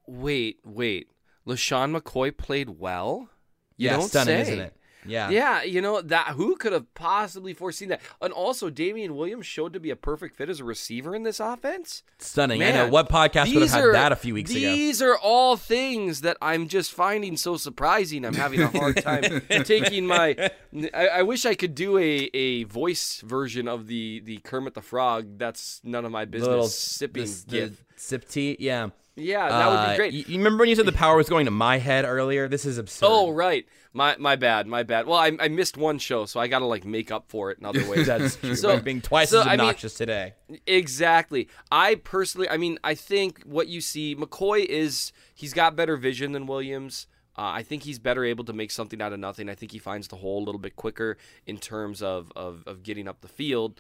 Wait, 0.07 0.59
wait. 0.63 1.09
LeSean 1.47 1.97
McCoy 1.97 2.35
played 2.35 2.69
well? 2.69 3.29
You 3.77 3.87
yeah, 3.87 3.97
don't 3.97 4.09
stunning, 4.09 4.35
say. 4.35 4.41
isn't 4.41 4.59
it? 4.59 4.75
Yeah. 5.05 5.29
Yeah, 5.29 5.63
you 5.63 5.81
know, 5.81 6.01
that 6.01 6.29
who 6.29 6.55
could 6.55 6.73
have 6.73 6.93
possibly 6.93 7.53
foreseen 7.53 7.89
that? 7.89 8.01
And 8.21 8.33
also 8.33 8.69
Damien 8.69 9.15
Williams 9.15 9.45
showed 9.45 9.73
to 9.73 9.79
be 9.79 9.89
a 9.89 9.95
perfect 9.95 10.35
fit 10.35 10.49
as 10.49 10.59
a 10.59 10.63
receiver 10.63 11.15
in 11.15 11.23
this 11.23 11.39
offense. 11.39 12.03
Stunning. 12.17 12.59
Man, 12.59 12.75
I 12.75 12.85
know 12.85 12.91
what 12.91 13.09
podcast 13.09 13.53
would 13.53 13.63
have 13.63 13.71
had 13.71 13.93
that 13.93 14.11
a 14.11 14.15
few 14.15 14.33
weeks 14.33 14.51
these 14.51 14.63
ago. 14.63 14.73
These 14.73 15.01
are 15.01 15.17
all 15.17 15.57
things 15.57 16.21
that 16.21 16.37
I'm 16.41 16.67
just 16.67 16.91
finding 16.91 17.37
so 17.37 17.57
surprising. 17.57 18.25
I'm 18.25 18.35
having 18.35 18.61
a 18.61 18.67
hard 18.67 19.01
time 19.01 19.41
taking 19.63 20.05
my 20.05 20.49
I, 20.93 21.07
I, 21.07 21.21
wish 21.23 21.45
I 21.45 21.55
could 21.55 21.75
do 21.75 21.97
a, 21.97 22.29
a 22.33 22.63
voice 22.65 23.21
version 23.21 23.67
of 23.67 23.87
the 23.87 24.21
the 24.23 24.37
Kermit 24.39 24.73
the 24.73 24.81
Frog. 24.81 25.37
That's 25.37 25.81
none 25.83 26.05
of 26.05 26.11
my 26.11 26.25
business. 26.25 26.47
Little, 26.47 26.67
sipping 26.67 27.23
this, 27.23 27.43
gif. 27.43 27.83
sip 27.95 28.27
tea, 28.27 28.55
yeah. 28.59 28.89
Yeah, 29.19 29.49
that 29.49 29.69
would 29.69 29.85
be 29.87 29.93
uh, 29.93 29.95
great. 29.95 30.13
you, 30.13 30.37
remember 30.37 30.61
when 30.61 30.69
you 30.69 30.75
said 30.75 30.85
the 30.85 30.91
power 30.91 31.17
was 31.17 31.29
going 31.29 31.45
to 31.45 31.51
my 31.51 31.77
head 31.77 32.05
earlier? 32.05 32.47
This 32.47 32.65
is 32.65 32.77
absurd. 32.77 33.07
Oh, 33.09 33.31
right. 33.31 33.65
My 33.93 34.15
my 34.17 34.35
bad. 34.35 34.67
My 34.67 34.83
bad. 34.83 35.07
Well, 35.07 35.17
I, 35.17 35.31
I 35.39 35.47
missed 35.47 35.77
one 35.77 35.97
show, 35.99 36.25
so 36.25 36.39
I 36.39 36.47
got 36.47 36.59
to 36.59 36.65
like 36.65 36.85
make 36.85 37.11
up 37.11 37.25
for 37.27 37.51
it 37.51 37.59
in 37.59 37.65
other 37.65 37.87
ways. 37.89 38.07
That's 38.07 38.35
true. 38.35 38.55
So 38.55 38.79
being 38.79 39.01
twice 39.01 39.29
so, 39.29 39.41
as 39.41 39.47
obnoxious 39.47 39.99
I 39.99 40.05
mean, 40.05 40.07
today. 40.07 40.33
Exactly. 40.67 41.49
I 41.71 41.95
personally, 41.95 42.49
I 42.49 42.57
mean, 42.57 42.79
I 42.83 42.95
think 42.95 43.43
what 43.43 43.67
you 43.67 43.81
see, 43.81 44.15
McCoy 44.15 44.65
is 44.65 45.11
he's 45.33 45.53
got 45.53 45.75
better 45.75 45.97
vision 45.97 46.31
than 46.31 46.45
Williams. 46.45 47.07
Uh, 47.37 47.53
I 47.53 47.63
think 47.63 47.83
he's 47.83 47.99
better 47.99 48.25
able 48.25 48.43
to 48.45 48.53
make 48.53 48.69
something 48.69 49.01
out 49.01 49.13
of 49.13 49.19
nothing. 49.19 49.47
I 49.47 49.55
think 49.55 49.71
he 49.71 49.79
finds 49.79 50.09
the 50.09 50.17
hole 50.17 50.43
a 50.43 50.45
little 50.45 50.59
bit 50.59 50.75
quicker 50.75 51.17
in 51.45 51.57
terms 51.57 52.01
of 52.01 52.31
of, 52.35 52.63
of 52.67 52.83
getting 52.83 53.07
up 53.07 53.21
the 53.21 53.27
field. 53.27 53.79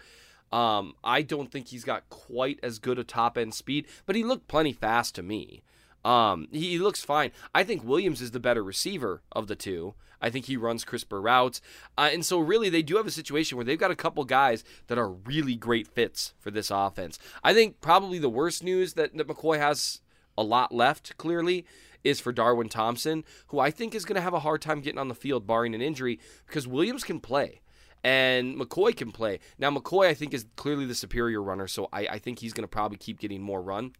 Um, 0.51 0.93
I 1.03 1.21
don't 1.21 1.51
think 1.51 1.67
he's 1.67 1.83
got 1.83 2.09
quite 2.09 2.59
as 2.63 2.79
good 2.79 2.97
a 2.97 3.03
top 3.03 3.37
end 3.37 3.53
speed, 3.53 3.85
but 4.05 4.15
he 4.15 4.23
looked 4.23 4.47
plenty 4.47 4.73
fast 4.73 5.15
to 5.15 5.23
me. 5.23 5.61
Um, 6.03 6.47
he, 6.51 6.71
he, 6.71 6.79
looks 6.79 7.03
fine. 7.03 7.31
I 7.53 7.63
think 7.63 7.83
Williams 7.83 8.21
is 8.21 8.31
the 8.31 8.39
better 8.39 8.63
receiver 8.63 9.21
of 9.31 9.47
the 9.47 9.55
two. 9.55 9.95
I 10.21 10.29
think 10.29 10.45
he 10.45 10.57
runs 10.57 10.85
crisper 10.85 11.21
routes. 11.21 11.61
Uh, 11.97 12.09
and 12.11 12.25
so, 12.25 12.39
really, 12.39 12.69
they 12.69 12.81
do 12.81 12.97
have 12.97 13.07
a 13.07 13.11
situation 13.11 13.57
where 13.57 13.65
they've 13.65 13.79
got 13.79 13.91
a 13.91 13.95
couple 13.95 14.23
guys 14.25 14.63
that 14.87 14.97
are 14.97 15.09
really 15.09 15.55
great 15.55 15.87
fits 15.87 16.33
for 16.39 16.51
this 16.51 16.71
offense. 16.71 17.19
I 17.43 17.53
think 17.53 17.81
probably 17.81 18.17
the 18.17 18.29
worst 18.29 18.63
news 18.63 18.93
that, 18.93 19.15
that 19.17 19.27
McCoy 19.27 19.59
has 19.59 20.01
a 20.37 20.43
lot 20.43 20.73
left, 20.73 21.17
clearly, 21.17 21.65
is 22.03 22.21
for 22.21 22.31
Darwin 22.31 22.69
Thompson, 22.69 23.25
who 23.47 23.59
I 23.59 23.71
think 23.71 23.93
is 23.93 24.05
going 24.05 24.15
to 24.15 24.21
have 24.21 24.33
a 24.33 24.39
hard 24.39 24.61
time 24.61 24.81
getting 24.81 24.99
on 24.99 25.09
the 25.09 25.15
field, 25.15 25.45
barring 25.45 25.75
an 25.75 25.81
injury, 25.81 26.19
because 26.47 26.67
Williams 26.67 27.03
can 27.03 27.19
play 27.19 27.61
and 28.03 28.55
McCoy 28.55 28.95
can 28.95 29.11
play. 29.11 29.39
Now, 29.57 29.71
McCoy, 29.71 30.07
I 30.07 30.13
think, 30.13 30.33
is 30.33 30.45
clearly 30.55 30.85
the 30.85 30.95
superior 30.95 31.41
runner, 31.41 31.67
so 31.67 31.89
I, 31.91 32.07
I 32.07 32.19
think 32.19 32.39
he's 32.39 32.53
going 32.53 32.63
to 32.63 32.67
probably 32.67 32.97
keep 32.97 33.19
getting 33.19 33.41
more 33.41 33.61
run. 33.61 33.93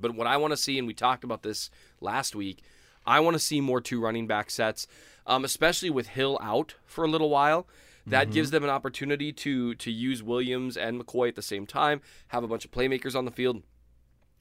But 0.00 0.14
what 0.14 0.26
I 0.26 0.36
want 0.36 0.52
to 0.52 0.56
see, 0.56 0.78
and 0.78 0.86
we 0.86 0.94
talked 0.94 1.24
about 1.24 1.42
this 1.42 1.70
last 2.00 2.34
week, 2.34 2.62
I 3.06 3.20
want 3.20 3.34
to 3.34 3.40
see 3.40 3.60
more 3.60 3.80
two 3.80 4.00
running 4.00 4.26
back 4.26 4.50
sets, 4.50 4.86
um, 5.26 5.44
especially 5.44 5.90
with 5.90 6.08
Hill 6.08 6.38
out 6.42 6.74
for 6.84 7.04
a 7.04 7.08
little 7.08 7.30
while. 7.30 7.66
That 8.06 8.24
mm-hmm. 8.24 8.34
gives 8.34 8.50
them 8.50 8.64
an 8.64 8.70
opportunity 8.70 9.32
to 9.32 9.74
to 9.76 9.90
use 9.90 10.22
Williams 10.22 10.76
and 10.76 11.00
McCoy 11.00 11.28
at 11.28 11.36
the 11.36 11.42
same 11.42 11.66
time, 11.66 12.02
have 12.28 12.44
a 12.44 12.48
bunch 12.48 12.66
of 12.66 12.70
playmakers 12.70 13.16
on 13.16 13.24
the 13.24 13.30
field. 13.30 13.62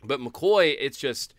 But 0.04 0.20
McCoy, 0.20 0.76
it's 0.78 0.98
just 0.98 1.34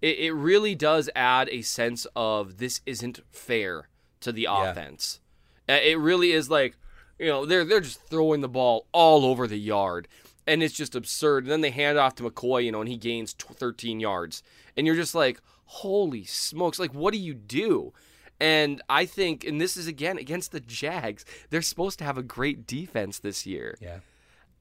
it, 0.00 0.18
it 0.18 0.32
really 0.32 0.74
does 0.74 1.10
add 1.16 1.48
a 1.50 1.62
sense 1.62 2.06
of 2.14 2.58
this 2.58 2.80
isn't 2.86 3.20
fair 3.32 3.88
to 4.20 4.30
the 4.30 4.42
yeah. 4.42 4.70
offense. 4.70 5.20
It 5.66 5.98
really 5.98 6.32
is 6.32 6.50
like, 6.50 6.76
you 7.18 7.26
know, 7.26 7.46
they're 7.46 7.64
they're 7.64 7.80
just 7.80 8.02
throwing 8.08 8.40
the 8.40 8.48
ball 8.48 8.86
all 8.92 9.24
over 9.24 9.46
the 9.46 9.58
yard 9.58 10.08
and 10.46 10.62
it's 10.62 10.74
just 10.74 10.94
absurd. 10.94 11.44
And 11.44 11.52
then 11.52 11.60
they 11.60 11.70
hand 11.70 11.98
off 11.98 12.14
to 12.16 12.22
McCoy, 12.22 12.64
you 12.64 12.72
know, 12.72 12.80
and 12.80 12.88
he 12.88 12.96
gains 12.96 13.32
13 13.32 14.00
yards, 14.00 14.42
and 14.76 14.86
you're 14.86 14.96
just 14.96 15.14
like, 15.14 15.40
holy 15.66 16.24
smokes! 16.24 16.78
Like, 16.78 16.94
what 16.94 17.12
do 17.12 17.20
you 17.20 17.34
do? 17.34 17.92
And 18.40 18.82
I 18.88 19.06
think, 19.06 19.44
and 19.44 19.60
this 19.60 19.76
is 19.76 19.86
again 19.86 20.18
against 20.18 20.52
the 20.52 20.60
Jags, 20.60 21.24
they're 21.50 21.62
supposed 21.62 21.98
to 22.00 22.04
have 22.04 22.18
a 22.18 22.22
great 22.22 22.66
defense 22.66 23.18
this 23.18 23.46
year. 23.46 23.78
Yeah. 23.80 23.98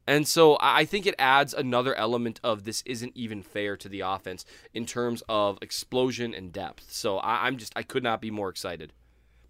And 0.05 0.27
so 0.27 0.57
I 0.59 0.83
think 0.83 1.05
it 1.05 1.15
adds 1.17 1.53
another 1.53 1.95
element 1.95 2.39
of 2.43 2.65
this 2.65 2.83
isn't 2.85 3.15
even 3.15 3.41
fair 3.41 3.77
to 3.77 3.87
the 3.87 4.01
offense 4.01 4.45
in 4.73 4.85
terms 4.85 5.23
of 5.29 5.57
explosion 5.61 6.33
and 6.33 6.51
depth. 6.51 6.91
So 6.91 7.17
I, 7.19 7.47
am 7.47 7.57
just 7.57 7.71
I 7.75 7.83
could 7.83 8.03
not 8.03 8.19
be 8.19 8.29
more 8.29 8.49
excited. 8.49 8.91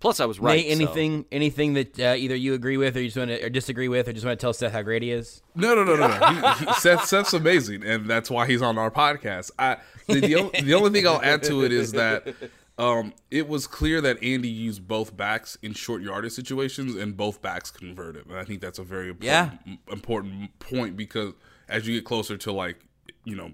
Plus, 0.03 0.19
I 0.19 0.25
was 0.25 0.37
right. 0.37 0.57
Nate, 0.57 0.69
anything 0.69 1.25
anything 1.31 1.75
that 1.75 1.97
uh, 1.97 2.15
either 2.17 2.35
you 2.35 2.55
agree 2.55 2.75
with 2.75 2.97
or 2.97 2.99
you 2.99 3.07
just 3.07 3.15
want 3.15 3.29
to 3.29 3.41
or 3.41 3.47
disagree 3.47 3.87
with 3.87 4.09
or 4.09 4.11
just 4.11 4.25
want 4.25 4.37
to 4.37 4.43
tell 4.43 4.51
Seth 4.51 4.73
how 4.73 4.81
great 4.81 5.01
he 5.01 5.11
is? 5.11 5.41
No, 5.55 5.73
no, 5.73 5.85
no, 5.85 5.95
no, 5.95 6.07
no. 6.07 6.51
He, 6.55 6.65
he, 6.65 6.73
Seth, 6.73 7.05
Seth's 7.05 7.31
amazing, 7.31 7.85
and 7.85 8.05
that's 8.05 8.29
why 8.29 8.45
he's 8.45 8.61
on 8.61 8.77
our 8.77 8.91
podcast. 8.91 9.51
I 9.57 9.77
the, 10.09 10.19
the, 10.19 10.35
only, 10.35 10.59
the 10.59 10.73
only 10.73 10.89
thing 10.89 11.07
I'll 11.07 11.21
add 11.21 11.41
to 11.43 11.63
it 11.63 11.71
is 11.71 11.93
that 11.93 12.35
um, 12.77 13.13
it 13.31 13.47
was 13.47 13.65
clear 13.65 14.01
that 14.01 14.21
Andy 14.21 14.49
used 14.49 14.85
both 14.89 15.15
backs 15.15 15.57
in 15.61 15.71
short 15.71 16.01
yardage 16.01 16.33
situations, 16.33 16.95
and 16.95 17.15
both 17.15 17.41
backs 17.41 17.71
converted. 17.71 18.25
And 18.25 18.37
I 18.37 18.43
think 18.43 18.59
that's 18.59 18.79
a 18.79 18.83
very 18.83 19.07
important, 19.07 19.61
yeah. 19.65 19.75
important 19.89 20.59
point 20.59 20.97
because 20.97 21.31
as 21.69 21.87
you 21.87 21.95
get 21.95 22.03
closer 22.03 22.35
to 22.35 22.51
like 22.51 22.75
you 23.23 23.37
know 23.37 23.51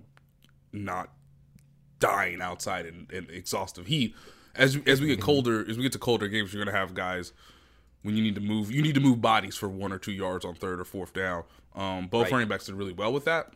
not 0.74 1.12
dying 2.00 2.41
outside 2.41 2.88
in, 2.88 3.06
in 3.14 3.28
exhaustive 3.30 3.86
heat, 3.86 4.16
as 4.56 4.78
as 4.86 5.02
we 5.02 5.08
get 5.08 5.22
colder, 5.22 5.66
as 5.68 5.78
we 5.78 5.84
get 5.84 5.91
to 5.93 6.00
colder 6.00 6.28
games, 6.28 6.54
you're 6.54 6.64
gonna 6.64 6.78
have 6.78 6.93
guys 6.93 7.34
when 8.02 8.16
you 8.16 8.24
need 8.24 8.36
to 8.36 8.41
move, 8.41 8.72
you 8.72 8.82
need 8.82 8.95
to 8.95 9.02
move 9.02 9.22
bodies 9.22 9.58
for 9.58 9.68
one 9.68 9.91
or 9.91 9.97
two 9.97 10.14
yards 10.14 10.45
on 10.45 10.56
third 10.56 10.80
or 10.80 10.86
fourth 10.86 11.14
down. 11.14 11.43
Um, 11.76 12.08
both 12.08 12.24
right. 12.24 12.34
running 12.34 12.47
backs 12.47 12.66
did 12.66 12.76
really 12.76 12.93
well 12.93 13.12
with 13.12 13.26
that, 13.26 13.54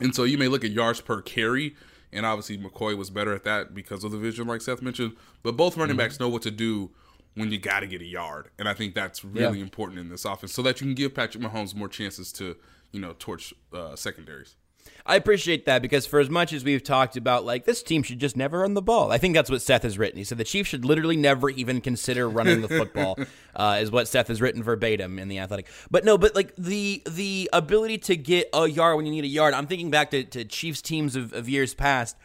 and 0.00 0.14
so 0.14 0.24
you 0.24 0.38
may 0.38 0.48
look 0.48 0.64
at 0.64 0.70
yards 0.70 1.00
per 1.00 1.22
carry 1.22 1.76
and 2.12 2.24
obviously 2.24 2.58
McCoy 2.58 2.96
was 2.96 3.10
better 3.10 3.34
at 3.34 3.44
that 3.44 3.74
because 3.74 4.04
of 4.04 4.12
the 4.12 4.18
vision, 4.18 4.46
like 4.46 4.62
Seth 4.62 4.82
mentioned. 4.82 5.16
But 5.42 5.56
both 5.56 5.76
running 5.76 5.96
mm-hmm. 5.96 5.98
backs 5.98 6.20
know 6.20 6.28
what 6.28 6.42
to 6.42 6.50
do 6.50 6.90
when 7.34 7.52
you 7.52 7.58
got 7.58 7.80
to 7.80 7.86
get 7.86 8.00
a 8.00 8.06
yard, 8.06 8.48
and 8.58 8.66
I 8.68 8.74
think 8.74 8.94
that's 8.94 9.22
really 9.22 9.58
yeah. 9.58 9.64
important 9.64 10.00
in 10.00 10.08
this 10.08 10.24
offense, 10.24 10.54
so 10.54 10.62
that 10.62 10.80
you 10.80 10.86
can 10.86 10.94
give 10.94 11.14
Patrick 11.14 11.44
Mahomes 11.44 11.74
more 11.74 11.88
chances 11.88 12.32
to, 12.32 12.56
you 12.92 13.00
know, 13.00 13.14
torch 13.18 13.52
uh, 13.74 13.94
secondaries. 13.94 14.56
I 15.04 15.16
appreciate 15.16 15.66
that 15.66 15.82
because 15.82 16.06
for 16.06 16.18
as 16.18 16.28
much 16.28 16.52
as 16.52 16.64
we've 16.64 16.82
talked 16.82 17.16
about 17.16 17.44
like 17.44 17.64
this 17.64 17.82
team 17.82 18.02
should 18.02 18.18
just 18.18 18.36
never 18.36 18.60
run 18.60 18.74
the 18.74 18.82
ball, 18.82 19.12
I 19.12 19.18
think 19.18 19.34
that's 19.34 19.50
what 19.50 19.62
Seth 19.62 19.82
has 19.82 19.98
written. 19.98 20.18
He 20.18 20.24
said 20.24 20.38
the 20.38 20.44
Chiefs 20.44 20.68
should 20.68 20.84
literally 20.84 21.16
never 21.16 21.50
even 21.50 21.80
consider 21.80 22.28
running 22.28 22.60
the 22.60 22.68
football, 22.68 23.18
uh, 23.56 23.78
is 23.80 23.90
what 23.90 24.08
Seth 24.08 24.28
has 24.28 24.40
written 24.40 24.62
verbatim 24.62 25.18
in 25.18 25.28
the 25.28 25.38
Athletic. 25.38 25.66
But 25.90 26.04
no, 26.04 26.18
but 26.18 26.34
like 26.34 26.54
the 26.56 27.02
the 27.08 27.48
ability 27.52 27.98
to 27.98 28.16
get 28.16 28.48
a 28.52 28.66
yard 28.68 28.96
when 28.96 29.06
you 29.06 29.12
need 29.12 29.24
a 29.24 29.28
yard. 29.28 29.54
I'm 29.54 29.66
thinking 29.66 29.90
back 29.90 30.10
to, 30.10 30.24
to 30.24 30.44
Chiefs 30.44 30.82
teams 30.82 31.16
of, 31.16 31.32
of 31.32 31.48
years 31.48 31.74
past 31.74 32.16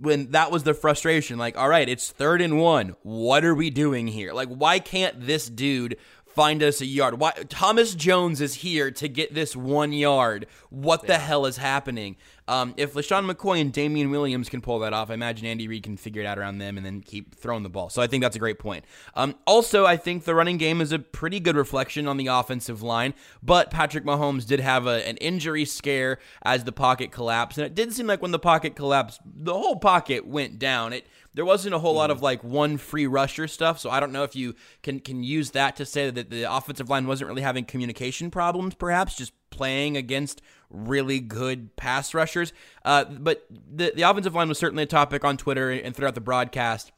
when 0.00 0.30
that 0.30 0.50
was 0.50 0.62
the 0.62 0.74
frustration. 0.74 1.38
Like, 1.38 1.56
all 1.56 1.68
right, 1.68 1.88
it's 1.88 2.10
third 2.10 2.40
and 2.40 2.58
one. 2.58 2.96
What 3.02 3.44
are 3.44 3.54
we 3.54 3.70
doing 3.70 4.06
here? 4.06 4.32
Like, 4.32 4.48
why 4.48 4.78
can't 4.78 5.26
this 5.26 5.48
dude 5.48 5.96
find 6.40 6.62
us 6.62 6.80
a 6.80 6.86
yard. 6.86 7.20
Why 7.20 7.32
Thomas 7.50 7.94
Jones 7.94 8.40
is 8.40 8.54
here 8.54 8.90
to 8.92 9.08
get 9.08 9.34
this 9.34 9.54
one 9.54 9.92
yard. 9.92 10.46
What 10.70 11.06
the 11.06 11.18
hell 11.18 11.44
is 11.44 11.58
happening? 11.58 12.16
Um, 12.48 12.72
if 12.78 12.94
LeSean 12.94 13.30
McCoy 13.30 13.60
and 13.60 13.70
Damien 13.70 14.10
Williams 14.10 14.48
can 14.48 14.62
pull 14.62 14.78
that 14.78 14.94
off, 14.94 15.10
I 15.10 15.14
imagine 15.14 15.46
Andy 15.46 15.68
Reid 15.68 15.82
can 15.82 15.98
figure 15.98 16.22
it 16.22 16.26
out 16.26 16.38
around 16.38 16.56
them 16.56 16.78
and 16.78 16.86
then 16.86 17.02
keep 17.02 17.34
throwing 17.34 17.62
the 17.62 17.68
ball. 17.68 17.90
So 17.90 18.00
I 18.00 18.06
think 18.06 18.22
that's 18.22 18.36
a 18.36 18.38
great 18.38 18.58
point. 18.58 18.86
Um, 19.14 19.36
also, 19.46 19.84
I 19.84 19.98
think 19.98 20.24
the 20.24 20.34
running 20.34 20.56
game 20.56 20.80
is 20.80 20.92
a 20.92 20.98
pretty 20.98 21.40
good 21.40 21.56
reflection 21.56 22.08
on 22.08 22.16
the 22.16 22.28
offensive 22.28 22.82
line, 22.82 23.12
but 23.42 23.70
Patrick 23.70 24.04
Mahomes 24.04 24.46
did 24.46 24.60
have 24.60 24.86
a, 24.86 25.06
an 25.06 25.18
injury 25.18 25.66
scare 25.66 26.18
as 26.42 26.64
the 26.64 26.72
pocket 26.72 27.12
collapsed, 27.12 27.58
and 27.58 27.66
it 27.66 27.74
did 27.74 27.92
seem 27.92 28.06
like 28.06 28.22
when 28.22 28.30
the 28.30 28.38
pocket 28.38 28.74
collapsed, 28.74 29.20
the 29.24 29.52
whole 29.52 29.76
pocket 29.76 30.26
went 30.26 30.58
down. 30.58 30.94
It 30.94 31.06
there 31.34 31.44
wasn't 31.44 31.74
a 31.74 31.78
whole 31.78 31.94
lot 31.94 32.10
of 32.10 32.18
mm-hmm. 32.18 32.24
like 32.24 32.44
one 32.44 32.76
free 32.76 33.06
rusher 33.06 33.46
stuff. 33.46 33.78
So 33.78 33.90
I 33.90 34.00
don't 34.00 34.12
know 34.12 34.24
if 34.24 34.34
you 34.34 34.54
can 34.82 35.00
can 35.00 35.22
use 35.22 35.50
that 35.52 35.76
to 35.76 35.86
say 35.86 36.10
that 36.10 36.30
the 36.30 36.52
offensive 36.52 36.88
line 36.88 37.06
wasn't 37.06 37.28
really 37.28 37.42
having 37.42 37.64
communication 37.64 38.30
problems, 38.30 38.74
perhaps 38.74 39.16
just 39.16 39.32
playing 39.50 39.96
against 39.96 40.42
really 40.70 41.20
good 41.20 41.74
pass 41.76 42.14
rushers. 42.14 42.52
Uh, 42.84 43.04
but 43.04 43.46
the 43.50 43.92
the 43.94 44.02
offensive 44.02 44.34
line 44.34 44.48
was 44.48 44.58
certainly 44.58 44.84
a 44.84 44.86
topic 44.86 45.24
on 45.24 45.36
Twitter 45.36 45.70
and 45.70 45.94
throughout 45.94 46.14
the 46.14 46.20
broadcast 46.20 46.92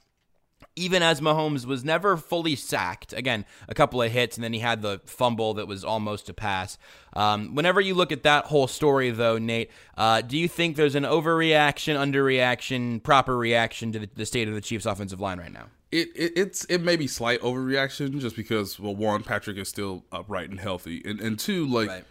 even 0.76 1.02
as 1.02 1.20
Mahomes 1.20 1.66
was 1.66 1.84
never 1.84 2.16
fully 2.16 2.56
sacked. 2.56 3.12
Again, 3.12 3.44
a 3.68 3.74
couple 3.74 4.00
of 4.00 4.10
hits, 4.10 4.36
and 4.36 4.44
then 4.44 4.52
he 4.52 4.60
had 4.60 4.82
the 4.82 5.00
fumble 5.04 5.54
that 5.54 5.66
was 5.66 5.84
almost 5.84 6.28
a 6.28 6.34
pass. 6.34 6.78
Um, 7.14 7.54
whenever 7.54 7.80
you 7.80 7.94
look 7.94 8.12
at 8.12 8.22
that 8.22 8.46
whole 8.46 8.66
story, 8.66 9.10
though, 9.10 9.38
Nate, 9.38 9.70
uh, 9.96 10.22
do 10.22 10.38
you 10.38 10.48
think 10.48 10.76
there's 10.76 10.94
an 10.94 11.04
overreaction, 11.04 11.96
underreaction, 11.96 13.02
proper 13.02 13.36
reaction 13.36 13.92
to 13.92 13.98
the, 14.00 14.08
the 14.14 14.26
state 14.26 14.48
of 14.48 14.54
the 14.54 14.60
Chiefs' 14.60 14.86
offensive 14.86 15.20
line 15.20 15.38
right 15.38 15.52
now? 15.52 15.66
It, 15.90 16.08
it, 16.16 16.32
it's 16.36 16.64
it 16.66 16.78
may 16.78 16.96
be 16.96 17.06
slight 17.06 17.42
overreaction 17.42 18.18
just 18.18 18.34
because 18.34 18.80
well 18.80 18.96
one 18.96 19.22
Patrick 19.22 19.58
is 19.58 19.68
still 19.68 20.04
upright 20.10 20.48
and 20.48 20.58
healthy 20.58 21.02
and 21.04 21.20
and 21.20 21.38
two 21.38 21.66
like 21.66 21.88
right. 21.88 22.04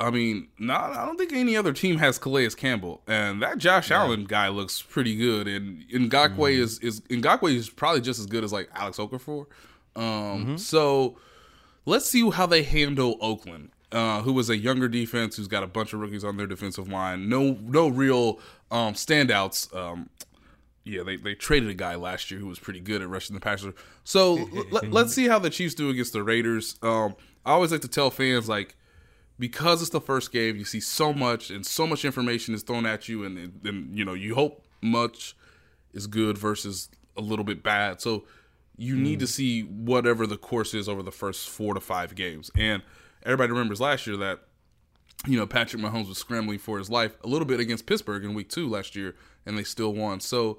I 0.00 0.10
mean, 0.10 0.48
not 0.58 0.90
I 0.90 1.06
don't 1.06 1.16
think 1.16 1.32
any 1.32 1.56
other 1.56 1.72
team 1.72 1.98
has 1.98 2.18
Calais 2.18 2.50
Campbell, 2.50 3.02
and 3.06 3.40
that 3.42 3.58
Josh 3.58 3.90
yeah. 3.90 4.00
Allen 4.00 4.24
guy 4.24 4.48
looks 4.48 4.82
pretty 4.82 5.16
good. 5.16 5.46
And 5.46 5.84
Ngakoue 5.88 6.36
mm-hmm. 6.36 6.62
is 6.62 6.78
is 6.80 7.00
Ngakoue 7.02 7.54
is 7.54 7.70
probably 7.70 8.00
just 8.00 8.18
as 8.18 8.26
good 8.26 8.42
as 8.42 8.52
like 8.52 8.68
Alex 8.74 8.98
Okafor. 8.98 9.46
Um, 9.96 10.04
mm-hmm. 10.04 10.56
so 10.56 11.16
let's 11.86 12.06
see 12.06 12.28
how 12.28 12.46
they 12.46 12.64
handle 12.64 13.16
Oakland, 13.20 13.70
uh, 13.92 14.22
who 14.22 14.32
was 14.32 14.50
a 14.50 14.56
younger 14.56 14.88
defense 14.88 15.36
who's 15.36 15.46
got 15.46 15.62
a 15.62 15.68
bunch 15.68 15.92
of 15.92 16.00
rookies 16.00 16.24
on 16.24 16.36
their 16.36 16.48
defensive 16.48 16.88
line. 16.88 17.28
No 17.28 17.56
no 17.62 17.88
real 17.88 18.40
um, 18.72 18.94
standouts. 18.94 19.74
Um, 19.74 20.10
yeah, 20.82 21.02
they, 21.02 21.16
they 21.16 21.34
traded 21.34 21.70
a 21.70 21.74
guy 21.74 21.94
last 21.94 22.30
year 22.30 22.38
who 22.38 22.46
was 22.46 22.58
pretty 22.58 22.80
good 22.80 23.00
at 23.00 23.08
rushing 23.08 23.34
the 23.34 23.40
passer. 23.40 23.74
So 24.02 24.38
l- 24.72 24.90
let's 24.90 25.14
see 25.14 25.28
how 25.28 25.38
the 25.38 25.50
Chiefs 25.50 25.74
do 25.74 25.88
against 25.88 26.12
the 26.12 26.22
Raiders. 26.22 26.76
Um, 26.82 27.14
I 27.46 27.52
always 27.52 27.72
like 27.72 27.80
to 27.82 27.88
tell 27.88 28.10
fans 28.10 28.48
like 28.48 28.76
because 29.38 29.80
it's 29.80 29.90
the 29.90 30.00
first 30.00 30.32
game, 30.32 30.56
you 30.56 30.64
see 30.64 30.80
so 30.80 31.12
much 31.12 31.50
and 31.50 31.66
so 31.66 31.86
much 31.86 32.04
information 32.04 32.54
is 32.54 32.62
thrown 32.62 32.86
at 32.86 33.08
you, 33.08 33.24
and 33.24 33.60
then 33.62 33.90
you 33.92 34.04
know 34.04 34.14
you 34.14 34.34
hope 34.34 34.64
much 34.80 35.36
is 35.92 36.06
good 36.06 36.38
versus 36.38 36.88
a 37.16 37.20
little 37.20 37.44
bit 37.44 37.62
bad. 37.62 38.00
So 38.00 38.24
you 38.76 38.94
mm. 38.94 39.00
need 39.00 39.20
to 39.20 39.26
see 39.26 39.62
whatever 39.62 40.26
the 40.26 40.36
course 40.36 40.74
is 40.74 40.88
over 40.88 41.02
the 41.02 41.12
first 41.12 41.48
four 41.48 41.74
to 41.74 41.80
five 41.80 42.14
games. 42.14 42.50
And 42.56 42.82
everybody 43.24 43.52
remembers 43.52 43.80
last 43.80 44.06
year 44.06 44.16
that 44.18 44.40
you 45.26 45.36
know 45.36 45.46
Patrick 45.46 45.82
Mahomes 45.82 46.08
was 46.08 46.18
scrambling 46.18 46.58
for 46.58 46.78
his 46.78 46.90
life 46.90 47.16
a 47.24 47.26
little 47.26 47.46
bit 47.46 47.60
against 47.60 47.86
Pittsburgh 47.86 48.24
in 48.24 48.34
Week 48.34 48.48
Two 48.48 48.68
last 48.68 48.94
year, 48.94 49.14
and 49.46 49.58
they 49.58 49.64
still 49.64 49.92
won. 49.92 50.20
So 50.20 50.58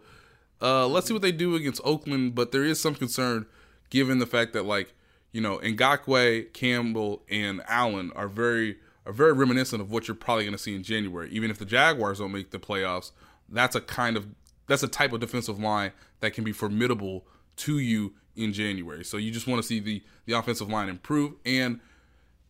uh, 0.61 0.87
let's 0.87 1.07
see 1.07 1.13
what 1.13 1.21
they 1.21 1.31
do 1.31 1.55
against 1.55 1.81
Oakland. 1.83 2.35
But 2.35 2.51
there 2.51 2.63
is 2.63 2.79
some 2.79 2.95
concern 2.95 3.45
given 3.89 4.19
the 4.19 4.25
fact 4.25 4.53
that 4.53 4.65
like 4.65 4.93
you 5.35 5.41
know, 5.41 5.57
Ngakoue, 5.57 6.53
Campbell, 6.53 7.21
and 7.29 7.61
Allen 7.67 8.09
are 8.15 8.29
very 8.29 8.77
are 9.05 9.11
very 9.11 9.33
reminiscent 9.33 9.81
of 9.81 9.91
what 9.91 10.07
you're 10.07 10.15
probably 10.15 10.45
going 10.45 10.55
to 10.55 10.57
see 10.57 10.73
in 10.73 10.81
January. 10.81 11.29
Even 11.29 11.51
if 11.51 11.57
the 11.57 11.65
Jaguars 11.65 12.19
don't 12.19 12.31
make 12.31 12.51
the 12.51 12.57
playoffs, 12.57 13.11
that's 13.49 13.75
a 13.75 13.81
kind 13.81 14.15
of 14.15 14.27
that's 14.67 14.81
a 14.81 14.87
type 14.87 15.11
of 15.11 15.19
defensive 15.19 15.59
line 15.59 15.91
that 16.21 16.31
can 16.31 16.45
be 16.45 16.53
formidable 16.53 17.25
to 17.57 17.79
you 17.79 18.13
in 18.37 18.53
January. 18.53 19.03
So 19.03 19.17
you 19.17 19.29
just 19.29 19.45
want 19.45 19.61
to 19.61 19.67
see 19.67 19.81
the 19.81 20.01
the 20.25 20.31
offensive 20.31 20.69
line 20.69 20.87
improve. 20.87 21.33
And 21.45 21.81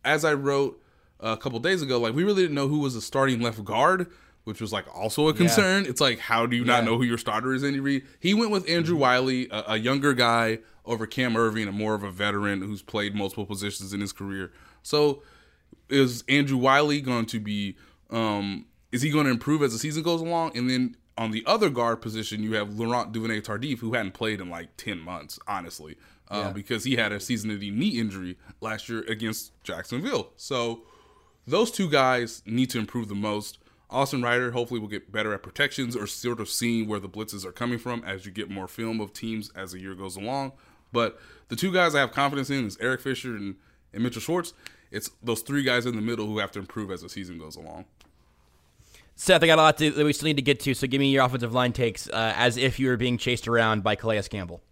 as 0.04 0.24
I 0.24 0.34
wrote 0.34 0.80
a 1.18 1.36
couple 1.36 1.58
days 1.58 1.82
ago, 1.82 1.98
like 1.98 2.14
we 2.14 2.22
really 2.22 2.42
didn't 2.42 2.54
know 2.54 2.68
who 2.68 2.78
was 2.78 2.94
the 2.94 3.02
starting 3.02 3.40
left 3.40 3.64
guard, 3.64 4.06
which 4.44 4.60
was 4.60 4.72
like 4.72 4.86
also 4.96 5.26
a 5.26 5.34
concern. 5.34 5.82
Yeah. 5.82 5.90
It's 5.90 6.00
like 6.00 6.20
how 6.20 6.46
do 6.46 6.54
you 6.54 6.62
yeah. 6.62 6.74
not 6.74 6.84
know 6.84 6.98
who 6.98 7.02
your 7.02 7.18
starter 7.18 7.52
is, 7.52 7.64
Andy 7.64 7.80
Reid? 7.80 8.06
He 8.20 8.32
went 8.32 8.52
with 8.52 8.70
Andrew 8.70 8.94
mm-hmm. 8.94 9.02
Wylie, 9.02 9.48
a, 9.50 9.72
a 9.72 9.76
younger 9.76 10.14
guy 10.14 10.60
over 10.86 11.06
Cam 11.06 11.36
Irving, 11.36 11.68
a 11.68 11.72
more 11.72 11.94
of 11.94 12.02
a 12.02 12.10
veteran 12.10 12.62
who's 12.62 12.82
played 12.82 13.14
multiple 13.14 13.46
positions 13.46 13.92
in 13.92 14.00
his 14.00 14.12
career. 14.12 14.52
So 14.82 15.22
is 15.88 16.24
Andrew 16.28 16.58
Wylie 16.58 17.00
going 17.00 17.26
to 17.26 17.40
be 17.40 17.76
um 18.10 18.66
is 18.92 19.02
he 19.02 19.10
going 19.10 19.24
to 19.24 19.30
improve 19.30 19.62
as 19.62 19.72
the 19.72 19.78
season 19.78 20.02
goes 20.02 20.20
along? 20.20 20.56
And 20.56 20.70
then 20.70 20.96
on 21.18 21.30
the 21.30 21.42
other 21.46 21.70
guard 21.70 22.00
position, 22.00 22.42
you 22.42 22.54
have 22.54 22.78
Laurent 22.78 23.12
Duvernay 23.12 23.40
Tardif, 23.40 23.78
who 23.78 23.94
hadn't 23.94 24.12
played 24.12 24.40
in 24.40 24.50
like 24.50 24.76
10 24.76 25.00
months, 25.00 25.38
honestly, 25.48 25.96
uh, 26.30 26.44
yeah. 26.46 26.52
because 26.52 26.84
he 26.84 26.96
had 26.96 27.12
a 27.12 27.20
season 27.20 27.50
ending 27.50 27.78
knee 27.78 27.98
injury 27.98 28.38
last 28.60 28.88
year 28.88 29.04
against 29.08 29.52
Jacksonville. 29.64 30.32
So 30.36 30.82
those 31.46 31.70
two 31.70 31.88
guys 31.88 32.42
need 32.46 32.70
to 32.70 32.78
improve 32.78 33.08
the 33.08 33.14
most. 33.14 33.58
Austin 33.88 34.22
Reiter 34.22 34.50
hopefully 34.50 34.80
will 34.80 34.88
get 34.88 35.12
better 35.12 35.32
at 35.32 35.42
protections 35.42 35.94
or 35.94 36.06
sort 36.06 36.40
of 36.40 36.48
seeing 36.48 36.88
where 36.88 36.98
the 37.00 37.08
blitzes 37.08 37.44
are 37.44 37.52
coming 37.52 37.78
from 37.78 38.02
as 38.04 38.26
you 38.26 38.32
get 38.32 38.50
more 38.50 38.66
film 38.66 39.00
of 39.00 39.12
teams 39.12 39.50
as 39.54 39.72
the 39.72 39.80
year 39.80 39.94
goes 39.94 40.16
along. 40.16 40.52
But 40.96 41.20
the 41.48 41.56
two 41.56 41.70
guys 41.70 41.94
I 41.94 42.00
have 42.00 42.10
confidence 42.10 42.48
in 42.48 42.64
is 42.66 42.78
Eric 42.80 43.02
Fisher 43.02 43.36
and, 43.36 43.56
and 43.92 44.02
Mitchell 44.02 44.22
Schwartz. 44.22 44.54
It's 44.90 45.10
those 45.22 45.42
three 45.42 45.62
guys 45.62 45.84
in 45.84 45.94
the 45.94 46.00
middle 46.00 46.24
who 46.24 46.38
have 46.38 46.50
to 46.52 46.58
improve 46.58 46.90
as 46.90 47.02
the 47.02 47.10
season 47.10 47.36
goes 47.38 47.54
along. 47.54 47.84
Seth, 49.14 49.42
I 49.42 49.46
got 49.46 49.58
a 49.58 49.62
lot 49.62 49.76
to, 49.76 49.90
that 49.90 50.06
we 50.06 50.14
still 50.14 50.28
need 50.28 50.36
to 50.36 50.42
get 50.42 50.58
to, 50.60 50.72
so 50.72 50.86
give 50.86 51.00
me 51.00 51.10
your 51.10 51.22
offensive 51.22 51.52
line 51.52 51.74
takes 51.74 52.08
uh, 52.08 52.32
as 52.34 52.56
if 52.56 52.80
you 52.80 52.88
were 52.88 52.96
being 52.96 53.18
chased 53.18 53.46
around 53.46 53.82
by 53.82 53.94
Calais 53.94 54.22
Campbell. 54.22 54.62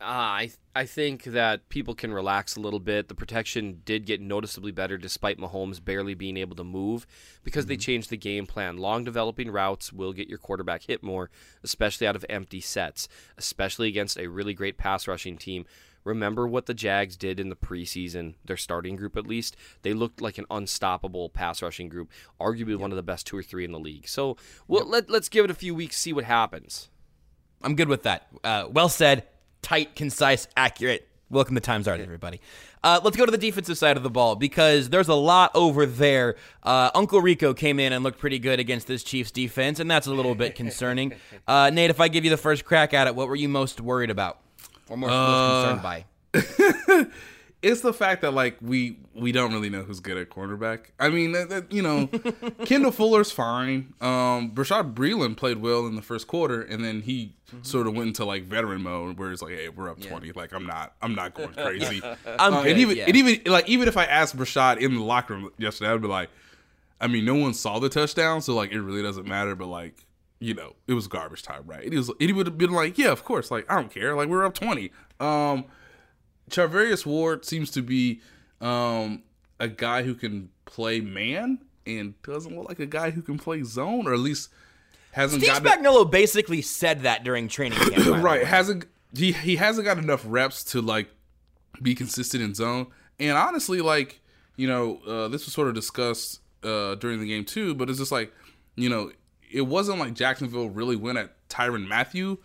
Uh, 0.00 0.04
I 0.04 0.50
I 0.74 0.86
think 0.86 1.24
that 1.24 1.68
people 1.68 1.94
can 1.94 2.12
relax 2.12 2.56
a 2.56 2.60
little 2.60 2.80
bit. 2.80 3.08
The 3.08 3.14
protection 3.14 3.82
did 3.84 4.06
get 4.06 4.20
noticeably 4.20 4.72
better 4.72 4.96
despite 4.96 5.38
Mahomes 5.38 5.84
barely 5.84 6.14
being 6.14 6.38
able 6.38 6.56
to 6.56 6.64
move 6.64 7.06
because 7.44 7.66
they 7.66 7.76
changed 7.76 8.08
the 8.08 8.16
game 8.16 8.46
plan. 8.46 8.78
Long 8.78 9.04
developing 9.04 9.50
routes 9.50 9.92
will 9.92 10.14
get 10.14 10.28
your 10.28 10.38
quarterback 10.38 10.84
hit 10.84 11.02
more, 11.02 11.28
especially 11.62 12.06
out 12.06 12.16
of 12.16 12.24
empty 12.30 12.60
sets, 12.62 13.08
especially 13.36 13.88
against 13.88 14.18
a 14.18 14.28
really 14.28 14.54
great 14.54 14.78
pass 14.78 15.06
rushing 15.06 15.36
team. 15.36 15.66
Remember 16.02 16.48
what 16.48 16.64
the 16.64 16.72
Jags 16.72 17.14
did 17.14 17.38
in 17.38 17.50
the 17.50 17.56
preseason, 17.56 18.36
their 18.44 18.56
starting 18.56 18.96
group 18.96 19.18
at 19.18 19.26
least? 19.26 19.54
They 19.82 19.92
looked 19.92 20.22
like 20.22 20.38
an 20.38 20.46
unstoppable 20.50 21.28
pass 21.28 21.60
rushing 21.60 21.90
group, 21.90 22.10
arguably 22.40 22.76
one 22.76 22.90
of 22.90 22.96
the 22.96 23.02
best 23.02 23.26
two 23.26 23.36
or 23.36 23.42
three 23.42 23.66
in 23.66 23.72
the 23.72 23.78
league. 23.78 24.08
So 24.08 24.38
well, 24.66 24.86
let, 24.88 25.10
let's 25.10 25.28
give 25.28 25.44
it 25.44 25.50
a 25.50 25.54
few 25.54 25.74
weeks, 25.74 25.98
see 25.98 26.14
what 26.14 26.24
happens. 26.24 26.88
I'm 27.62 27.76
good 27.76 27.88
with 27.88 28.04
that. 28.04 28.28
Uh, 28.42 28.64
well 28.70 28.88
said, 28.88 29.26
tight, 29.62 29.94
concise, 29.94 30.48
accurate. 30.56 31.06
Welcome 31.30 31.54
to 31.54 31.60
Times 31.60 31.86
Art, 31.86 32.00
everybody. 32.00 32.40
Uh, 32.82 33.00
let's 33.04 33.16
go 33.16 33.24
to 33.24 33.30
the 33.30 33.38
defensive 33.38 33.78
side 33.78 33.96
of 33.96 34.02
the 34.02 34.10
ball 34.10 34.34
because 34.34 34.88
there's 34.88 35.06
a 35.08 35.14
lot 35.14 35.52
over 35.54 35.86
there. 35.86 36.34
Uh, 36.62 36.90
Uncle 36.94 37.20
Rico 37.20 37.54
came 37.54 37.78
in 37.78 37.92
and 37.92 38.02
looked 38.02 38.18
pretty 38.18 38.38
good 38.40 38.58
against 38.58 38.88
this 38.88 39.04
Chiefs 39.04 39.30
defense, 39.30 39.78
and 39.78 39.88
that's 39.88 40.08
a 40.08 40.12
little 40.12 40.34
bit 40.34 40.54
concerning. 40.54 41.14
Uh, 41.48 41.68
Nate, 41.70 41.90
if 41.90 42.00
I 42.00 42.06
give 42.06 42.22
you 42.24 42.30
the 42.30 42.36
first 42.36 42.64
crack 42.64 42.94
at 42.94 43.08
it, 43.08 43.14
what 43.16 43.26
were 43.26 43.34
you 43.34 43.48
most 43.48 43.80
worried 43.80 44.10
about 44.10 44.38
or 44.88 44.96
most, 44.96 45.10
most 45.10 45.80
concerned 45.82 45.82
by? 45.82 46.04
it's 47.62 47.82
the 47.82 47.92
fact 47.92 48.22
that 48.22 48.32
like 48.32 48.56
we 48.62 48.98
we 49.14 49.32
don't 49.32 49.52
really 49.52 49.68
know 49.68 49.82
who's 49.82 50.00
good 50.00 50.16
at 50.16 50.30
cornerback. 50.30 50.86
I 50.98 51.10
mean, 51.10 51.32
that, 51.32 51.48
that, 51.50 51.72
you 51.72 51.82
know, 51.82 52.06
Kendall 52.64 52.90
Fuller's 52.90 53.30
fine. 53.30 53.92
Um, 54.00 54.52
Bashaud 54.52 54.94
Breeland 54.94 55.36
played 55.36 55.58
well 55.58 55.86
in 55.86 55.94
the 55.94 56.02
first 56.02 56.26
quarter, 56.26 56.62
and 56.62 56.82
then 56.84 57.02
he 57.02 57.34
sort 57.62 57.86
of 57.86 57.94
went 57.94 58.08
into 58.08 58.24
like 58.24 58.44
veteran 58.44 58.82
mode, 58.82 59.18
where 59.18 59.30
it's 59.30 59.42
like, 59.42 59.52
hey, 59.52 59.68
we're 59.68 59.90
up 59.90 60.00
twenty. 60.00 60.32
Like 60.32 60.52
I'm 60.54 60.66
not, 60.66 60.94
I'm 61.02 61.14
not 61.14 61.34
going 61.34 61.52
crazy. 61.52 62.00
I'm 62.38 62.54
Uh, 62.54 62.62
good, 62.62 62.70
and 62.72 62.80
even 62.80 62.96
yeah. 62.96 63.04
and 63.08 63.16
even 63.16 63.40
like 63.52 63.68
even 63.68 63.88
if 63.88 63.96
I 63.96 64.04
asked 64.04 64.36
Bashaud 64.36 64.78
in 64.78 64.94
the 64.94 65.02
locker 65.02 65.34
room 65.34 65.50
yesterday, 65.58 65.90
I'd 65.92 66.00
be 66.00 66.08
like, 66.08 66.30
I 67.00 67.08
mean, 67.08 67.24
no 67.26 67.34
one 67.34 67.52
saw 67.52 67.78
the 67.78 67.88
touchdown, 67.90 68.40
so 68.40 68.54
like 68.54 68.72
it 68.72 68.80
really 68.80 69.02
doesn't 69.02 69.26
matter. 69.26 69.54
But 69.54 69.66
like, 69.66 70.06
you 70.38 70.54
know, 70.54 70.76
it 70.86 70.94
was 70.94 71.08
garbage 71.08 71.42
time, 71.42 71.64
right? 71.66 71.84
It 71.84 71.94
was. 71.94 72.10
He 72.18 72.32
would 72.32 72.46
have 72.46 72.56
been 72.56 72.72
like, 72.72 72.96
yeah, 72.96 73.10
of 73.10 73.22
course. 73.22 73.50
Like 73.50 73.70
I 73.70 73.74
don't 73.74 73.92
care. 73.92 74.14
Like 74.16 74.28
we're 74.28 74.46
up 74.46 74.54
twenty. 74.54 74.92
Um, 75.18 75.66
Charvarius 76.50 77.06
Ward 77.06 77.44
seems 77.44 77.70
to 77.72 77.82
be 77.82 78.20
um, 78.60 79.22
a 79.58 79.68
guy 79.68 80.02
who 80.02 80.14
can 80.14 80.50
play 80.64 81.00
man 81.00 81.58
and 81.86 82.20
doesn't 82.22 82.56
look 82.56 82.68
like 82.68 82.80
a 82.80 82.86
guy 82.86 83.10
who 83.10 83.22
can 83.22 83.38
play 83.38 83.62
zone, 83.62 84.06
or 84.06 84.12
at 84.12 84.20
least 84.20 84.50
hasn't 85.12 85.42
Steve 85.42 85.54
Spagnuolo 85.54 86.08
basically 86.10 86.62
said 86.62 87.02
that 87.02 87.24
during 87.24 87.48
training 87.48 87.78
camp. 87.78 88.22
right 88.22 88.44
hasn't 88.44 88.86
he 89.14 89.32
he 89.32 89.56
hasn't 89.56 89.84
got 89.84 89.98
enough 89.98 90.22
reps 90.26 90.62
to 90.64 90.80
like 90.80 91.08
be 91.82 91.94
consistent 91.94 92.42
in 92.42 92.54
zone. 92.54 92.86
And 93.18 93.36
honestly, 93.36 93.80
like 93.80 94.20
you 94.56 94.68
know, 94.68 95.00
uh, 95.06 95.28
this 95.28 95.44
was 95.46 95.54
sort 95.54 95.68
of 95.68 95.74
discussed 95.74 96.40
uh, 96.62 96.94
during 96.96 97.20
the 97.20 97.26
game 97.26 97.44
too. 97.44 97.74
But 97.74 97.90
it's 97.90 97.98
just 97.98 98.12
like 98.12 98.32
you 98.76 98.88
know, 98.88 99.10
it 99.50 99.62
wasn't 99.62 99.98
like 99.98 100.14
Jacksonville 100.14 100.68
really 100.68 100.96
went 100.96 101.18
at 101.18 101.48
Tyrann 101.48 101.86
Mathieu, 101.86 102.38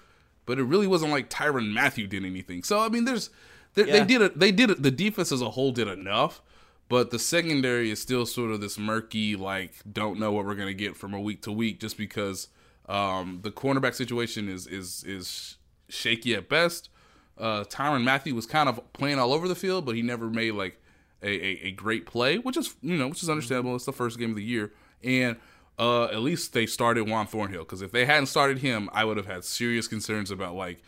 but 0.45 0.57
it 0.59 0.63
really 0.63 0.87
wasn't 0.87 1.11
like 1.11 1.29
Tyrann 1.29 1.71
Mathieu 1.71 2.07
did 2.07 2.25
anything. 2.25 2.63
So 2.63 2.79
I 2.79 2.89
mean, 2.89 3.05
there's 3.05 3.29
they, 3.75 3.83
they 3.83 4.05
did 4.05 4.21
it. 4.21 4.39
They 4.39 4.51
did 4.51 4.69
it. 4.69 4.83
The 4.83 4.91
defense 4.91 5.31
as 5.31 5.41
a 5.41 5.51
whole 5.51 5.71
did 5.71 5.87
enough. 5.87 6.41
But 6.87 7.09
the 7.09 7.17
secondary 7.17 7.89
is 7.89 7.99
still 7.99 8.25
sort 8.25 8.51
of 8.51 8.61
this 8.61 8.77
murky, 8.77 9.35
like 9.35 9.73
don't 9.91 10.19
know 10.19 10.31
what 10.31 10.45
we're 10.45 10.55
gonna 10.55 10.73
get 10.73 10.95
from 10.95 11.13
a 11.13 11.19
week 11.19 11.41
to 11.43 11.51
week, 11.51 11.79
just 11.79 11.97
because 11.97 12.47
um, 12.87 13.39
the 13.41 13.51
cornerback 13.51 13.95
situation 13.95 14.47
is 14.47 14.67
is 14.67 15.03
is 15.03 15.57
shaky 15.89 16.35
at 16.35 16.47
best. 16.47 16.89
Uh, 17.37 17.63
Tyrann 17.65 18.03
Mathieu 18.03 18.33
was 18.35 18.45
kind 18.45 18.69
of 18.69 18.79
playing 18.93 19.19
all 19.19 19.33
over 19.33 19.47
the 19.47 19.55
field, 19.55 19.85
but 19.85 19.95
he 19.95 20.01
never 20.01 20.29
made 20.29 20.51
like 20.51 20.79
a, 21.23 21.29
a, 21.29 21.67
a 21.67 21.71
great 21.71 22.05
play, 22.05 22.37
which 22.37 22.55
is 22.55 22.75
you 22.81 22.95
know 22.95 23.07
which 23.07 23.23
is 23.23 23.29
understandable. 23.29 23.75
It's 23.75 23.85
the 23.85 23.91
first 23.91 24.19
game 24.19 24.29
of 24.29 24.35
the 24.35 24.43
year, 24.43 24.71
and 25.03 25.37
uh, 25.77 26.05
at 26.05 26.19
least 26.19 26.53
they 26.53 26.65
started 26.65 27.09
Juan 27.09 27.27
Thornhill 27.27 27.63
because 27.63 27.81
if 27.81 27.91
they 27.91 28.05
hadn't 28.05 28.27
started 28.27 28.59
him, 28.59 28.89
I 28.93 29.05
would 29.05 29.17
have 29.17 29.25
had 29.25 29.43
serious 29.43 29.87
concerns 29.87 30.31
about 30.31 30.55
like, 30.55 30.81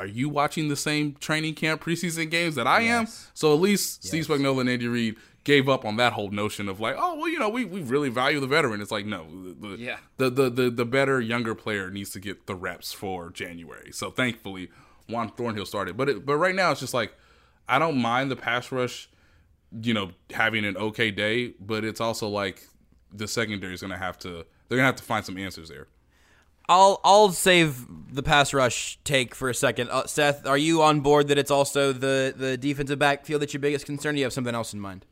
are 0.00 0.06
you 0.06 0.28
watching 0.28 0.68
the 0.68 0.76
same 0.76 1.14
training 1.20 1.54
camp 1.54 1.82
preseason 1.84 2.30
games 2.30 2.54
that 2.54 2.66
I 2.66 2.80
am? 2.82 3.06
So 3.34 3.52
at 3.54 3.60
least 3.60 4.04
Steve 4.04 4.26
Spagnuolo 4.26 4.60
and 4.60 4.68
Andy 4.68 4.88
Reid 4.88 5.16
gave 5.44 5.68
up 5.68 5.84
on 5.84 5.96
that 5.96 6.12
whole 6.14 6.30
notion 6.30 6.68
of 6.68 6.80
like, 6.80 6.96
oh 6.98 7.16
well, 7.16 7.28
you 7.28 7.38
know, 7.38 7.48
we, 7.48 7.64
we 7.64 7.82
really 7.82 8.08
value 8.08 8.40
the 8.40 8.46
veteran. 8.46 8.80
It's 8.80 8.90
like 8.90 9.06
no, 9.06 9.26
the, 9.60 9.68
the, 9.68 9.76
Yeah. 9.76 9.96
the, 10.16 10.30
the 10.30 10.50
the 10.50 10.70
the 10.70 10.84
better 10.84 11.20
younger 11.20 11.54
player 11.54 11.90
needs 11.90 12.10
to 12.10 12.20
get 12.20 12.46
the 12.46 12.54
reps 12.54 12.92
for 12.92 13.30
January. 13.30 13.92
So 13.92 14.10
thankfully, 14.10 14.70
Juan 15.08 15.30
Thornhill 15.30 15.66
started. 15.66 15.96
But 15.96 16.08
it, 16.08 16.26
but 16.26 16.36
right 16.36 16.54
now 16.54 16.70
it's 16.70 16.80
just 16.80 16.94
like 16.94 17.12
I 17.68 17.78
don't 17.78 17.98
mind 17.98 18.30
the 18.30 18.36
pass 18.36 18.72
rush, 18.72 19.08
you 19.82 19.92
know, 19.94 20.12
having 20.32 20.64
an 20.64 20.76
okay 20.76 21.10
day, 21.10 21.54
but 21.60 21.84
it's 21.84 22.00
also 22.00 22.26
like 22.28 22.66
the 23.12 23.28
secondary 23.28 23.74
is 23.74 23.80
gonna 23.82 23.98
have 23.98 24.18
to 24.20 24.46
they're 24.68 24.78
gonna 24.78 24.86
have 24.86 24.96
to 24.96 25.02
find 25.02 25.24
some 25.26 25.36
answers 25.36 25.68
there. 25.68 25.88
I'll 26.70 27.00
I'll 27.02 27.32
save 27.32 27.84
the 28.14 28.22
pass 28.22 28.54
rush 28.54 28.98
take 29.02 29.34
for 29.34 29.50
a 29.50 29.54
second. 29.54 29.90
Uh, 29.90 30.06
Seth, 30.06 30.46
are 30.46 30.56
you 30.56 30.82
on 30.82 31.00
board 31.00 31.26
that 31.28 31.36
it's 31.36 31.50
also 31.50 31.92
the 31.92 32.32
the 32.34 32.56
defensive 32.56 32.98
backfield 32.98 33.42
that's 33.42 33.52
your 33.52 33.60
biggest 33.60 33.86
concern? 33.86 34.10
Or 34.10 34.12
do 34.14 34.18
you 34.20 34.24
have 34.24 34.32
something 34.32 34.54
else 34.54 34.72
in 34.72 34.80
mind? 34.80 35.04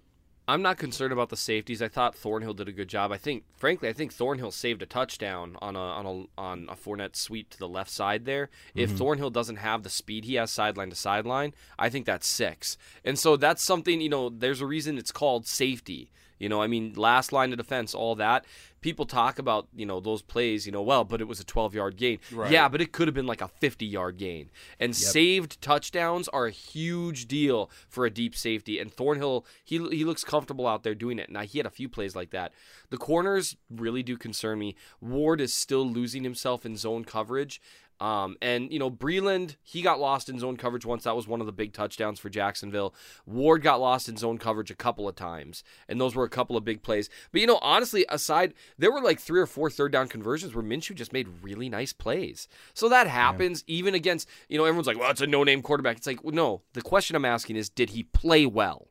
I'm 0.46 0.62
not 0.62 0.78
concerned 0.78 1.12
about 1.12 1.28
the 1.28 1.36
safeties. 1.36 1.82
I 1.82 1.88
thought 1.88 2.14
Thornhill 2.14 2.54
did 2.54 2.68
a 2.68 2.72
good 2.72 2.88
job. 2.88 3.12
I 3.12 3.18
think, 3.18 3.44
frankly, 3.59 3.90
I 3.90 3.92
think 3.92 4.14
Thornhill 4.14 4.50
saved 4.50 4.80
a 4.80 4.86
touchdown 4.86 5.56
on 5.61 5.74
a 5.74 5.80
on 5.80 6.06
a 6.06 6.40
on 6.40 6.66
a 6.70 6.76
Fournette 6.76 7.16
sweep 7.16 7.50
to 7.50 7.59
the 7.59 7.68
left 7.68 7.90
side 7.90 8.24
there. 8.24 8.50
If 8.74 8.92
Thornhill 8.92 9.30
doesn't 9.30 9.56
have 9.56 9.82
the 9.82 9.90
speed 9.90 10.24
he 10.24 10.36
has 10.36 10.52
sideline 10.52 10.90
to 10.90 10.96
sideline, 10.96 11.54
I 11.76 11.90
think 11.90 12.06
that's 12.06 12.28
six. 12.28 12.78
And 13.04 13.18
so 13.18 13.36
that's 13.36 13.64
something 13.64 14.00
you 14.00 14.09
know. 14.09 14.30
There's 14.30 14.61
a 14.61 14.66
reason 14.66 14.96
it's 14.96 15.12
called 15.12 15.46
safety. 15.46 16.12
You 16.39 16.49
know, 16.49 16.62
I 16.62 16.66
mean, 16.66 16.95
last 16.95 17.32
line 17.32 17.53
of 17.53 17.59
defense, 17.59 17.95
all 17.95 18.14
that. 18.16 18.45
People 18.80 19.07
talk 19.07 19.41
about 19.41 19.66
you 19.74 19.84
know 19.84 19.99
those 19.99 20.22
plays. 20.22 20.64
You 20.64 20.70
know, 20.72 20.82
well, 20.82 21.05
but 21.05 21.20
it 21.20 21.26
was 21.26 21.41
a 21.41 21.45
12 21.45 21.74
yard 21.74 21.97
gain. 21.97 22.20
Yeah, 22.53 22.68
but 22.68 22.80
it 22.80 22.93
could 22.93 23.09
have 23.09 23.14
been 23.14 23.26
like 23.26 23.41
a 23.41 23.49
50 23.49 23.84
yard 23.84 24.18
gain. 24.18 24.51
And 24.78 24.95
saved 24.95 25.61
touchdowns 25.61 26.28
are 26.28 26.47
a 26.47 26.53
huge 26.53 27.26
deal 27.26 27.70
for 27.89 28.07
a 28.07 28.11
deep 28.11 28.36
safety. 28.36 28.78
And 28.78 28.93
Thornhill, 28.93 29.45
he 29.64 29.78
he 29.89 30.05
looks 30.05 30.22
comfortable 30.22 30.66
out 30.66 30.84
there 30.84 30.95
doing 30.95 31.18
it. 31.18 31.28
Now 31.28 31.43
he 31.43 31.59
had 31.59 31.66
a 31.66 31.70
few 31.70 31.89
plays 31.89 32.14
like 32.14 32.30
that. 32.30 32.53
The 32.91 32.99
corners 32.99 33.57
really 33.68 34.05
do 34.05 34.16
concern 34.16 34.61
me. 34.61 34.76
Ward 35.01 35.41
is 35.41 35.53
still 35.53 35.86
losing 35.89 36.22
himself 36.22 36.64
in 36.64 36.76
zone 36.76 37.05
coverage. 37.05 37.61
Um, 38.01 38.36
and 38.40 38.72
you 38.72 38.78
know, 38.78 38.90
Breeland, 38.90 39.57
he 39.62 39.82
got 39.82 39.99
lost 39.99 40.28
in 40.28 40.38
zone 40.38 40.57
coverage 40.57 40.86
once. 40.86 41.05
That 41.05 41.16
was 41.16 41.26
one 41.26 41.40
of 41.40 41.46
the 41.46 41.53
big 41.53 41.72
touchdowns 41.72 42.20
for 42.20 42.28
Jacksonville. 42.28 42.94
Ward 43.26 43.62
got 43.62 43.80
lost 43.80 44.09
in 44.09 44.16
zone 44.16 44.38
coverage 44.38 44.70
a 44.70 44.76
couple 44.76 45.09
of 45.09 45.16
times, 45.16 45.64
and 45.88 46.01
those 46.01 46.14
were 46.14 46.24
a 46.24 46.28
couple 46.30 46.57
of 46.57 46.64
big 46.64 46.82
plays. 46.82 47.11
But 47.32 47.40
you 47.40 47.46
know, 47.46 47.59
honestly, 47.61 48.07
aside, 48.09 48.55
there 48.78 48.92
were 48.92 49.01
like 49.01 49.18
three 49.18 49.40
or 49.40 49.46
four 49.46 49.68
third 49.68 49.92
down 49.92 50.09
conversions 50.09 50.55
where 50.55 50.64
Minshew 50.64 50.94
just 50.94 51.12
made 51.12 51.28
really 51.42 51.68
nice 51.68 51.92
plays. 51.92 52.46
So 52.74 52.88
that 52.88 53.09
happens 53.09 53.64
even 53.66 53.94
against 53.94 54.28
you 54.49 54.59
know 54.59 54.64
everyone's 54.64 54.86
like, 54.86 54.99
well, 54.99 55.11
it's 55.11 55.20
a 55.20 55.26
no-name 55.26 55.62
quarterback. 55.62 55.96
It's 55.96 56.07
like, 56.07 56.22
well, 56.22 56.34
no. 56.34 56.62
The 56.74 56.82
question 56.82 57.16
I'm 57.16 57.24
asking 57.24 57.57
is, 57.57 57.68
did 57.68 57.90
he 57.90 58.05
play 58.05 58.46
well? 58.46 58.88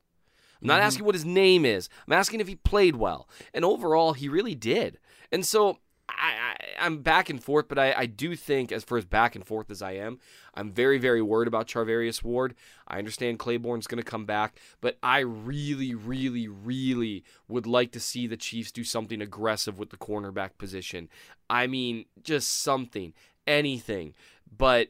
I'm 0.61 0.67
not 0.67 0.81
asking 0.81 1.05
what 1.05 1.15
his 1.15 1.25
name 1.25 1.65
is. 1.65 1.87
I'm 2.07 2.13
asking 2.13 2.39
if 2.39 2.47
he 2.47 2.55
played 2.55 2.95
well. 2.95 3.29
And 3.53 3.63
overall, 3.63 4.13
he 4.13 4.27
really 4.27 4.55
did. 4.55 4.97
And 5.31 5.45
so 5.45 5.77
I, 6.09 6.33
I'm 6.77 7.01
back 7.01 7.29
and 7.29 7.43
forth, 7.43 7.67
but 7.67 7.79
I, 7.79 7.93
I 7.93 8.05
do 8.05 8.35
think, 8.35 8.71
as 8.71 8.83
far 8.83 8.97
as 8.97 9.05
back 9.05 9.35
and 9.35 9.45
forth 9.45 9.71
as 9.71 9.81
I 9.81 9.93
am, 9.93 10.19
I'm 10.53 10.71
very, 10.71 10.97
very 10.97 11.21
worried 11.21 11.47
about 11.47 11.67
Charvarius 11.67 12.23
Ward. 12.23 12.55
I 12.87 12.97
understand 12.97 13.39
Claiborne's 13.39 13.87
going 13.87 14.01
to 14.01 14.09
come 14.09 14.25
back, 14.25 14.59
but 14.81 14.97
I 15.01 15.19
really, 15.19 15.93
really, 15.95 16.47
really 16.47 17.23
would 17.47 17.67
like 17.67 17.91
to 17.93 17.99
see 17.99 18.27
the 18.27 18.37
Chiefs 18.37 18.71
do 18.71 18.83
something 18.83 19.21
aggressive 19.21 19.79
with 19.79 19.89
the 19.89 19.97
cornerback 19.97 20.51
position. 20.57 21.09
I 21.49 21.67
mean, 21.67 22.05
just 22.23 22.61
something, 22.61 23.13
anything. 23.45 24.13
But 24.55 24.89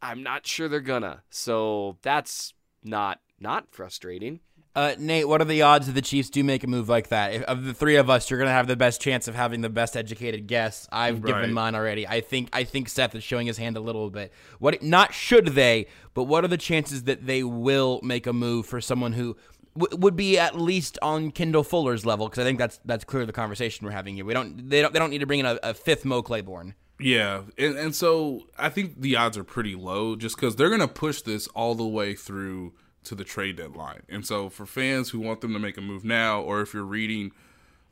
I'm 0.00 0.22
not 0.22 0.46
sure 0.46 0.68
they're 0.68 0.80
gonna. 0.80 1.22
So 1.30 1.96
that's 2.02 2.54
not 2.82 3.20
not 3.38 3.66
frustrating. 3.70 4.40
Uh, 4.74 4.94
Nate, 4.98 5.28
what 5.28 5.42
are 5.42 5.44
the 5.44 5.60
odds 5.62 5.86
that 5.86 5.92
the 5.92 6.00
Chiefs 6.00 6.30
do 6.30 6.42
make 6.42 6.64
a 6.64 6.66
move 6.66 6.88
like 6.88 7.08
that? 7.08 7.34
If, 7.34 7.42
of 7.42 7.64
the 7.64 7.74
three 7.74 7.96
of 7.96 8.08
us, 8.08 8.30
you're 8.30 8.38
going 8.38 8.48
to 8.48 8.54
have 8.54 8.66
the 8.66 8.76
best 8.76 9.02
chance 9.02 9.28
of 9.28 9.34
having 9.34 9.60
the 9.60 9.68
best 9.68 9.96
educated 9.98 10.46
guess. 10.46 10.88
I've 10.90 11.22
Right. 11.22 11.34
given 11.34 11.52
mine 11.52 11.74
already. 11.74 12.08
I 12.08 12.22
think 12.22 12.48
I 12.54 12.64
think 12.64 12.88
Seth 12.88 13.14
is 13.14 13.22
showing 13.22 13.46
his 13.46 13.58
hand 13.58 13.76
a 13.76 13.80
little 13.80 14.08
bit. 14.08 14.32
What 14.60 14.82
not 14.82 15.12
should 15.12 15.48
they, 15.48 15.88
but 16.14 16.24
what 16.24 16.42
are 16.42 16.48
the 16.48 16.56
chances 16.56 17.02
that 17.04 17.26
they 17.26 17.42
will 17.42 18.00
make 18.02 18.26
a 18.26 18.32
move 18.32 18.64
for 18.64 18.80
someone 18.80 19.12
who 19.12 19.36
w- 19.78 19.94
would 19.98 20.16
be 20.16 20.38
at 20.38 20.58
least 20.58 20.98
on 21.02 21.32
Kendall 21.32 21.64
Fuller's 21.64 22.06
level? 22.06 22.26
Because 22.28 22.40
I 22.42 22.44
think 22.46 22.58
that's 22.58 22.80
that's 22.86 23.04
clear 23.04 23.26
the 23.26 23.32
conversation 23.32 23.84
we're 23.84 23.92
having 23.92 24.14
here. 24.14 24.24
We 24.24 24.32
don't 24.32 24.70
they 24.70 24.80
don't 24.80 24.94
they 24.94 24.98
don't 24.98 25.10
need 25.10 25.18
to 25.20 25.26
bring 25.26 25.40
in 25.40 25.46
a, 25.46 25.58
a 25.62 25.74
fifth 25.74 26.06
Mo 26.06 26.22
Claiborne. 26.22 26.74
Yeah, 26.98 27.42
and 27.58 27.76
and 27.76 27.94
so 27.94 28.46
I 28.58 28.70
think 28.70 29.02
the 29.02 29.16
odds 29.16 29.36
are 29.36 29.44
pretty 29.44 29.74
low 29.74 30.16
just 30.16 30.36
because 30.36 30.56
they're 30.56 30.70
gonna 30.70 30.88
push 30.88 31.20
this 31.20 31.46
all 31.48 31.74
the 31.74 31.86
way 31.86 32.14
through 32.14 32.72
to 33.04 33.14
the 33.14 33.24
trade 33.24 33.56
deadline. 33.56 34.02
And 34.08 34.24
so 34.26 34.48
for 34.48 34.66
fans 34.66 35.10
who 35.10 35.20
want 35.20 35.40
them 35.40 35.52
to 35.52 35.58
make 35.58 35.76
a 35.76 35.80
move 35.80 36.04
now, 36.04 36.40
or 36.40 36.60
if 36.60 36.72
you're 36.74 36.84
reading 36.84 37.32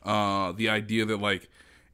uh, 0.03 0.51
the 0.53 0.69
idea 0.69 1.05
that 1.05 1.17
like 1.17 1.49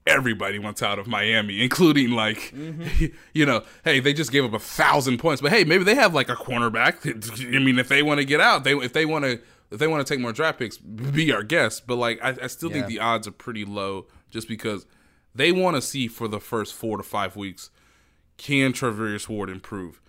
everybody 0.06 0.60
wants 0.60 0.82
out 0.82 1.00
of 1.00 1.08
Miami, 1.08 1.62
including 1.64 2.12
like, 2.12 2.38
Mm-hmm. 2.54 3.06
you 3.34 3.46
know, 3.46 3.64
hey, 3.84 4.00
they 4.00 4.14
just 4.14 4.32
gave 4.32 4.46
up 4.46 4.54
a 4.54 4.60
thousand 4.60 5.18
points, 5.20 5.42
but 5.42 5.52
hey, 5.52 5.64
maybe 5.64 5.84
they 5.84 5.96
have 5.96 6.14
like 6.14 6.30
a 6.30 6.36
cornerback. 6.36 7.06
I 7.56 7.60
mean, 7.60 7.80
if 7.80 7.88
they 7.88 8.04
want 8.04 8.20
to 8.20 8.26
get 8.26 8.40
out, 8.40 8.64
they 8.64 8.74
if 8.74 8.94
they 8.94 9.06
want 9.06 9.26
to 9.26 9.40
if 9.70 9.80
they 9.80 9.88
want 9.88 10.06
to 10.06 10.14
take 10.14 10.22
more 10.22 10.32
draft 10.32 10.60
picks, 10.60 10.78
be 10.78 11.32
our 11.34 11.44
guest. 11.44 11.88
But 11.88 11.96
like, 11.98 12.20
I, 12.24 12.36
I 12.44 12.48
still 12.48 12.70
think 12.70 12.88
the 12.88 13.00
odds 13.00 13.28
are 13.28 13.32
pretty 13.32 13.66
low, 13.66 14.06
just 14.30 14.48
because 14.48 14.86
they 15.36 15.52
want 15.52 15.76
to 15.76 15.82
see 15.82 16.08
for 16.08 16.30
the 16.30 16.40
first 16.40 16.74
four 16.74 16.96
to 16.96 17.04
five 17.04 17.36
weeks, 17.36 17.70
can 18.38 18.72
Travarius 18.72 19.28
Ward 19.28 19.50
improve? 19.50 20.00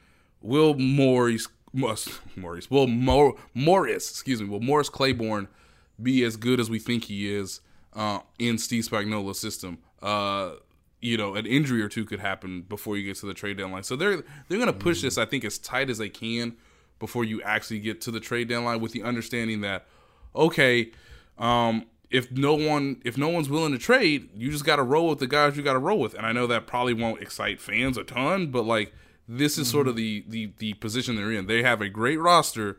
Will 0.40 0.74
Maurice 0.74 1.48
Mus- 1.48 1.48
Maurice 2.37 2.70
will 2.70 2.87
Mor- 2.87 3.37
Morris 3.55 4.11
excuse 4.11 4.41
me 4.41 4.49
will 4.49 4.61
Morris 4.61 4.89
Claiborne 4.89 5.49
be 6.01 6.24
as 6.24 6.37
good 6.37 6.61
as 6.61 6.70
we 6.70 6.79
think 6.79 7.05
he 7.05 7.33
is 7.33 7.61
uh, 7.95 8.20
in 8.39 8.59
Steve 8.59 8.85
Spagnuolo's 8.85 9.41
system? 9.41 9.79
Uh, 10.01 10.53
you 11.01 11.16
know, 11.16 11.35
an 11.35 11.47
injury 11.47 11.83
or 11.83 11.89
two 11.89 12.05
could 12.05 12.20
happen 12.20 12.62
before 12.62 12.97
you 12.97 13.05
get 13.05 13.16
to 13.16 13.26
the 13.26 13.35
trade 13.35 13.57
deadline. 13.57 13.83
So 13.83 13.97
they're 13.97 14.22
they're 14.49 14.59
going 14.59 14.66
to 14.66 14.72
push 14.72 15.03
this, 15.03 15.18
I 15.18 15.24
think, 15.24 15.45
as 15.45 15.59
tight 15.59 15.91
as 15.91 15.99
they 15.99 16.09
can 16.09 16.57
before 16.99 17.24
you 17.24 17.41
actually 17.43 17.79
get 17.79 18.01
to 18.03 18.11
the 18.11 18.20
trade 18.20 18.49
deadline, 18.49 18.81
with 18.81 18.93
the 18.93 19.03
understanding 19.03 19.61
that 19.61 19.87
okay, 20.35 20.91
um, 21.39 21.87
if 22.11 22.31
no 22.33 22.55
one 22.55 23.01
if 23.05 23.16
no 23.16 23.29
one's 23.29 23.49
willing 23.49 23.72
to 23.72 23.79
trade, 23.79 24.31
you 24.35 24.51
just 24.51 24.64
got 24.64 24.76
to 24.76 24.83
roll 24.83 25.09
with 25.09 25.18
the 25.20 25.26
guys 25.26 25.57
you 25.57 25.62
got 25.62 25.74
to 25.74 25.79
roll 25.79 26.01
with. 26.01 26.14
And 26.14 26.26
I 26.26 26.33
know 26.33 26.47
that 26.49 26.66
probably 26.66 26.95
won't 26.95 27.22
excite 27.22 27.61
fans 27.61 27.97
a 27.97 28.05
ton, 28.05 28.49
but 28.49 28.64
like 28.64 28.93
this 29.29 29.59
is 29.59 29.68
sort 29.68 29.87
of 29.87 29.95
the 29.95 30.24
the 30.26 30.53
the 30.59 30.74
position 30.74 31.16
they're 31.16 31.31
in. 31.31 31.47
They 31.47 31.62
have 31.62 31.81
a 31.83 31.89
great 31.89 32.18
roster 32.18 32.79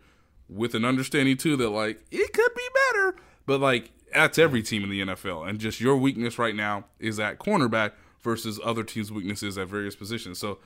with 0.50 0.74
an 0.74 0.84
understanding 0.84 1.38
too 1.38 1.56
that 1.58 1.70
like 1.70 2.04
it 2.12 2.34
could 2.34 2.54
be 2.56 2.68
better, 2.92 3.16
but 3.46 3.62
like 3.62 3.92
that's 4.14 4.40
every 4.40 4.64
team 4.64 4.84
in 4.84 4.90
the 4.90 5.02
NFL. 5.02 5.48
And 5.48 5.60
just 5.60 5.80
your 5.80 5.96
weakness 5.96 6.40
right 6.40 6.56
now 6.56 6.86
is 7.00 7.20
at 7.20 7.38
cornerback 7.38 7.92
versus 8.22 8.60
other 8.64 8.84
teams' 8.84 9.12
weaknesses 9.12 9.58
at 9.58 9.68
various 9.68 9.96
positions. 9.96 10.40
So 10.40 10.58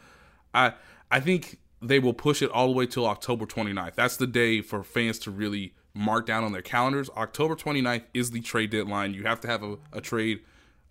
I 0.53 0.73
I 1.11 1.19
think 1.19 1.59
they 1.81 1.99
will 1.99 2.13
push 2.13 2.41
it 2.41 2.49
all 2.51 2.67
the 2.67 2.73
way 2.73 2.85
till 2.85 3.05
October 3.05 3.45
29th. 3.45 3.95
That's 3.95 4.15
the 4.15 4.27
day 4.27 4.61
for 4.61 4.83
fans 4.83 5.19
to 5.19 5.31
really 5.31 5.73
mark 5.93 6.25
down 6.25 6.45
on 6.45 6.53
their 6.53 6.61
calendars. 6.61 7.09
October 7.17 7.55
29th 7.55 8.03
is 8.13 8.31
the 8.31 8.39
trade 8.39 8.69
deadline. 8.69 9.13
You 9.13 9.23
have 9.23 9.41
to 9.41 9.47
have 9.49 9.63
a, 9.63 9.77
a 9.91 9.99
trade 9.99 10.39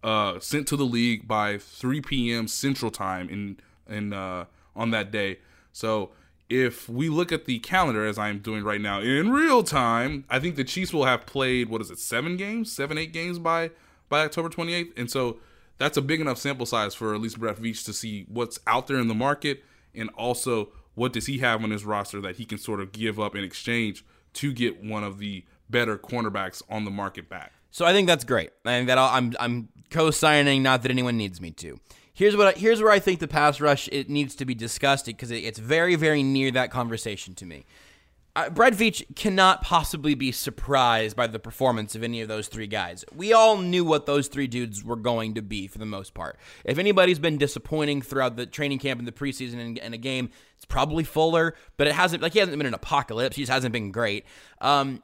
uh, 0.04 0.38
sent 0.38 0.68
to 0.68 0.76
the 0.76 0.84
league 0.84 1.26
by 1.26 1.56
3 1.56 2.02
p.m. 2.02 2.46
Central 2.46 2.90
Time 2.90 3.30
in 3.30 3.58
in 3.88 4.12
uh, 4.12 4.44
on 4.74 4.90
that 4.90 5.10
day. 5.10 5.38
So 5.72 6.10
if 6.48 6.88
we 6.88 7.08
look 7.08 7.32
at 7.32 7.46
the 7.46 7.58
calendar 7.60 8.04
as 8.04 8.18
I'm 8.18 8.40
doing 8.40 8.62
right 8.62 8.80
now 8.80 9.00
in 9.00 9.30
real 9.30 9.62
time, 9.62 10.24
I 10.28 10.38
think 10.38 10.56
the 10.56 10.64
Chiefs 10.64 10.92
will 10.92 11.04
have 11.04 11.24
played 11.26 11.68
what 11.68 11.80
is 11.80 11.90
it 11.90 11.98
seven 11.98 12.36
games, 12.36 12.70
seven 12.70 12.98
eight 12.98 13.12
games 13.12 13.38
by 13.38 13.70
by 14.08 14.20
October 14.20 14.50
28th, 14.50 14.92
and 14.98 15.10
so 15.10 15.38
that's 15.78 15.96
a 15.96 16.02
big 16.02 16.20
enough 16.20 16.36
sample 16.36 16.66
size 16.66 16.94
for 16.94 17.14
at 17.14 17.20
least 17.20 17.40
Brett 17.40 17.56
Veach 17.56 17.84
to 17.86 17.92
see 17.92 18.26
what's 18.28 18.60
out 18.66 18.86
there 18.86 18.98
in 18.98 19.08
the 19.08 19.14
market 19.14 19.64
and 19.94 20.10
also 20.10 20.68
what 20.94 21.12
does 21.12 21.26
he 21.26 21.38
have 21.38 21.64
on 21.64 21.70
his 21.70 21.84
roster 21.84 22.20
that 22.20 22.36
he 22.36 22.44
can 22.44 22.58
sort 22.58 22.80
of 22.80 22.92
give 22.92 23.18
up 23.18 23.34
in 23.34 23.42
exchange 23.42 24.04
to 24.34 24.52
get 24.52 24.82
one 24.82 25.02
of 25.02 25.18
the 25.18 25.44
better 25.70 25.96
cornerbacks 25.96 26.62
on 26.68 26.84
the 26.84 26.90
market 26.90 27.28
back. 27.28 27.52
So 27.70 27.86
I 27.86 27.92
think 27.92 28.06
that's 28.06 28.24
great. 28.24 28.50
I 28.64 28.70
think 28.70 28.88
that 28.88 28.98
I'll, 28.98 29.08
I'm 29.08 29.34
I'm 29.40 29.68
co-signing. 29.90 30.62
Not 30.62 30.82
that 30.82 30.90
anyone 30.90 31.16
needs 31.16 31.40
me 31.40 31.50
to. 31.52 31.80
Here's 32.22 32.36
what 32.36 32.46
I, 32.46 32.52
here's 32.52 32.80
where 32.80 32.92
I 32.92 33.00
think 33.00 33.18
the 33.18 33.26
pass 33.26 33.60
rush 33.60 33.88
it 33.90 34.08
needs 34.08 34.36
to 34.36 34.44
be 34.44 34.54
discussed 34.54 35.06
because 35.06 35.32
it, 35.32 35.38
it's 35.38 35.58
very 35.58 35.96
very 35.96 36.22
near 36.22 36.52
that 36.52 36.70
conversation 36.70 37.34
to 37.34 37.44
me. 37.44 37.64
Uh, 38.36 38.48
Brad 38.48 38.74
Veach 38.74 39.16
cannot 39.16 39.60
possibly 39.62 40.14
be 40.14 40.30
surprised 40.30 41.16
by 41.16 41.26
the 41.26 41.40
performance 41.40 41.96
of 41.96 42.04
any 42.04 42.20
of 42.20 42.28
those 42.28 42.46
three 42.46 42.68
guys. 42.68 43.04
We 43.12 43.32
all 43.32 43.58
knew 43.58 43.84
what 43.84 44.06
those 44.06 44.28
three 44.28 44.46
dudes 44.46 44.84
were 44.84 44.94
going 44.94 45.34
to 45.34 45.42
be 45.42 45.66
for 45.66 45.78
the 45.78 45.84
most 45.84 46.14
part. 46.14 46.38
If 46.64 46.78
anybody's 46.78 47.18
been 47.18 47.38
disappointing 47.38 48.02
throughout 48.02 48.36
the 48.36 48.46
training 48.46 48.78
camp 48.78 49.00
and 49.00 49.08
the 49.08 49.10
preseason 49.10 49.58
and, 49.58 49.78
and 49.80 49.92
a 49.92 49.98
game, 49.98 50.30
it's 50.54 50.64
probably 50.64 51.02
Fuller. 51.02 51.56
But 51.76 51.88
it 51.88 51.94
hasn't 51.94 52.22
like 52.22 52.34
he 52.34 52.38
hasn't 52.38 52.56
been 52.56 52.68
an 52.68 52.74
apocalypse. 52.74 53.34
He 53.34 53.42
just 53.42 53.52
hasn't 53.52 53.72
been 53.72 53.90
great. 53.90 54.26
Um, 54.60 55.02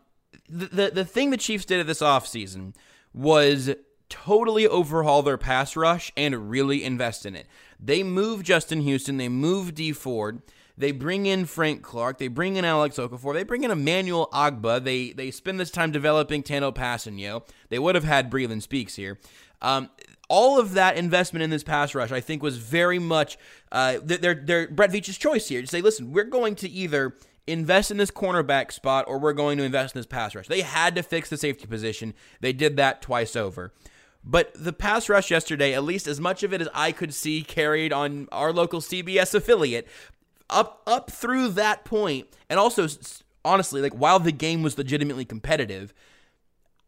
the, 0.49 0.67
the 0.67 0.91
the 0.95 1.05
thing 1.05 1.31
the 1.31 1.37
Chiefs 1.37 1.65
did 1.65 1.81
at 1.81 1.89
this 1.89 2.01
offseason 2.01 2.77
was 3.13 3.75
totally 4.09 4.67
overhaul 4.67 5.23
their 5.23 5.39
pass 5.39 5.77
rush 5.77 6.13
and 6.17 6.51
really 6.51 6.85
invest 6.85 7.27
in 7.27 7.35
it. 7.35 7.47
They 7.81 8.03
move 8.03 8.43
Justin 8.43 8.81
Houston, 8.83 9.17
they 9.17 9.29
move 9.29 9.75
Dee 9.75 9.93
Ford, 9.93 10.43
they 10.77 10.93
bring 10.93 11.27
in 11.27 11.45
Frank 11.45 11.83
Clark, 11.83 12.19
they 12.19 12.29
bring 12.29 12.57
in 12.57 12.65
Alex 12.65 12.97
Okafor, 12.97 13.35
they 13.35 13.45
bring 13.45 13.65
in 13.65 13.71
Emmanuel 13.71 14.29
Ogbah, 14.33 14.83
they 14.85 15.13
they 15.13 15.31
spend 15.31 15.59
this 15.59 15.71
time 15.71 15.91
developing 15.91 16.43
Tanoh 16.43 16.75
Kpassagnon. 16.75 17.43
They 17.69 17.79
would 17.79 17.95
have 17.95 18.05
had 18.05 18.31
Breeland 18.31 18.63
Speaks 18.63 18.97
here. 18.97 19.19
Um, 19.61 19.91
all 20.29 20.61
of 20.61 20.75
that 20.75 20.97
investment 20.97 21.43
in 21.43 21.51
this 21.51 21.65
pass 21.65 21.95
rush, 21.95 22.13
I 22.13 22.21
think, 22.21 22.43
was 22.43 22.59
very 22.59 22.99
much 22.99 23.39
uh, 23.73 23.99
their, 24.03 24.35
their 24.35 24.69
Brett 24.69 24.93
Veach's 24.93 25.17
choice 25.17 25.49
here 25.49 25.63
to 25.63 25.67
say, 25.67 25.81
listen, 25.81 26.13
we're 26.13 26.25
going 26.25 26.55
to 26.57 26.69
either 26.69 27.15
invest 27.47 27.91
in 27.91 27.97
this 27.97 28.11
cornerback 28.11 28.71
spot 28.71 29.07
or 29.09 29.19
we're 29.19 29.33
going 29.33 29.57
to 29.57 29.65
invest 29.65 29.95
in 29.95 29.99
this 29.99 30.07
pass 30.07 30.35
rush. 30.35 30.47
They 30.47 30.61
had 30.61 30.95
to 30.97 31.03
fix 31.03 31.31
the 31.31 31.39
safety 31.39 31.67
position. 31.67 32.13
They 32.41 32.53
did 32.53 32.77
that 32.77 33.01
twice 33.01 33.35
over. 33.35 33.73
But 34.25 34.53
the 34.55 34.73
pass 34.73 35.09
rush 35.09 35.31
yesterday, 35.31 35.75
at 35.75 35.85
least 35.85 36.07
as 36.07 36.21
much 36.21 36.43
of 36.43 36.53
it 36.53 36.61
as 36.61 36.69
I 36.75 36.93
could 36.93 37.15
see 37.15 37.43
carried 37.43 37.93
on 37.93 38.29
our 38.31 38.53
local 38.53 38.81
CBS 38.81 39.35
affiliate, 39.35 39.87
up 40.51 40.83
up 40.87 41.11
through 41.11 41.49
that 41.51 41.85
point, 41.85 42.29
and 42.49 42.59
also 42.59 42.87
honestly, 43.45 43.81
like 43.81 43.95
while 43.95 44.19
the 44.19 44.33
game 44.33 44.63
was 44.63 44.77
legitimately 44.77 45.25
competitive, 45.25 45.95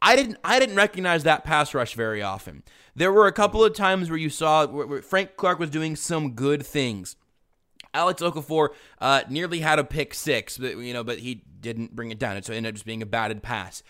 I 0.02 0.16
didn't 0.16 0.38
I 0.44 0.58
didn't 0.58 0.76
recognize 0.76 1.24
that 1.24 1.44
pass 1.44 1.74
rush 1.74 1.94
very 1.94 2.22
often. 2.22 2.62
There 2.94 3.12
were 3.12 3.26
a 3.26 3.32
couple 3.32 3.64
of 3.64 3.74
times 3.74 4.10
where 4.10 4.18
you 4.18 4.30
saw 4.30 4.66
where, 4.66 4.86
where 4.86 5.02
Frank 5.02 5.36
Clark 5.36 5.58
was 5.58 5.70
doing 5.70 5.96
some 5.96 6.32
good 6.32 6.64
things. 6.64 7.16
Alex 7.92 8.22
Okafor 8.22 8.68
uh, 9.00 9.22
nearly 9.28 9.60
had 9.60 9.78
a 9.78 9.84
pick 9.84 10.14
six, 10.14 10.56
but 10.58 10.76
you 10.76 10.92
know, 10.92 11.04
but 11.04 11.18
he 11.18 11.42
didn't 11.60 11.94
bring 11.94 12.10
it 12.10 12.18
down, 12.18 12.36
and 12.36 12.44
so 12.44 12.52
it 12.52 12.56
ended 12.56 12.70
up 12.70 12.74
just 12.74 12.86
being 12.86 13.02
a 13.02 13.06
batted 13.06 13.42
pass. 13.42 13.82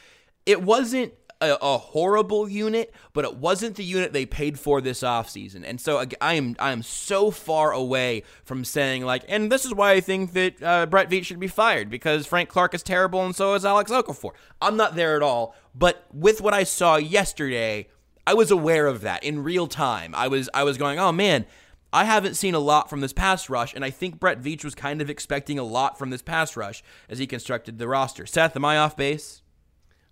It 0.47 0.63
wasn't 0.63 1.13
a, 1.41 1.57
a 1.61 1.79
horrible 1.79 2.49
unit, 2.49 2.93
but 3.13 3.25
it 3.25 3.37
wasn't 3.37 3.77
the 3.77 3.85
unit 3.85 4.13
they 4.13 4.27
paid 4.27 4.59
for 4.59 4.81
this 4.81 5.01
offseason. 5.01 5.65
And 5.65 5.81
so 5.81 6.05
I 6.21 6.35
am 6.35 6.57
I 6.59 6.73
am 6.73 6.83
so 6.83 7.31
far 7.31 7.73
away 7.73 8.23
from 8.45 8.65
saying 8.65 9.05
like, 9.05 9.25
and 9.29 9.51
this 9.51 9.65
is 9.65 9.75
why 9.75 9.93
I 9.93 10.01
think 10.01 10.33
that 10.33 10.63
uh, 10.63 10.87
Brett 10.87 11.09
Veach 11.09 11.25
should 11.25 11.41
be 11.41 11.49
fired 11.49 11.91
because 11.91 12.27
Frank 12.27 12.49
Clark 12.49 12.75
is 12.75 12.83
terrible 12.83 13.25
and 13.25 13.35
so 13.35 13.55
is 13.55 13.65
Alex 13.65 13.91
Okafor. 13.91 14.33
I'm 14.61 14.77
not 14.77 14.95
there 14.95 15.17
at 15.17 15.23
all, 15.23 15.55
but 15.75 16.05
with 16.13 16.41
what 16.41 16.55
I 16.55 16.65
saw 16.65 16.97
yesterday, 16.97 17.89
I 18.27 18.35
was 18.35 18.51
aware 18.51 18.87
of 18.87 19.01
that 19.01 19.25
in 19.25 19.43
real 19.43 19.67
time. 19.67 20.15
I 20.15 20.29
was 20.29 20.49
I 20.53 20.65
was 20.65 20.79
going, 20.79 20.99
oh 20.99 21.13
man. 21.13 21.47
I 21.93 22.05
haven't 22.05 22.35
seen 22.37 22.55
a 22.55 22.61
lot 22.61 22.89
from 22.89 23.01
this 23.01 23.13
pass 23.13 23.51
rush, 23.51 23.75
and 23.75 23.85
I 23.85 23.91
think 23.91 24.21
Brett 24.21 24.41
Veach 24.41 24.63
was 24.63 24.77
kind 24.77 25.03
of 25.03 25.11
expecting 25.11 25.59
a 25.59 25.65
lot 25.65 25.99
from 25.99 26.11
this 26.11 26.23
pass 26.23 26.57
rush 26.57 26.85
as 27.09 27.19
he 27.19 27.27
constructed 27.27 27.79
the 27.79 27.89
roster. 27.89 28.27
Seth, 28.27 28.55
am 28.55 28.65
I 28.65 28.79
off 28.79 28.97
base? 28.97 29.43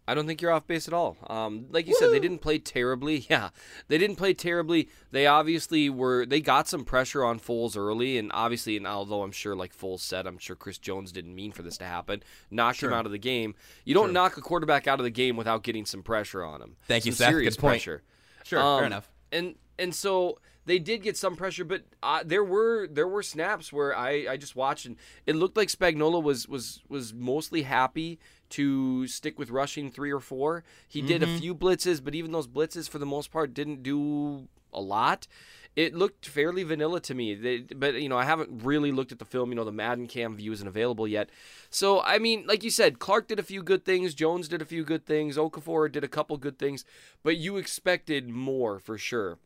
I 0.09 0.15
don't 0.15 0.27
think 0.27 0.41
you're 0.41 0.51
off 0.51 0.67
base 0.67 0.89
at 0.89 0.95
all. 0.95 1.19
Um, 1.29 1.67
like 1.71 1.87
you 1.87 1.95
said, 1.95 2.11
they 2.11 2.19
didn't 2.19 2.39
play 2.39 2.59
terribly. 2.59 3.27
Yeah, 3.31 3.51
they 3.89 3.99
didn't 3.99 4.17
play 4.17 4.33
terribly. 4.33 4.89
They 5.11 5.27
obviously 5.27 5.91
were. 5.91 6.25
They 6.25 6.41
got 6.41 6.67
some 6.67 6.83
pressure 6.85 7.23
on 7.25 7.39
Foles 7.39 7.77
early, 7.77 8.17
and 8.17 8.31
obviously, 8.33 8.77
and 8.79 8.87
although 8.87 9.23
I'm 9.23 9.33
sure, 9.33 9.55
like 9.55 9.77
Foles 9.77 10.01
said, 10.01 10.27
I'm 10.27 10.39
sure 10.39 10.57
Chris 10.57 10.79
Jones 10.79 11.13
didn't 11.13 11.35
mean 11.35 11.53
for 11.53 11.63
this 11.63 11.77
to 11.79 11.85
happen. 11.85 12.23
Knocked 12.51 12.83
him 12.83 12.93
out 12.93 13.05
of 13.07 13.13
the 13.13 13.19
game. 13.19 13.55
You 13.85 13.95
don't 13.95 14.13
knock 14.15 14.37
a 14.39 14.41
quarterback 14.41 14.87
out 14.89 14.99
of 14.99 15.05
the 15.05 15.11
game 15.11 15.37
without 15.37 15.63
getting 15.63 15.85
some 15.85 16.03
pressure 16.03 16.43
on 16.43 16.63
him. 16.63 16.77
Thank 16.87 17.05
you, 17.05 17.13
some 17.13 17.19
Seth. 17.27 17.29
Serious 17.29 17.55
Good 17.57 17.61
point. 17.61 17.73
pressure. 17.73 18.03
Sure, 18.45 18.61
Um, 18.61 18.79
fair 18.79 18.87
enough. 18.87 19.11
And 19.31 19.57
and 19.79 19.95
so 19.95 20.39
they 20.65 20.79
did 20.79 21.03
get 21.03 21.17
some 21.17 21.35
pressure, 21.37 21.65
but 21.65 21.83
uh, 22.03 22.23
there 22.25 22.45
were 22.45 22.87
there 22.89 23.09
were 23.09 23.23
snaps 23.23 23.73
where 23.73 23.97
I, 23.97 24.27
I 24.31 24.37
just 24.37 24.57
watched 24.57 24.87
and 24.87 24.97
it 25.27 25.37
looked 25.37 25.57
like 25.57 25.69
Spagnuolo 25.69 26.23
was 26.23 26.49
was 26.49 26.83
was 26.89 27.13
mostly 27.15 27.63
happy 27.63 28.19
to 28.51 29.07
stick 29.07 29.39
with 29.39 29.51
rushing 29.51 29.91
three 29.91 30.11
or 30.11 30.21
four. 30.21 30.65
He 30.87 31.03
did 31.03 31.23
a 31.23 31.27
mm-hmm. 31.27 31.39
few 31.39 31.55
blitzes, 31.55 32.03
but 32.03 32.15
even 32.15 32.33
those 32.33 32.49
blitzes 32.49 32.89
for 32.89 32.99
the 32.99 33.07
most 33.07 33.31
part 33.31 33.55
didn't 33.55 33.83
do 33.83 34.49
a 34.73 34.81
lot. 34.81 35.27
It 35.77 35.95
looked 35.95 36.27
fairly 36.27 36.65
vanilla 36.65 37.01
to 37.03 37.15
me, 37.15 37.35
They- 37.35 37.61
but 37.61 37.95
you 37.95 38.09
know 38.09 38.19
I 38.19 38.25
haven't 38.25 38.65
really 38.65 38.91
looked 38.91 39.13
at 39.13 39.21
the 39.21 39.25
film. 39.25 39.51
You 39.51 39.57
know 39.57 39.65
the 39.65 39.73
Madden 39.73 40.09
Cam 40.09 40.37
view 40.37 40.53
isn't 40.53 40.67
available 40.67 41.07
yet, 41.07 41.31
so 41.71 42.01
I 42.03 42.19
mean, 42.19 42.47
like 42.47 42.65
you 42.65 42.71
said, 42.71 42.99
Clark 42.99 43.29
did 43.29 43.39
a 43.39 43.45
few 43.45 43.63
good 43.63 43.85
things, 43.85 44.15
Jones 44.15 44.49
did 44.49 44.61
a 44.61 44.65
few 44.65 44.83
good 44.83 45.07
things, 45.07 45.37
Okafor 45.37 45.91
did 45.91 46.03
a 46.03 46.09
couple 46.09 46.37
good 46.37 46.59
things, 46.59 46.85
but 47.23 47.37
you 47.37 47.57
expected 47.59 48.29
more 48.29 48.81
for 48.81 48.99
sure. 48.99 49.39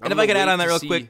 And 0.00 0.12
I'm 0.12 0.18
if 0.18 0.22
I 0.22 0.26
could 0.26 0.36
add 0.36 0.48
on 0.48 0.58
that 0.58 0.66
real 0.66 0.80
see- 0.80 0.88
quick, 0.88 1.08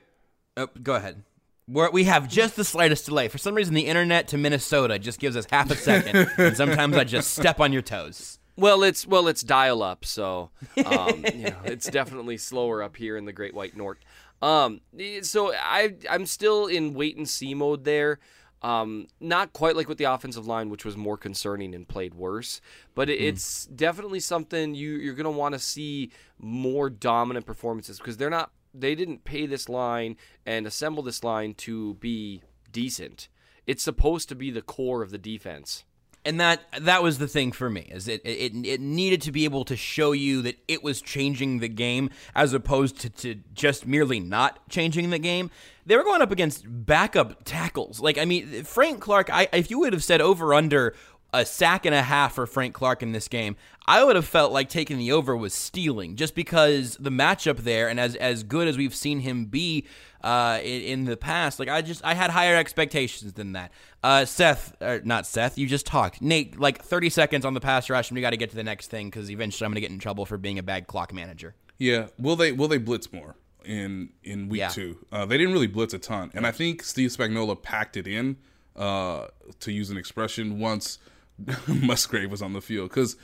oh, 0.59 0.69
go 0.83 0.95
ahead. 0.95 1.23
We're, 1.67 1.91
we 1.91 2.05
have 2.05 2.29
just 2.29 2.57
the 2.57 2.65
slightest 2.65 3.07
delay. 3.07 3.29
For 3.29 3.39
some 3.39 3.55
reason, 3.55 3.75
the 3.75 3.87
internet 3.87 4.29
to 4.29 4.39
Minnesota 4.39 4.99
just 4.99 5.19
gives 5.19 5.37
us 5.37 5.47
half 5.51 5.71
a 5.71 5.77
second, 5.77 6.31
and 6.39 6.57
sometimes 6.57 6.97
I 6.97 7.05
just 7.05 7.33
step 7.33 7.61
on 7.61 7.73
your 7.73 7.83
toes. 7.83 8.39
Well, 8.57 8.83
it's 8.85 9.07
well, 9.07 9.27
it's 9.29 9.43
dial 9.43 9.83
up, 9.83 10.05
so 10.05 10.51
um, 10.87 11.25
you 11.35 11.51
know, 11.51 11.57
it's 11.65 11.89
definitely 11.89 12.37
slower 12.37 12.83
up 12.83 12.97
here 12.97 13.17
in 13.17 13.25
the 13.25 13.33
Great 13.33 13.55
White 13.55 13.77
North. 13.77 13.99
Um, 14.43 14.83
so 15.23 15.55
I 15.55 15.95
I'm 16.09 16.27
still 16.27 16.67
in 16.67 16.95
wait 16.95 17.17
and 17.17 17.29
see 17.29 17.55
mode 17.55 17.85
there. 17.85 18.19
Um, 18.63 19.09
not 19.21 19.53
quite 19.53 19.77
like 19.77 19.89
with 19.89 19.99
the 19.99 20.05
offensive 20.05 20.47
line, 20.47 20.71
which 20.71 20.85
was 20.87 20.97
more 20.97 21.19
concerning 21.19 21.75
and 21.75 21.87
played 21.87 22.15
worse, 22.15 22.61
but 22.95 23.11
it, 23.11 23.21
it's 23.21 23.67
definitely 23.67 24.21
something 24.21 24.75
you 24.75 24.93
you're 24.93 25.15
gonna 25.15 25.31
want 25.31 25.55
to 25.55 25.59
see 25.59 26.11
more 26.39 26.89
dominant 26.89 27.47
performances 27.47 27.99
because 27.99 28.17
they're 28.17 28.31
not 28.31 28.53
they 28.75 28.95
didn't 28.95 29.25
pay 29.25 29.47
this 29.47 29.69
line 29.69 30.17
and 30.45 30.67
assemble 30.67 31.03
this 31.03 31.23
line 31.25 31.55
to 31.55 31.95
be 31.95 32.43
decent. 32.73 33.29
It's 33.67 33.83
supposed 33.83 34.29
to 34.29 34.35
be 34.35 34.51
the 34.51 34.63
core 34.63 35.03
of 35.03 35.11
the 35.11 35.19
defense. 35.19 35.85
and 36.27 36.41
that 36.41 36.61
that 36.81 37.03
was 37.03 37.19
the 37.19 37.29
thing 37.29 37.53
for 37.53 37.69
me 37.69 37.83
is 37.91 38.09
it, 38.09 38.23
it 38.25 38.53
it 38.67 38.81
needed 38.81 39.21
to 39.23 39.31
be 39.33 39.45
able 39.45 39.65
to 39.65 39.77
show 39.77 40.13
you 40.13 40.41
that 40.43 40.57
it 40.69 40.83
was 40.83 41.03
changing 41.03 41.59
the 41.59 41.69
game 41.69 42.09
as 42.35 42.55
opposed 42.55 42.99
to, 42.99 43.11
to 43.11 43.35
just 43.53 43.87
merely 43.87 44.21
not 44.21 44.67
changing 44.71 45.11
the 45.11 45.19
game 45.19 45.51
they 45.85 45.97
were 45.97 46.03
going 46.03 46.23
up 46.23 46.31
against 46.31 46.65
backup 46.67 47.45
tackles 47.45 48.01
like 48.01 48.17
i 48.17 48.25
mean 48.25 48.65
frank 48.65 49.01
clark 49.01 49.29
I, 49.31 49.49
if 49.53 49.71
you 49.71 49.79
would 49.81 49.93
have 49.93 50.03
said 50.05 50.23
over 50.23 50.55
under 50.55 50.95
a 51.35 51.45
sack 51.45 51.85
and 51.87 51.95
a 51.95 52.03
half 52.03 52.35
for 52.35 52.47
Frank 52.47 52.75
Clark 52.75 53.03
in 53.03 53.13
this 53.13 53.29
game, 53.29 53.57
I 53.87 54.03
would 54.05 54.17
have 54.17 54.25
felt 54.27 54.53
like 54.53 54.69
taking 54.69 54.99
the 54.99 55.13
over 55.13 55.37
was 55.37 55.53
stealing, 55.53 56.17
just 56.17 56.35
because 56.35 56.97
the 56.97 57.11
matchup 57.11 57.59
there, 57.59 57.89
and 57.89 57.99
as 58.01 58.15
as 58.17 58.43
good 58.43 58.69
as 58.69 58.77
we've 58.79 58.95
seen 58.95 59.21
him 59.21 59.47
be 59.47 59.87
uh, 60.23 60.59
in, 60.63 60.81
in 60.83 61.05
the 61.05 61.17
past, 61.17 61.59
like 61.59 61.69
I 61.69 61.83
just 61.83 62.05
I 62.05 62.15
had 62.15 62.31
higher 62.31 62.57
expectations 62.57 63.35
than 63.35 63.53
that. 63.53 63.73
Uh, 64.03 64.25
Seth, 64.25 64.75
or 64.81 65.01
not 65.05 65.27
Seth, 65.27 65.59
you 65.59 65.67
just 65.67 65.87
talked. 65.87 66.23
Nate, 66.23 66.59
like 66.59 66.83
thirty 66.83 67.11
seconds 67.11 67.45
on 67.45 67.53
the 67.55 67.61
pass 67.61 67.91
rush, 67.91 68.11
and 68.11 68.15
we 68.17 68.21
got 68.23 68.31
to 68.31 68.37
get 68.39 68.51
to 68.51 68.57
the 68.57 68.65
next 68.65 68.89
thing 68.89 69.09
because 69.09 69.31
eventually 69.31 69.67
I'm 69.67 69.73
going 69.73 69.77
to 69.77 69.81
get 69.83 69.91
in 69.91 69.99
trouble 69.99 70.25
for 70.27 70.39
being 70.39 70.59
a 70.59 70.63
bad 70.63 70.87
clock 70.87 71.13
manager. 71.13 71.55
Yeah, 71.79 72.07
will 72.19 72.37
they 72.37 72.53
will 72.53 72.69
they 72.69 72.79
blitz 72.79 73.13
more 73.13 73.37
in 73.65 74.11
in 74.23 74.49
week 74.49 74.61
Yeah. 74.61 74.69
two? 74.69 74.99
Uh, 75.13 75.27
they 75.27 75.37
didn't 75.37 75.53
really 75.53 75.67
blitz 75.67 75.93
a 75.93 75.99
ton, 75.99 76.31
and 76.35 76.47
I 76.47 76.53
think 76.53 76.83
Steve 76.83 77.11
Spagnuolo 77.11 77.61
packed 77.61 77.97
it 77.97 78.07
in, 78.07 78.37
uh, 78.77 79.27
to 79.61 79.73
use 79.73 79.91
an 79.91 79.97
expression, 79.99 80.59
once 80.59 80.99
Musgrave 81.67 82.31
was 82.31 82.43
on 82.43 82.53
the 82.53 82.61
field. 82.61 82.91
Because 82.91 83.17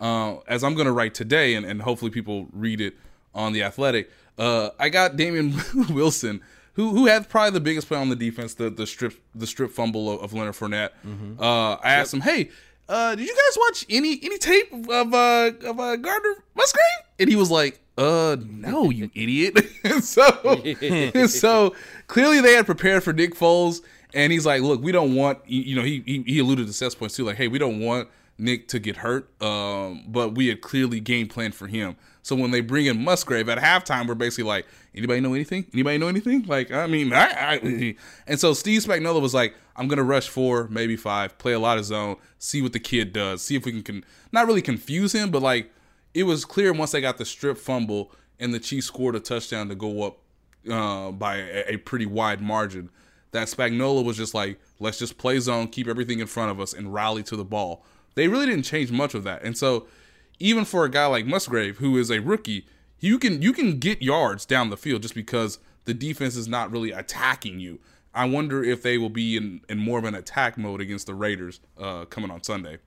uh, 0.00 0.36
as 0.48 0.62
I'm 0.64 0.74
going 0.74 0.86
to 0.86 0.92
write 0.92 1.14
today, 1.14 1.54
and, 1.54 1.64
and 1.64 1.82
hopefully 1.82 2.10
people 2.10 2.48
read 2.52 2.80
it 2.80 2.94
on 3.34 3.52
the 3.52 3.62
Athletic, 3.62 4.10
uh, 4.38 4.70
I 4.78 4.88
got 4.88 5.16
Damien 5.16 5.54
Wilson. 5.90 6.40
Who, 6.74 6.90
who 6.90 7.06
had 7.06 7.28
probably 7.28 7.52
the 7.52 7.60
biggest 7.60 7.86
play 7.86 7.98
on 7.98 8.08
the 8.08 8.16
defense, 8.16 8.54
the 8.54 8.68
the 8.68 8.84
strip 8.84 9.14
the 9.32 9.46
strip 9.46 9.70
fumble 9.70 10.10
of, 10.10 10.22
of 10.24 10.32
Leonard 10.34 10.54
Fournette. 10.54 10.90
Uh, 11.38 11.74
I 11.74 11.92
asked 11.92 12.12
him, 12.12 12.20
"Hey, 12.20 12.50
uh, 12.88 13.14
did 13.14 13.24
you 13.28 13.32
guys 13.32 13.56
watch 13.56 13.86
any 13.88 14.18
any 14.24 14.38
tape 14.38 14.72
of 14.72 15.14
uh, 15.14 15.52
of 15.64 15.78
uh, 15.78 15.94
Gardner 15.94 16.42
Musgrave?" 16.56 16.82
And 17.20 17.28
he 17.30 17.36
was 17.36 17.48
like, 17.48 17.78
"Uh, 17.96 18.38
no, 18.44 18.90
you 18.90 19.08
idiot." 19.14 19.56
and 19.84 20.02
so, 20.02 20.24
and 20.82 21.30
so 21.30 21.76
clearly 22.08 22.40
they 22.40 22.54
had 22.54 22.66
prepared 22.66 23.04
for 23.04 23.12
Nick 23.12 23.36
Foles, 23.36 23.80
and 24.14 24.32
he's 24.32 24.46
like, 24.46 24.62
"Look, 24.62 24.82
we 24.82 24.92
don't 24.92 25.14
want 25.14 25.38
you 25.46 25.74
know." 25.76 25.82
He 25.82 26.02
he, 26.06 26.22
he 26.22 26.38
alluded 26.38 26.66
to 26.66 26.72
Seth's 26.72 26.94
points 26.94 27.16
too, 27.16 27.24
like, 27.24 27.36
"Hey, 27.36 27.48
we 27.48 27.58
don't 27.58 27.80
want 27.80 28.08
Nick 28.38 28.68
to 28.68 28.78
get 28.78 28.96
hurt, 28.96 29.30
um, 29.42 30.04
but 30.08 30.34
we 30.34 30.48
had 30.48 30.60
clearly 30.60 31.00
game 31.00 31.28
planned 31.28 31.54
for 31.54 31.66
him." 31.66 31.96
So 32.22 32.34
when 32.34 32.52
they 32.52 32.62
bring 32.62 32.86
in 32.86 33.04
Musgrave 33.04 33.48
at 33.50 33.58
halftime, 33.58 34.08
we're 34.08 34.14
basically 34.14 34.44
like, 34.44 34.66
"Anybody 34.94 35.20
know 35.20 35.34
anything? 35.34 35.66
Anybody 35.72 35.98
know 35.98 36.08
anything?" 36.08 36.44
Like, 36.46 36.70
I 36.70 36.86
mean, 36.86 37.12
I, 37.12 37.26
I 37.54 37.96
and 38.26 38.40
so 38.40 38.54
Steve 38.54 38.82
Spagnuolo 38.82 39.20
was 39.20 39.34
like, 39.34 39.54
"I'm 39.76 39.88
gonna 39.88 40.04
rush 40.04 40.28
four, 40.28 40.68
maybe 40.68 40.96
five, 40.96 41.36
play 41.38 41.52
a 41.52 41.58
lot 41.58 41.78
of 41.78 41.84
zone, 41.84 42.16
see 42.38 42.62
what 42.62 42.72
the 42.72 42.80
kid 42.80 43.12
does, 43.12 43.42
see 43.42 43.56
if 43.56 43.64
we 43.64 43.72
can, 43.72 43.82
can 43.82 44.04
not 44.32 44.46
really 44.46 44.62
confuse 44.62 45.12
him, 45.14 45.30
but 45.30 45.42
like." 45.42 45.70
it 46.14 46.22
was 46.22 46.44
clear 46.44 46.72
once 46.72 46.92
they 46.92 47.00
got 47.00 47.18
the 47.18 47.24
strip 47.24 47.58
fumble 47.58 48.12
and 48.38 48.54
the 48.54 48.60
Chiefs 48.60 48.86
scored 48.86 49.16
a 49.16 49.20
touchdown 49.20 49.68
to 49.68 49.74
go 49.74 50.04
up 50.04 50.18
uh, 50.70 51.10
by 51.10 51.36
a, 51.36 51.74
a 51.74 51.76
pretty 51.76 52.06
wide 52.06 52.40
margin 52.40 52.88
that 53.34 53.48
Spagnuolo 53.48 54.02
was 54.02 54.16
just 54.16 54.32
like, 54.32 54.58
let's 54.80 54.98
just 54.98 55.18
play 55.18 55.38
zone, 55.38 55.68
keep 55.68 55.86
everything 55.86 56.20
in 56.20 56.26
front 56.26 56.50
of 56.50 56.58
us, 56.58 56.72
and 56.72 56.94
rally 56.94 57.22
to 57.24 57.36
the 57.36 57.44
ball. 57.44 57.84
They 58.14 58.28
really 58.28 58.46
didn't 58.46 58.64
change 58.64 58.90
much 58.90 59.14
of 59.14 59.24
that, 59.24 59.42
and 59.42 59.58
so 59.58 59.86
even 60.38 60.64
for 60.64 60.84
a 60.84 60.90
guy 60.90 61.06
like 61.06 61.26
Musgrave, 61.26 61.78
who 61.78 61.96
is 61.98 62.10
a 62.10 62.20
rookie, 62.20 62.66
you 63.00 63.18
can 63.18 63.42
you 63.42 63.52
can 63.52 63.78
get 63.78 64.02
yards 64.02 64.46
down 64.46 64.70
the 64.70 64.76
field 64.76 65.02
just 65.02 65.14
because 65.14 65.58
the 65.84 65.94
defense 65.94 66.36
is 66.36 66.48
not 66.48 66.70
really 66.70 66.90
attacking 66.90 67.60
you. 67.60 67.80
I 68.14 68.26
wonder 68.26 68.62
if 68.62 68.82
they 68.82 68.96
will 68.96 69.10
be 69.10 69.36
in, 69.36 69.60
in 69.68 69.78
more 69.78 69.98
of 69.98 70.04
an 70.04 70.14
attack 70.14 70.56
mode 70.56 70.80
against 70.80 71.06
the 71.06 71.14
Raiders 71.14 71.60
uh, 71.76 72.04
coming 72.04 72.30
on 72.30 72.42
Sunday. 72.42 72.78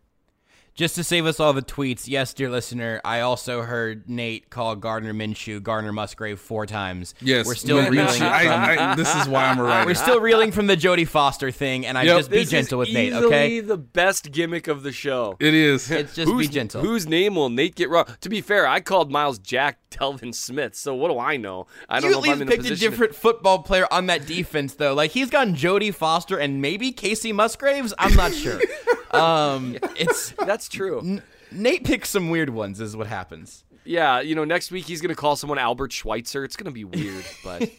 Just 0.78 0.94
to 0.94 1.04
save 1.04 1.26
us 1.26 1.40
all 1.40 1.54
the 1.54 1.64
tweets, 1.64 2.08
yes, 2.08 2.36
dear 2.36 2.52
listener, 2.52 3.02
I 3.04 3.22
also 3.22 3.64
heard 3.64 4.08
Nate 4.08 4.52
call 4.52 4.76
Gardner 4.76 5.12
Minshew 5.12 5.62
Gardner 5.64 5.92
Musgrave 5.92 6.40
four 6.40 6.68
times. 6.68 7.16
Yes, 7.20 7.48
we're 7.48 7.56
still 7.56 7.78
Minshew, 7.80 7.90
reeling. 7.90 8.14
From- 8.20 8.28
I- 8.32 8.94
this 8.96 9.16
is 9.16 9.28
why 9.28 9.46
I'm 9.46 9.58
a 9.58 9.64
writer. 9.64 9.88
we're 9.88 9.96
still 9.96 10.20
reeling 10.20 10.52
from 10.52 10.68
the 10.68 10.78
Jodie 10.78 11.08
Foster 11.08 11.50
thing, 11.50 11.84
and 11.88 11.98
I 11.98 12.04
Yep. 12.04 12.18
just 12.20 12.30
be 12.30 12.38
This 12.38 12.52
gentle 12.52 12.82
is 12.84 12.90
with 12.90 12.94
Nate, 12.94 13.08
easily 13.12 13.26
okay? 13.26 13.60
the 13.60 13.76
best 13.78 14.32
gimmick 14.32 14.68
of 14.68 14.84
the 14.84 14.92
show. 14.92 15.36
It 15.40 15.56
is. 15.56 15.90
It's 15.90 16.14
just 16.14 16.32
whose, 16.32 16.46
be 16.48 16.54
gentle. 16.54 16.82
Whose 16.84 17.08
name 17.08 17.34
will 17.34 17.50
Nate 17.50 17.74
get 17.74 17.90
wrong? 17.90 18.06
To 18.22 18.30
be 18.30 18.40
fair, 18.42 18.68
I 18.68 18.80
called 18.80 19.12
Myles 19.12 19.40
Jack 19.40 19.80
Telvin 19.90 20.36
Smith, 20.36 20.76
so 20.76 20.94
what 20.94 21.10
do 21.10 21.18
I 21.18 21.38
know? 21.38 21.66
I 21.90 22.00
don't 22.00 22.12
you 22.12 22.16
know 22.18 22.20
at 22.22 22.26
if 22.28 22.32
I'm 22.34 22.40
least 22.40 22.42
in 22.44 22.48
a 22.50 22.52
picked 22.52 22.66
a 22.66 22.70
position. 22.70 22.92
different 22.92 23.16
football 23.16 23.64
player 23.64 23.88
on 23.90 24.06
that 24.06 24.28
defense, 24.28 24.76
though. 24.76 24.94
Like 24.94 25.10
he's 25.10 25.32
gone 25.32 25.56
Jodie 25.56 25.92
Foster 25.96 26.38
and 26.38 26.62
maybe 26.62 26.92
Casey 26.92 27.32
Musgraves. 27.34 27.96
I'm 27.98 28.14
not 28.16 28.32
sure. 28.32 28.60
um, 29.12 29.76
it's 29.96 30.34
That's 30.46 30.67
true. 30.70 31.22
Nate 31.52 31.84
picks 31.84 32.10
some 32.10 32.30
weird 32.30 32.50
ones, 32.50 32.80
is 32.82 32.96
what 32.96 33.08
happens. 33.08 33.64
Yeah, 33.86 34.20
you 34.20 34.36
know, 34.36 34.44
next 34.44 34.70
week 34.70 34.84
he's 34.84 35.00
gonna 35.00 35.16
call 35.16 35.38
someone 35.38 35.58
Albert 35.58 35.94
Schweitzer. 35.94 36.44
It's 36.44 36.58
gonna 36.58 36.72
be 36.72 36.84
weird, 36.84 37.24
but 37.44 37.70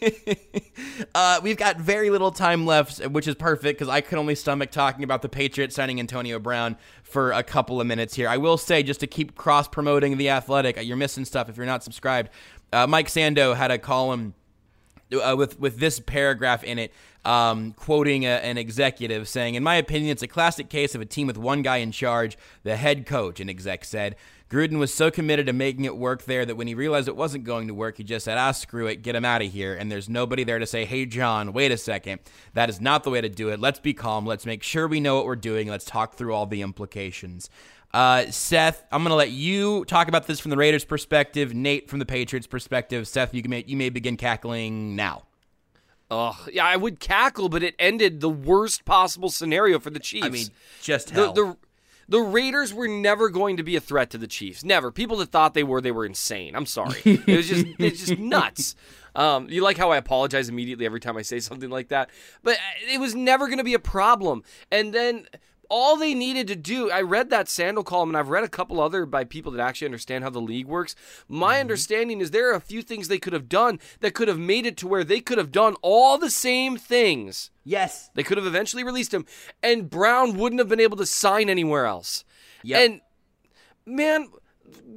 Uh, 1.14 1.40
we've 1.42 1.56
got 1.58 1.76
very 1.76 2.08
little 2.08 2.30
time 2.30 2.64
left, 2.64 3.06
which 3.08 3.28
is 3.28 3.34
perfect 3.34 3.78
because 3.78 3.90
I 3.92 4.00
can 4.00 4.16
only 4.18 4.34
stomach 4.34 4.70
talking 4.70 5.04
about 5.04 5.20
the 5.20 5.28
Patriots 5.28 5.74
signing 5.74 6.00
Antonio 6.00 6.38
Brown 6.38 6.76
for 7.02 7.32
a 7.32 7.42
couple 7.42 7.78
of 7.80 7.86
minutes 7.86 8.14
here. 8.14 8.26
I 8.28 8.38
will 8.38 8.56
say, 8.56 8.82
just 8.82 9.00
to 9.00 9.06
keep 9.06 9.34
cross 9.34 9.68
promoting 9.68 10.16
the 10.16 10.30
Athletic, 10.30 10.78
uh, 10.78 10.80
you're 10.80 10.96
missing 10.96 11.24
stuff 11.26 11.48
if 11.50 11.56
you're 11.58 11.66
not 11.66 11.84
subscribed. 11.84 12.30
Uh, 12.72 12.86
Mike 12.86 13.08
Sando 13.08 13.54
had 13.54 13.70
a 13.70 13.78
column 13.78 14.32
uh, 15.12 15.34
with 15.36 15.60
with 15.60 15.78
this 15.78 16.00
paragraph 16.00 16.64
in 16.64 16.78
it, 16.78 16.92
um, 17.28 17.72
quoting 17.72 18.24
a, 18.24 18.30
an 18.30 18.56
executive 18.56 19.28
saying, 19.28 19.54
"In 19.54 19.62
my 19.62 19.74
opinion, 19.74 20.10
it's 20.10 20.22
a 20.22 20.28
classic 20.28 20.68
case 20.68 20.94
of 20.94 21.00
a 21.00 21.06
team 21.06 21.26
with 21.26 21.36
one 21.36 21.62
guy 21.62 21.76
in 21.78 21.92
charge, 21.92 22.38
the 22.62 22.76
head 22.76 23.06
coach." 23.06 23.40
An 23.40 23.48
exec 23.48 23.84
said. 23.84 24.16
Gruden 24.50 24.78
was 24.78 24.94
so 24.94 25.10
committed 25.10 25.44
to 25.46 25.52
making 25.52 25.84
it 25.84 25.98
work 25.98 26.22
there 26.22 26.46
that 26.46 26.56
when 26.56 26.66
he 26.66 26.74
realized 26.74 27.06
it 27.06 27.14
wasn't 27.14 27.44
going 27.44 27.68
to 27.68 27.74
work, 27.74 27.98
he 27.98 28.02
just 28.02 28.24
said, 28.24 28.38
"Ah, 28.38 28.52
screw 28.52 28.86
it, 28.86 29.02
get 29.02 29.14
him 29.14 29.26
out 29.26 29.42
of 29.42 29.52
here." 29.52 29.74
And 29.74 29.92
there's 29.92 30.08
nobody 30.08 30.42
there 30.42 30.58
to 30.58 30.66
say, 30.66 30.86
"Hey, 30.86 31.04
Jon, 31.04 31.52
wait 31.52 31.70
a 31.70 31.76
second, 31.76 32.20
that 32.54 32.70
is 32.70 32.80
not 32.80 33.04
the 33.04 33.10
way 33.10 33.20
to 33.20 33.28
do 33.28 33.50
it. 33.50 33.60
Let's 33.60 33.78
be 33.78 33.92
calm. 33.92 34.24
Let's 34.24 34.46
make 34.46 34.62
sure 34.62 34.88
we 34.88 35.00
know 35.00 35.16
what 35.16 35.26
we're 35.26 35.36
doing. 35.36 35.68
Let's 35.68 35.84
talk 35.84 36.14
through 36.14 36.32
all 36.32 36.46
the 36.46 36.62
implications." 36.62 37.50
Uh, 37.92 38.30
Seth, 38.30 38.84
I'm 38.90 39.02
going 39.02 39.10
to 39.10 39.16
let 39.16 39.30
you 39.30 39.84
talk 39.84 40.08
about 40.08 40.26
this 40.26 40.40
from 40.40 40.50
the 40.50 40.56
Raiders' 40.56 40.84
perspective. 40.84 41.54
Nate 41.54 41.88
from 41.90 41.98
the 41.98 42.06
Patriots' 42.06 42.46
perspective. 42.46 43.06
Seth, 43.06 43.34
you 43.34 43.42
may 43.46 43.64
you 43.66 43.76
may 43.76 43.90
begin 43.90 44.16
cackling 44.16 44.96
now. 44.96 45.24
Oh 46.10 46.46
yeah, 46.52 46.66
I 46.66 46.76
would 46.76 47.00
cackle, 47.00 47.48
but 47.48 47.62
it 47.62 47.74
ended 47.78 48.20
the 48.20 48.28
worst 48.28 48.84
possible 48.84 49.30
scenario 49.30 49.78
for 49.78 49.90
the 49.90 49.98
Chiefs. 49.98 50.26
I 50.26 50.30
mean, 50.30 50.46
just 50.82 51.08
the, 51.08 51.14
hell. 51.14 51.32
the 51.32 51.56
the 52.08 52.20
Raiders 52.20 52.72
were 52.72 52.88
never 52.88 53.28
going 53.28 53.58
to 53.58 53.62
be 53.62 53.76
a 53.76 53.80
threat 53.80 54.10
to 54.10 54.18
the 54.18 54.26
Chiefs. 54.26 54.64
Never. 54.64 54.90
People 54.90 55.18
that 55.18 55.30
thought 55.30 55.54
they 55.54 55.62
were, 55.62 55.80
they 55.80 55.92
were 55.92 56.06
insane. 56.06 56.56
I'm 56.56 56.66
sorry. 56.66 57.00
It 57.04 57.36
was 57.36 57.48
just 57.48 57.66
it's 57.78 58.06
just 58.06 58.18
nuts. 58.18 58.74
Um, 59.14 59.48
you 59.50 59.62
like 59.62 59.76
how 59.76 59.90
I 59.90 59.96
apologize 59.96 60.48
immediately 60.48 60.86
every 60.86 61.00
time 61.00 61.16
I 61.16 61.22
say 61.22 61.40
something 61.40 61.70
like 61.70 61.88
that, 61.88 62.08
but 62.42 62.56
uh, 62.56 62.92
it 62.92 63.00
was 63.00 63.14
never 63.14 63.46
going 63.46 63.58
to 63.58 63.64
be 63.64 63.74
a 63.74 63.80
problem. 63.80 64.44
And 64.70 64.92
then 64.94 65.26
all 65.68 65.96
they 65.96 66.14
needed 66.14 66.46
to 66.48 66.56
do, 66.56 66.90
I 66.90 67.02
read 67.02 67.30
that 67.30 67.46
Sando 67.46 67.84
column, 67.84 68.10
and 68.10 68.16
I've 68.16 68.30
read 68.30 68.44
a 68.44 68.48
couple 68.48 68.80
other 68.80 69.04
by 69.06 69.24
people 69.24 69.52
that 69.52 69.62
actually 69.62 69.86
understand 69.86 70.24
how 70.24 70.30
the 70.30 70.40
league 70.40 70.66
works. 70.66 70.94
My 71.28 71.54
mm-hmm. 71.54 71.60
understanding 71.60 72.20
is 72.20 72.30
there 72.30 72.50
are 72.50 72.56
a 72.56 72.60
few 72.60 72.82
things 72.82 73.08
they 73.08 73.18
could 73.18 73.32
have 73.32 73.48
done 73.48 73.78
that 74.00 74.14
could 74.14 74.28
have 74.28 74.38
made 74.38 74.66
it 74.66 74.76
to 74.78 74.88
where 74.88 75.04
they 75.04 75.20
could 75.20 75.38
have 75.38 75.52
done 75.52 75.76
all 75.82 76.18
the 76.18 76.30
same 76.30 76.76
things. 76.76 77.50
yes. 77.64 78.10
They 78.14 78.22
could 78.22 78.38
have 78.38 78.46
eventually 78.46 78.84
released 78.84 79.12
him, 79.12 79.26
and 79.62 79.90
Brown 79.90 80.36
wouldn't 80.36 80.60
have 80.60 80.68
been 80.68 80.80
able 80.80 80.96
to 80.96 81.06
sign 81.06 81.48
anywhere 81.48 81.86
else. 81.86 82.24
Yep. 82.62 82.80
And 82.80 83.00
man, 83.86 84.28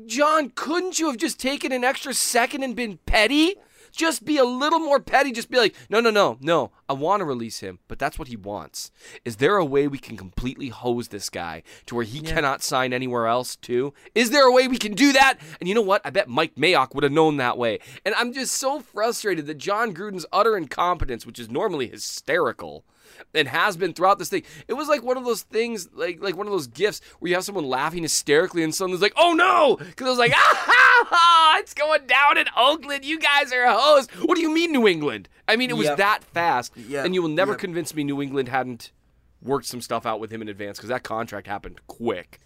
Jon, 0.05 0.51
couldn't 0.55 0.99
you 0.99 1.07
have 1.07 1.17
just 1.17 1.39
taken 1.39 1.72
an 1.72 1.84
extra 1.84 2.13
second 2.13 2.63
and 2.63 2.76
been 2.76 2.97
petty? 3.05 3.55
Just 3.92 4.26
be 4.26 4.38
a 4.38 4.44
little 4.44 4.80
more 4.80 5.00
petty. 5.00 5.32
Just 5.32 5.50
be 5.50 5.58
like, 5.58 5.76
no, 5.89 6.00
no, 6.00 6.10
no, 6.10 6.38
no. 6.42 6.72
I 6.89 6.94
want 6.94 7.22
to 7.22 7.26
release 7.26 7.60
him, 7.60 7.80
but 7.88 8.00
that's 8.00 8.20
what 8.20 8.28
he 8.28 8.36
wants. 8.36 8.92
Is 9.24 9.38
there 9.38 9.58
a 9.58 9.66
way 9.66 9.88
we 9.88 9.98
can 9.98 10.18
completely 10.18 10.70
hose 10.70 11.10
this 11.10 11.30
guy 11.30 11.64
to 11.86 11.96
where 11.96 12.04
he 12.04 12.20
cannot 12.22 12.64
sign 12.64 12.94
anywhere 12.94 13.28
else, 13.28 13.56
too? 13.56 13.94
Is 14.16 14.32
there 14.32 14.48
a 14.48 14.52
way 14.52 14.68
we 14.68 14.78
can 14.78 14.94
do 14.94 15.14
that? 15.14 15.38
And 15.60 15.70
you 15.70 15.76
know 15.76 15.82
what? 15.82 16.02
I 16.04 16.10
bet 16.10 16.28
Mike 16.28 16.56
Mayock 16.56 16.94
would 16.94 17.04
have 17.04 17.14
known 17.14 17.38
that 17.38 17.58
way. 17.58 17.80
And 18.06 18.16
I'm 18.16 18.34
just 18.34 18.56
so 18.56 18.80
frustrated 18.80 19.46
that 19.48 19.58
Jon 19.58 19.94
Gruden's 19.94 20.26
utter 20.32 20.58
incompetence, 20.58 21.26
which 21.26 21.39
is 21.39 21.50
normally 21.50 21.88
hysterical, 21.88 22.84
and 23.34 23.47
has 23.47 23.78
been 23.78 23.93
throughout 23.93 24.20
this 24.20 24.30
thing. 24.30 24.43
It 24.68 24.74
was 24.74 24.88
like 24.88 25.03
one 25.03 25.18
of 25.18 25.26
those 25.26 25.43
things, 25.43 25.89
like 25.93 26.22
like 26.22 26.36
one 26.36 26.47
of 26.47 26.51
those 26.51 26.68
gifts 26.68 27.01
where 27.20 27.30
you 27.30 27.36
have 27.36 27.43
someone 27.43 27.66
laughing 27.66 28.03
hysterically 28.03 28.64
and 28.64 28.74
someone's 28.74 29.01
like, 29.01 29.14
"Oh 29.18 29.34
no!" 29.34 29.78
Because 29.78 30.07
I 30.07 30.09
was 30.09 30.20
like, 30.20 30.34
"Ah, 30.36 30.64
ha, 30.66 31.05
ha, 31.09 31.55
it's 31.59 31.74
going 31.74 32.05
down 32.07 32.38
in 32.38 32.45
Oakland. 32.57 33.05
You 33.05 33.20
guys 33.20 33.51
are 33.53 33.64
a 33.64 33.74
host. 33.78 34.12
What 34.24 34.36
do 34.36 34.41
you 34.41 34.51
mean, 34.53 34.72
New 34.72 34.88
England? 34.88 35.30
I 35.47 35.55
mean, 35.55 35.70
it 35.70 35.78
was 35.78 35.88
Yep. 35.88 35.97
that 35.97 36.24
fast, 36.24 36.72
Yep. 36.76 37.05
and 37.05 37.14
you 37.16 37.22
will 37.22 37.30
never 37.30 37.51
Yep. 37.53 37.59
convince 37.59 37.93
me 37.93 38.03
New 38.03 38.22
England 38.22 38.47
hadn't 38.49 38.91
worked 39.41 39.66
some 39.66 39.82
stuff 39.82 40.05
out 40.05 40.20
with 40.20 40.32
him 40.32 40.41
in 40.41 40.47
advance 40.49 40.78
because 40.78 40.89
that 40.89 41.03
contract 41.03 41.47
happened 41.47 41.80
quick. 41.88 42.39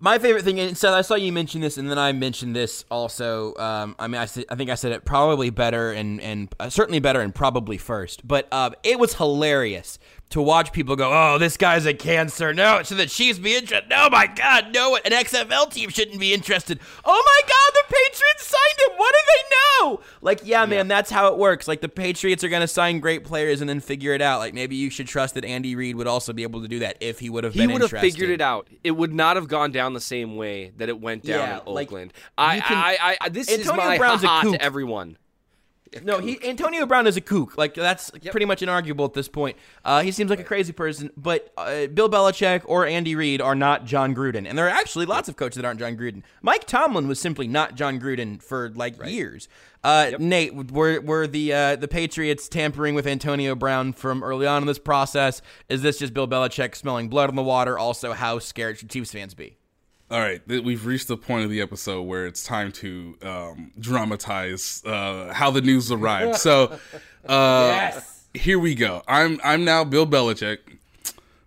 My 0.00 0.18
favorite 0.18 0.44
thing, 0.44 0.58
and 0.58 0.76
Seth, 0.76 0.92
I 0.92 1.02
saw 1.02 1.14
you 1.14 1.32
mention 1.32 1.60
this, 1.60 1.78
and 1.78 1.88
then 1.88 1.98
I 1.98 2.12
mentioned 2.12 2.54
this 2.54 2.84
also. 2.90 3.54
Um, 3.56 3.94
I 3.98 4.08
mean, 4.08 4.20
I, 4.20 4.24
I 4.24 4.56
think 4.56 4.68
I 4.68 4.74
said 4.74 4.92
it 4.92 5.04
probably 5.04 5.50
better 5.50 5.92
and 5.92 6.20
and 6.20 6.52
uh, 6.58 6.68
certainly 6.68 6.98
better 6.98 7.20
and 7.20 7.34
probably 7.34 7.78
first, 7.78 8.26
but 8.26 8.48
uh, 8.50 8.70
it 8.82 8.98
was 8.98 9.14
hilarious 9.14 9.98
to 10.30 10.42
watch 10.42 10.72
people 10.72 10.96
go, 10.96 11.10
"Oh, 11.12 11.38
this 11.38 11.56
guy's 11.56 11.86
a 11.86 11.94
cancer." 11.94 12.52
No, 12.52 12.82
should 12.82 12.96
the 12.96 13.06
Chiefs 13.06 13.38
be 13.38 13.54
interested? 13.56 13.88
No, 13.88 14.08
my 14.10 14.26
God, 14.26 14.72
no, 14.74 14.96
an 14.96 15.12
XFL 15.12 15.70
team 15.70 15.90
shouldn't 15.90 16.18
be 16.18 16.32
interested. 16.34 16.80
Oh 17.04 17.22
my 17.26 17.48
God, 17.48 17.72
the 17.74 17.94
Patriots 17.94 18.46
signed 18.46 18.90
him. 18.90 18.98
What 18.98 19.12
do 19.14 19.18
they 19.28 19.56
know? 19.88 20.00
Like, 20.22 20.40
yeah, 20.44 20.66
man, 20.66 20.88
that's 20.88 21.10
how 21.10 21.28
it 21.28 21.38
works. 21.38 21.68
Like, 21.68 21.80
the 21.80 21.88
Patriots 21.88 22.42
are 22.42 22.48
gonna 22.48 22.66
sign 22.66 23.00
great 23.00 23.24
players 23.24 23.60
and 23.60 23.68
then 23.68 23.80
figure 23.80 24.12
it 24.12 24.22
out. 24.22 24.38
Like, 24.40 24.54
maybe 24.54 24.76
you 24.76 24.90
should 24.90 25.06
trust 25.06 25.34
that 25.34 25.44
Andy 25.44 25.76
Reid 25.76 25.96
would 25.96 26.06
also 26.06 26.32
be 26.32 26.42
able 26.42 26.62
to 26.62 26.68
do 26.68 26.80
that 26.80 26.96
if 27.00 27.18
he 27.20 27.30
would 27.30 27.44
have 27.44 27.54
He 27.54 27.66
would 27.66 27.82
have 27.82 27.90
figured 27.90 28.30
it 28.30 28.40
out. 28.40 28.68
It 28.82 28.92
would 28.92 29.12
not 29.14 29.36
have 29.36 29.46
gone 29.48 29.70
down 29.72 29.92
the 29.92 30.00
same 30.00 30.36
way 30.36 30.72
that 30.78 30.88
it 30.88 31.00
went 31.00 31.24
down 31.24 31.38
Yeah, 31.38 31.60
in 31.66 31.72
like, 31.72 31.88
Oakland. 31.88 32.12
I, 32.36 32.60
can- 32.60 32.76
I, 32.76 32.96
I, 33.00 33.16
I, 33.20 33.28
this 33.28 33.48
is 33.48 33.66
my 33.66 33.98
Brown's 33.98 34.24
a 34.24 34.26
ha-ha 34.28 34.50
to 34.52 34.62
everyone. 34.62 35.16
No, 36.02 36.18
he 36.18 36.38
Antonio 36.44 36.86
Brown 36.86 37.06
is 37.06 37.16
a 37.16 37.20
kook. 37.20 37.56
Like 37.56 37.74
that's 37.74 38.10
pretty 38.30 38.46
much 38.46 38.60
inarguable 38.60 39.04
at 39.04 39.14
this 39.14 39.28
point. 39.28 39.56
Uh, 39.84 40.02
he 40.02 40.10
seems 40.10 40.30
like 40.30 40.40
a 40.40 40.44
crazy 40.44 40.72
person, 40.72 41.10
but 41.16 41.52
uh, 41.56 41.86
Bill 41.86 42.08
Belichick 42.08 42.62
or 42.66 42.86
Andy 42.86 43.14
Reid 43.14 43.40
are 43.40 43.54
not 43.54 43.84
Jon 43.84 44.14
Gruden, 44.14 44.48
and 44.48 44.56
there 44.58 44.66
are 44.66 44.70
actually 44.70 45.06
lots 45.06 45.28
of 45.28 45.36
coaches 45.36 45.56
that 45.56 45.64
aren't 45.64 45.80
Jon 45.80 45.96
Gruden. 45.96 46.22
Mike 46.42 46.66
Tomlin 46.66 47.08
was 47.08 47.20
simply 47.20 47.46
not 47.46 47.74
Jon 47.74 48.00
Gruden 48.00 48.42
for 48.42 48.70
like 48.70 49.02
years. 49.04 49.48
Uh, 49.82 50.12
Nate, 50.18 50.72
were 50.72 51.00
were 51.00 51.26
the 51.26 51.52
uh, 51.52 51.76
the 51.76 51.88
Patriots 51.88 52.48
tampering 52.48 52.94
with 52.94 53.06
Antonio 53.06 53.54
Brown 53.54 53.92
from 53.92 54.24
early 54.24 54.46
on 54.46 54.62
in 54.62 54.66
this 54.66 54.78
process? 54.78 55.42
Is 55.68 55.82
this 55.82 55.98
just 55.98 56.14
Bill 56.14 56.26
Belichick 56.26 56.74
smelling 56.74 57.08
blood 57.08 57.28
on 57.28 57.36
the 57.36 57.42
water? 57.42 57.78
Also, 57.78 58.14
how 58.14 58.38
scared 58.38 58.78
should 58.78 58.90
Chiefs 58.90 59.12
fans 59.12 59.34
be? 59.34 59.58
All 60.10 60.20
right, 60.20 60.42
we've 60.46 60.84
reached 60.84 61.08
the 61.08 61.16
point 61.16 61.44
of 61.44 61.50
the 61.50 61.60
episode 61.60 62.02
where 62.02 62.26
it's 62.26 62.44
time 62.44 62.72
to 62.72 63.16
um, 63.22 63.72
dramatize 63.80 64.82
uh, 64.84 65.32
how 65.32 65.50
the 65.50 65.62
news 65.62 65.90
arrived. 65.90 66.38
So, 66.44 66.78
uh, 67.26 68.00
here 68.34 68.58
we 68.58 68.74
go. 68.74 69.02
I'm 69.08 69.40
I'm 69.42 69.64
now 69.64 69.82
Bill 69.84 70.06
Belichick. 70.06 70.58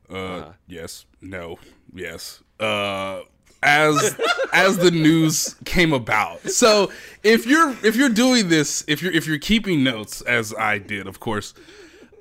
Uh, 0.09 0.53
yes, 0.67 1.05
no, 1.21 1.59
yes. 1.93 2.41
Uh, 2.59 3.21
as 3.61 4.19
as 4.53 4.77
the 4.77 4.91
news 4.91 5.55
came 5.65 5.93
about. 5.93 6.41
So 6.49 6.91
if 7.23 7.45
you're 7.45 7.75
if 7.83 7.95
you're 7.95 8.09
doing 8.09 8.49
this, 8.49 8.83
if 8.87 9.01
you're 9.01 9.11
if 9.11 9.27
you're 9.27 9.39
keeping 9.39 9.83
notes, 9.83 10.21
as 10.21 10.53
I 10.55 10.79
did, 10.79 11.07
of 11.07 11.19
course, 11.19 11.53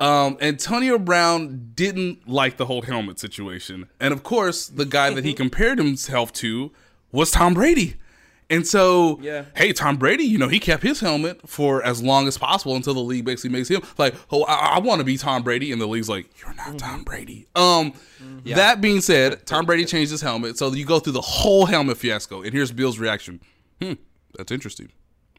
um, 0.01 0.37
Antonio 0.41 0.99
Brown 0.99 1.71
didn't 1.75 2.29
like 2.29 2.57
the 2.57 2.67
whole 2.67 2.83
helmet 2.83 3.19
situation, 3.19 3.89
and 4.01 4.13
of 4.13 4.23
course, 4.23 4.67
the 4.69 4.85
guy 4.85 5.11
that 5.11 5.25
he 5.25 5.33
compared 5.33 5.79
himself 5.79 6.33
to 6.35 6.73
was 7.13 7.31
Tom 7.31 7.55
Brady. 7.55 7.97
And 8.49 8.65
so, 8.65 9.19
Yeah. 9.21 9.47
hey, 9.57 9.73
Tom 9.73 9.97
Brady, 9.97 10.23
you 10.23 10.39
know, 10.39 10.47
he 10.47 10.61
kept 10.61 10.85
his 10.85 11.01
helmet 11.01 11.49
for 11.49 11.83
as 11.83 12.01
long 12.01 12.29
as 12.29 12.39
possible 12.39 12.77
until 12.77 12.95
the 12.95 13.01
league 13.01 13.25
basically 13.25 13.51
makes 13.51 13.69
him 13.69 13.83
like, 13.99 14.15
oh, 14.31 14.45
I, 14.45 14.77
I 14.77 14.79
want 14.79 15.01
to 15.01 15.05
be 15.05 15.17
Tom 15.17 15.43
Brady, 15.43 15.73
and 15.73 15.81
the 15.81 15.87
league's 15.89 16.09
like, 16.09 16.29
you're 16.41 16.55
not 16.55 16.79
Tom 16.79 17.03
Brady. 17.03 17.49
Um, 17.57 17.93
that 18.45 18.81
being 18.81 19.01
said, 19.01 19.45
Tom 19.47 19.67
Brady 19.67 19.85
changed 19.85 20.13
his 20.13 20.21
helmet, 20.21 20.59
so 20.59 20.73
you 20.73 20.85
go 20.85 21.01
through 21.01 21.15
the 21.15 21.21
whole 21.23 21.67
helmet 21.67 21.97
fiasco, 21.97 22.43
and 22.43 22.53
here's 22.53 22.71
Bill's 22.71 23.01
reaction. 23.01 23.41
Hmm, 23.83 23.95
that's 24.37 24.53
interesting, 24.53 24.91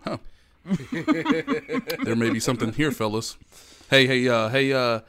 huh? 0.01 0.17
there 0.91 2.15
may 2.17 2.29
be 2.29 2.41
something 2.41 2.73
here, 2.73 2.91
fellas. 2.91 3.37
Hey, 3.89 4.05
hey, 4.05 4.27
uh, 4.27 4.49
hey, 4.49 4.73
uh, 4.73 4.99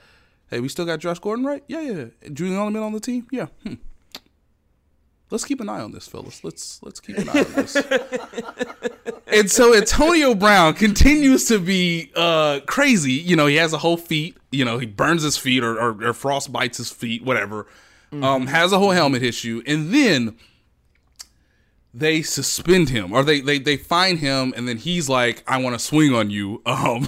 hey, 0.51 0.61
we 0.61 0.69
still 0.69 0.85
got 0.85 1.01
Josh 1.01 1.19
Gordon, 1.19 1.45
right? 1.45 1.65
Yeah, 1.67 1.81
yeah. 1.81 2.05
Julian 2.33 2.59
Edelman 2.59 2.85
on 2.85 2.93
the 2.93 3.01
team? 3.01 3.27
Yeah. 3.31 3.47
Hmm. 3.65 3.75
Let's 5.31 5.45
keep 5.45 5.61
an 5.61 5.69
eye 5.69 5.81
on 5.81 5.93
this, 5.93 6.09
fellas. 6.09 6.43
Let's 6.43 6.83
let's 6.83 7.01
keep 7.01 7.19
an 7.19 7.29
eye 7.29 7.45
on 7.45 7.53
this. 7.53 7.77
and 9.27 9.51
so 9.51 9.75
Antonio 9.75 10.35
Brown 10.35 10.73
continues 10.73 11.45
to 11.49 11.59
be 11.59 12.11
uh 12.17 12.61
crazy. 12.67 13.13
You 13.13 13.37
know, 13.37 13.47
he 13.47 13.57
has 13.57 13.75
a 13.75 13.79
whole 13.79 13.99
feet. 13.99 14.39
You 14.51 14.65
know, 14.65 14.79
he 14.79 14.87
burns 14.87 15.23
his 15.23 15.37
feet 15.37 15.63
or 15.63 15.79
or, 15.79 16.03
or 16.03 16.13
frost 16.15 16.51
bites 16.51 16.79
his 16.79 16.91
feet, 16.91 17.25
whatever. 17.25 17.67
Um, 18.11 18.47
has 18.47 18.73
a 18.73 18.79
whole 18.79 18.93
helmet 18.93 19.23
issue, 19.23 19.63
and 19.67 19.93
then 19.93 20.39
they 21.95 22.23
suspend 22.23 22.91
him 22.91 23.13
or 23.13 23.23
they 23.23 23.41
they, 23.41 23.59
they 23.59 23.77
find 23.77 24.19
him 24.19 24.53
and 24.57 24.69
then 24.69 24.77
he's 24.77 25.09
like 25.09 25.43
i 25.47 25.57
want 25.57 25.75
to 25.75 25.79
swing 25.79 26.15
on 26.15 26.31
you 26.31 26.61
um 26.67 27.07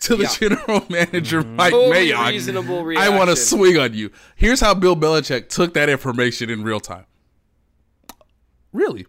to 0.00 0.16
the 0.16 0.36
general 0.38 0.84
manager 0.90 1.42
mike 1.42 1.72
Totally 1.72 2.10
mayock 2.10 2.30
reasonable 2.30 2.98
i 2.98 3.08
want 3.08 3.30
to 3.30 3.36
swing 3.36 3.78
on 3.78 3.94
you. 3.94 4.10
Here's 4.36 4.60
how 4.60 4.74
bill 4.74 4.96
belichick 4.96 5.48
took 5.48 5.74
that 5.74 5.88
information 5.88 6.50
in 6.50 6.62
real 6.62 6.80
time. 6.80 7.06
Really? 8.72 9.06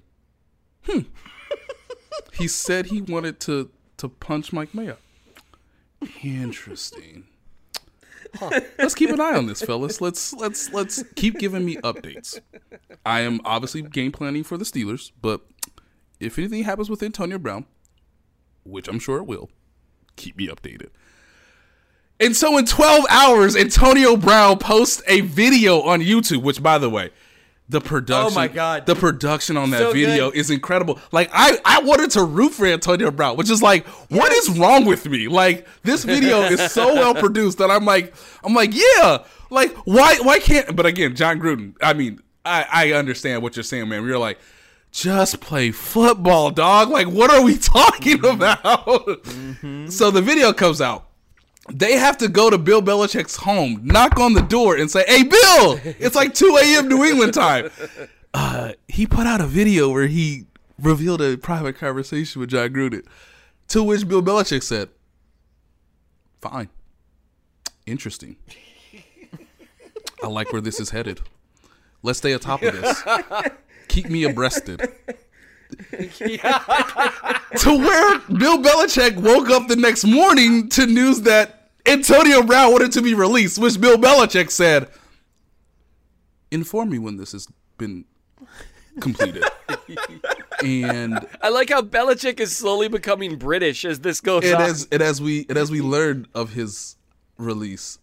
Hmm. 0.84 1.00
He 2.34 2.48
said 2.50 2.88
he 2.88 3.02
wanted 3.02 3.40
to 3.42 3.70
to 3.98 4.10
punch 4.10 4.52
mike 4.52 4.72
mayock 4.74 4.98
interesting. 6.24 7.26
Let's 8.78 8.96
keep 8.96 9.10
an 9.10 9.22
eye 9.22 9.36
on 9.36 9.48
this 9.48 9.62
fellas. 9.62 10.02
Let's 10.02 10.34
let's 10.34 10.72
let's 10.74 11.04
keep 11.16 11.40
giving 11.40 11.64
me 11.66 11.78
updates 11.78 12.40
I 13.06 13.22
am 13.22 13.40
obviously 13.46 13.82
game 13.82 14.12
planning 14.12 14.44
for 14.44 14.58
the 14.58 14.66
Steelers, 14.66 15.12
but 15.22 15.42
if 16.20 16.38
anything 16.38 16.64
happens 16.64 16.90
with 16.90 17.02
Antonio 17.04 17.38
Brown, 17.38 17.66
which 18.64 18.88
I'm 18.88 19.00
sure 19.00 19.18
it 19.18 19.26
will, 19.28 19.50
keep 20.16 20.38
me 20.38 20.48
updated. 20.48 20.90
And 22.20 22.36
so 22.36 22.58
in 22.58 22.66
12 22.66 23.06
hours, 23.10 23.56
Antonio 23.56 24.16
Brown 24.16 24.58
posts 24.58 25.02
a 25.08 25.22
video 25.22 25.82
on 25.82 26.00
YouTube, 26.02 26.44
which 26.44 26.64
by 26.64 26.78
the 26.78 26.90
way, 26.90 27.12
the 27.68 27.82
production 27.82 28.32
Oh 28.32 28.36
my 28.36 28.48
God. 28.48 28.86
the 28.86 28.94
production 28.96 29.58
on 29.58 29.72
that 29.72 29.80
So 29.80 29.92
video 29.92 30.30
good. 30.30 30.38
is 30.38 30.52
incredible. 30.52 31.00
Like 31.12 31.32
I 31.34 31.58
I 31.66 31.82
wanted 31.82 32.12
to 32.12 32.24
root 32.24 32.54
for 32.54 32.66
Antonio 32.68 33.10
Brown, 33.12 33.38
which 33.38 33.50
is 33.50 33.62
like 33.64 33.88
what 34.10 34.32
is 34.32 34.58
wrong 34.58 34.86
with 34.86 35.10
me? 35.10 35.28
Like 35.28 35.68
this 35.82 36.04
video 36.04 36.42
is 36.42 36.72
so 36.72 36.94
well 36.94 37.16
produced 37.16 37.58
that 37.58 37.72
I'm 37.72 37.84
like 37.84 38.14
I'm 38.44 38.54
like 38.54 38.72
yeah, 38.74 39.26
like 39.50 39.76
why 39.86 40.16
why 40.22 40.38
can't 40.40 40.76
but 40.76 40.86
again, 40.86 41.16
Jon 41.16 41.40
Gruden, 41.40 41.74
I 41.82 41.94
mean, 41.94 42.20
I 42.46 42.66
I 42.72 42.92
understand 42.94 43.42
what 43.42 43.56
you're 43.56 43.64
saying, 43.64 43.90
man. 43.90 44.04
You're 44.06 44.18
like 44.20 44.40
just 44.92 45.42
play 45.42 45.72
football, 45.72 46.52
dog. 46.52 46.90
Like, 46.90 47.08
what 47.08 47.30
are 47.30 47.42
we 47.42 47.58
talking 47.76 48.24
about? 48.26 49.26
So 49.92 50.10
the 50.12 50.22
video 50.22 50.54
comes 50.54 50.80
out. 50.80 51.08
They 51.74 51.94
have 51.98 52.18
to 52.20 52.28
go 52.30 52.50
to 52.50 52.58
Bill 52.58 52.82
Belichick's 52.82 53.36
home, 53.38 53.82
knock 53.84 54.20
on 54.20 54.34
the 54.34 54.42
door, 54.42 54.78
and 54.78 54.90
say, 54.90 55.04
"Hey, 55.08 55.24
Bill, 55.24 55.80
it's 55.84 56.16
like 56.16 56.34
2 56.34 56.60
a.m. 56.62 56.88
New 56.88 57.04
England 57.04 57.34
time." 57.34 57.70
Uh, 58.38 58.74
he 58.90 59.08
put 59.08 59.26
out 59.26 59.40
a 59.40 59.48
video 59.48 59.90
where 59.90 60.08
he 60.08 60.46
revealed 60.78 61.22
a 61.22 61.38
private 61.38 61.78
conversation 61.78 62.42
with 62.42 62.50
Jon 62.50 62.68
Gruden, 62.68 63.06
to 63.70 63.82
which 63.82 64.06
Bill 64.06 64.22
Belichick 64.22 64.62
said, 64.62 64.90
"Fine, 66.42 66.68
interesting. 67.86 68.36
I 70.22 70.28
like 70.28 70.52
where 70.52 70.62
this 70.62 70.82
is 70.82 70.90
headed. 70.90 71.22
Let's 72.06 72.20
stay 72.20 72.34
atop 72.34 72.62
of 72.62 72.80
this. 72.80 73.04
Keep 73.88 74.10
me 74.10 74.24
abreasted." 74.24 74.88
to 75.98 77.78
where 77.78 78.20
Bill 78.38 78.60
Belichick 78.62 79.16
woke 79.16 79.50
up 79.50 79.68
the 79.68 79.76
next 79.76 80.06
morning 80.06 80.70
to 80.70 80.86
news 80.86 81.22
that 81.22 81.72
Antonio 81.88 82.44
Brown 82.44 82.72
wanted 82.72 82.92
to 82.94 83.02
be 83.02 83.16
released, 83.16 83.58
which 83.58 83.82
Bill 83.82 83.98
Belichick 83.98 84.52
said, 84.52 84.90
"Inform 86.52 86.92
me 86.92 87.00
when 87.00 87.18
this 87.18 87.32
has 87.32 87.48
been 87.80 88.06
completed." 89.00 89.44
and 90.64 91.28
I 91.42 91.50
like 91.50 91.70
how 91.70 91.82
Belichick 91.82 92.40
is 92.40 92.56
slowly 92.56 92.88
becoming 92.88 93.38
British 93.38 93.84
as 93.86 94.00
this 94.02 94.22
goes 94.22 94.44
and 94.46 94.56
on. 94.56 94.62
as 94.62 94.88
and 94.92 95.02
as 95.02 95.20
we 95.20 95.48
and 95.50 95.58
as 95.58 95.72
we 95.72 95.82
learned 95.82 96.28
of 96.36 96.54
his 96.54 96.96
release, 97.38 97.98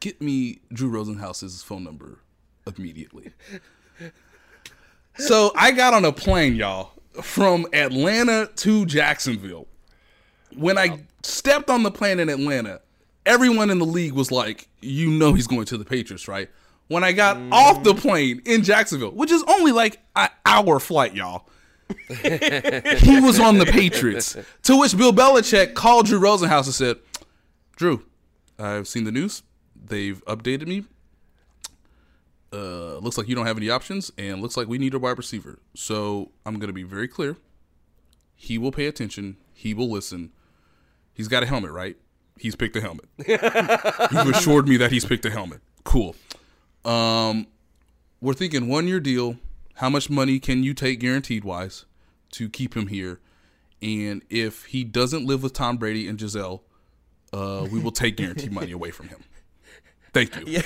get 0.00 0.20
me 0.20 0.60
Drew 0.72 0.90
Rosenhaus's 0.90 1.62
phone 1.62 1.84
number 1.84 2.20
immediately. 2.66 3.32
So 5.18 5.52
I 5.56 5.72
got 5.72 5.94
on 5.94 6.04
a 6.04 6.12
plane, 6.12 6.56
y'all, 6.56 6.92
from 7.22 7.66
Atlanta 7.72 8.50
to 8.56 8.84
Jacksonville. 8.86 9.66
When 10.54 10.78
I 10.78 11.00
stepped 11.22 11.70
on 11.70 11.82
the 11.82 11.90
plane 11.90 12.20
in 12.20 12.28
Atlanta, 12.28 12.80
everyone 13.24 13.70
in 13.70 13.78
the 13.78 13.86
league 13.86 14.12
was 14.12 14.30
like, 14.30 14.68
"You 14.80 15.10
know 15.10 15.32
he's 15.32 15.46
going 15.46 15.64
to 15.66 15.78
the 15.78 15.84
Patriots, 15.84 16.28
right?" 16.28 16.50
When 16.88 17.02
I 17.02 17.12
got 17.12 17.36
mm. 17.36 17.52
off 17.52 17.82
the 17.82 17.94
plane 17.94 18.42
in 18.44 18.62
Jacksonville, 18.62 19.10
which 19.10 19.30
is 19.30 19.42
only 19.48 19.72
like 19.72 19.98
an 20.14 20.28
hour 20.44 20.78
flight, 20.78 21.14
y'all, 21.14 21.48
he 22.08 23.20
was 23.20 23.40
on 23.40 23.58
the 23.58 23.66
Patriots. 23.66 24.36
To 24.64 24.78
which 24.78 24.96
Bill 24.96 25.12
Belichick 25.12 25.74
called 25.74 26.06
Drew 26.06 26.20
Rosenhaus 26.20 26.66
and 26.66 26.74
said, 26.74 26.96
Drew, 27.76 28.04
I've 28.58 28.86
seen 28.88 29.04
the 29.04 29.12
news. 29.12 29.42
They've 29.74 30.24
updated 30.26 30.66
me. 30.66 30.84
Uh, 32.56 32.96
looks 32.98 33.18
like 33.18 33.28
you 33.28 33.34
don't 33.34 33.46
have 33.46 33.58
any 33.58 33.68
options, 33.68 34.10
and 34.16 34.40
looks 34.40 34.56
like 34.56 34.66
we 34.66 34.78
need 34.78 34.94
a 34.94 34.98
wide 34.98 35.18
receiver. 35.18 35.58
So 35.74 36.30
I'm 36.46 36.54
going 36.54 36.68
to 36.68 36.72
be 36.72 36.84
very 36.84 37.06
clear. 37.06 37.36
He 38.34 38.56
will 38.56 38.72
pay 38.72 38.86
attention. 38.86 39.36
He 39.52 39.74
will 39.74 39.90
listen. 39.90 40.32
He's 41.12 41.28
got 41.28 41.42
a 41.42 41.46
helmet, 41.46 41.72
right? 41.72 41.96
He's 42.38 42.56
picked 42.56 42.74
a 42.76 42.80
helmet. 42.80 43.06
You've 43.28 44.34
assured 44.34 44.68
me 44.68 44.78
that 44.78 44.90
he's 44.90 45.04
picked 45.04 45.26
a 45.26 45.30
helmet. 45.30 45.60
Cool. 45.84 46.16
Um, 46.84 47.46
we're 48.22 48.34
thinking 48.34 48.68
one 48.68 48.88
year 48.88 49.00
deal. 49.00 49.36
How 49.74 49.90
much 49.90 50.08
money 50.08 50.38
can 50.38 50.62
you 50.62 50.72
take 50.72 51.00
guaranteed 51.00 51.44
wise 51.44 51.84
to 52.32 52.48
keep 52.48 52.74
him 52.74 52.86
here? 52.86 53.20
And 53.82 54.22
if 54.30 54.66
he 54.66 54.84
doesn't 54.84 55.26
live 55.26 55.42
with 55.42 55.52
Tom 55.52 55.76
Brady 55.76 56.08
and 56.08 56.18
Gisele, 56.18 56.62
uh, 57.32 57.66
we 57.70 57.78
will 57.80 57.90
take 57.90 58.16
guaranteed 58.16 58.52
money 58.52 58.72
away 58.72 58.90
from 58.90 59.08
him. 59.08 59.24
Thank 60.16 60.34
you. 60.48 60.56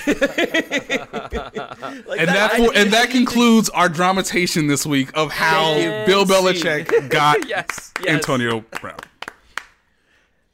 and 2.17 2.29
that 2.29 2.53
for, 2.55 2.71
and 2.73 2.93
that 2.93 3.09
concludes 3.09 3.69
our 3.71 3.89
dramatization 3.89 4.67
this 4.67 4.85
week 4.85 5.11
of 5.13 5.29
how 5.29 5.73
Thank. 5.73 6.07
Bill 6.07 6.25
Belichick 6.25 7.09
got 7.09 7.49
Yes, 7.49 7.91
yes. 8.01 8.15
Antonio 8.15 8.63
Brown. 8.79 8.95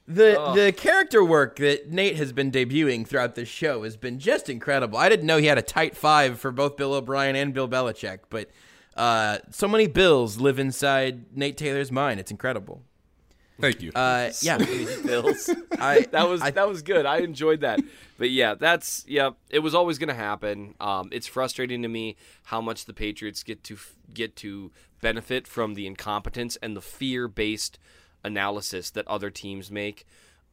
The 0.07 0.51
the 0.55 0.73
character 0.75 1.23
work 1.23 1.57
that 1.57 1.91
Nate 1.91 2.15
has 2.15 2.33
been 2.33 2.49
debuting 2.49 3.05
throughout 3.05 3.35
this 3.35 3.47
show 3.47 3.83
has 3.83 3.97
been 3.97 4.17
just 4.17 4.49
incredible. 4.49 4.97
I 4.97 5.09
didn't 5.09 5.27
know 5.27 5.37
he 5.37 5.45
had 5.45 5.59
a 5.59 5.61
tight 5.63 5.95
five 5.95 6.39
for 6.39 6.51
both 6.51 6.75
Bill 6.75 6.95
O'Brien 6.95 7.35
and 7.35 7.53
Bill 7.53 7.67
Belichick, 7.67 8.19
but 8.31 8.49
uh, 8.95 9.37
so 9.51 9.67
many 9.67 9.85
Bills 9.85 10.39
live 10.39 10.57
inside 10.57 11.37
Nate 11.37 11.55
Taylor's 11.55 11.91
mind. 11.91 12.19
It's 12.19 12.31
incredible. 12.31 12.81
Thank 13.59 13.81
you. 13.81 13.91
Uh, 13.95 14.31
yeah, 14.41 14.57
Bills. 15.05 15.49
I 15.79 16.01
that 16.11 16.27
was 16.29 16.41
I- 16.41 16.51
that 16.51 16.67
was 16.67 16.81
good. 16.81 17.05
I 17.05 17.17
enjoyed 17.19 17.61
that. 17.61 17.79
But 18.17 18.29
yeah, 18.31 18.55
that's 18.55 19.05
yeah. 19.07 19.31
It 19.49 19.59
was 19.59 19.73
always 19.75 19.97
going 19.97 20.09
to 20.09 20.13
happen. 20.15 20.75
Um, 20.79 21.09
it's 21.11 21.27
frustrating 21.27 21.81
to 21.83 21.87
me 21.87 22.15
how 22.45 22.61
much 22.61 22.85
the 22.85 22.93
Patriots 22.93 23.43
get 23.43 23.63
to 23.65 23.75
f- 23.75 23.95
get 24.13 24.35
to 24.37 24.71
benefit 25.01 25.47
from 25.47 25.75
the 25.75 25.85
incompetence 25.85 26.57
and 26.61 26.75
the 26.75 26.81
fear-based 26.81 27.77
analysis 28.23 28.89
that 28.91 29.07
other 29.07 29.29
teams 29.29 29.69
make. 29.69 30.05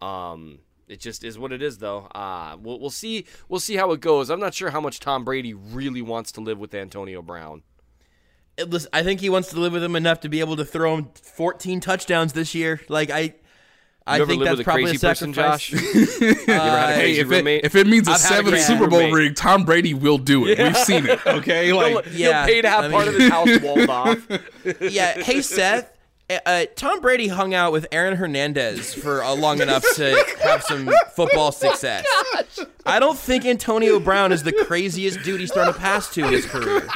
Um, 0.02 0.58
it 0.88 1.00
just 1.00 1.24
is 1.24 1.38
what 1.38 1.50
it 1.52 1.62
is, 1.62 1.78
though. 1.78 2.06
Uh, 2.14 2.56
we'll 2.60 2.78
we'll 2.78 2.90
see 2.90 3.24
we'll 3.48 3.60
see 3.60 3.76
how 3.76 3.92
it 3.92 4.00
goes. 4.00 4.28
I'm 4.30 4.40
not 4.40 4.52
sure 4.54 4.70
how 4.70 4.80
much 4.80 5.00
Tom 5.00 5.24
Brady 5.24 5.54
really 5.54 6.02
wants 6.02 6.30
to 6.32 6.40
live 6.42 6.58
with 6.58 6.74
Antonio 6.74 7.22
Brown. 7.22 7.62
It 8.56 8.70
I 8.92 9.02
think 9.02 9.20
he 9.20 9.30
wants 9.30 9.48
to 9.50 9.60
live 9.60 9.72
with 9.72 9.82
him 9.82 9.96
enough 9.96 10.20
to 10.20 10.28
be 10.28 10.40
able 10.40 10.56
to 10.56 10.64
throw 10.64 10.94
him 10.96 11.08
14 11.22 11.80
touchdowns 11.80 12.32
this 12.32 12.54
year. 12.54 12.80
Like 12.88 13.10
I, 13.10 13.34
I 14.06 14.16
You 14.16 14.22
ever 14.22 14.26
think 14.26 14.42
that's 14.44 14.58
with 14.58 14.60
a 14.60 14.64
probably 14.64 14.84
crazy 14.84 14.96
a 14.96 15.00
person, 15.00 15.32
sacrifice. 15.34 15.66
Josh? 15.68 15.72
you 16.20 16.28
ever 16.30 16.38
had 16.48 16.90
a 16.90 16.92
uh, 16.92 16.94
hey, 16.94 17.16
if 17.18 17.32
it, 17.32 17.46
if 17.64 17.74
it 17.74 17.86
means 17.86 18.06
a 18.06 18.12
I've 18.12 18.20
had 18.20 18.30
a 18.32 18.34
seventh 18.36 18.48
crazy 18.54 18.66
Super 18.66 18.86
Bowl 18.88 18.98
roommate. 19.00 19.14
ring, 19.14 19.34
Tom 19.34 19.64
Brady 19.64 19.94
will 19.94 20.18
do 20.18 20.46
it. 20.46 20.58
We've 20.58 20.76
seen 20.76 21.06
it. 21.06 21.20
Okay, 21.26 21.72
like 21.72 22.04
He'll 22.06 22.30
Yeah, 22.30 22.46
pay 22.46 22.62
to 22.62 22.68
have 22.68 22.84
I 22.84 22.90
part 22.90 23.08
of 23.08 23.14
his 23.14 23.28
house 23.30 23.60
walled 23.60 23.88
off. 23.88 24.26
yeah. 24.80 25.22
Hey, 25.22 25.40
Seth. 25.42 25.90
Uh, 26.30 26.38
Uh, 26.46 26.64
Tom 26.74 27.00
Brady 27.00 27.28
hung 27.28 27.52
out 27.52 27.70
with 27.72 27.86
Aaron 27.92 28.16
Hernandez 28.16 28.94
for 28.94 29.22
uh, 29.22 29.34
long 29.34 29.60
enough 29.60 29.84
to 29.96 30.24
have 30.42 30.62
some 30.62 30.90
football 31.12 31.52
success. 31.64 32.06
I 32.86 32.98
don't 32.98 33.18
think 33.18 33.44
Antonio 33.44 34.00
Brown 34.00 34.32
is 34.32 34.42
the 34.42 34.52
craziest 34.52 35.22
dude 35.22 35.40
he's 35.40 35.52
thrown 35.52 35.68
a 35.68 35.72
pass 35.74 36.12
to 36.14 36.24
in 36.24 36.32
his 36.32 36.46
career. 36.46 36.86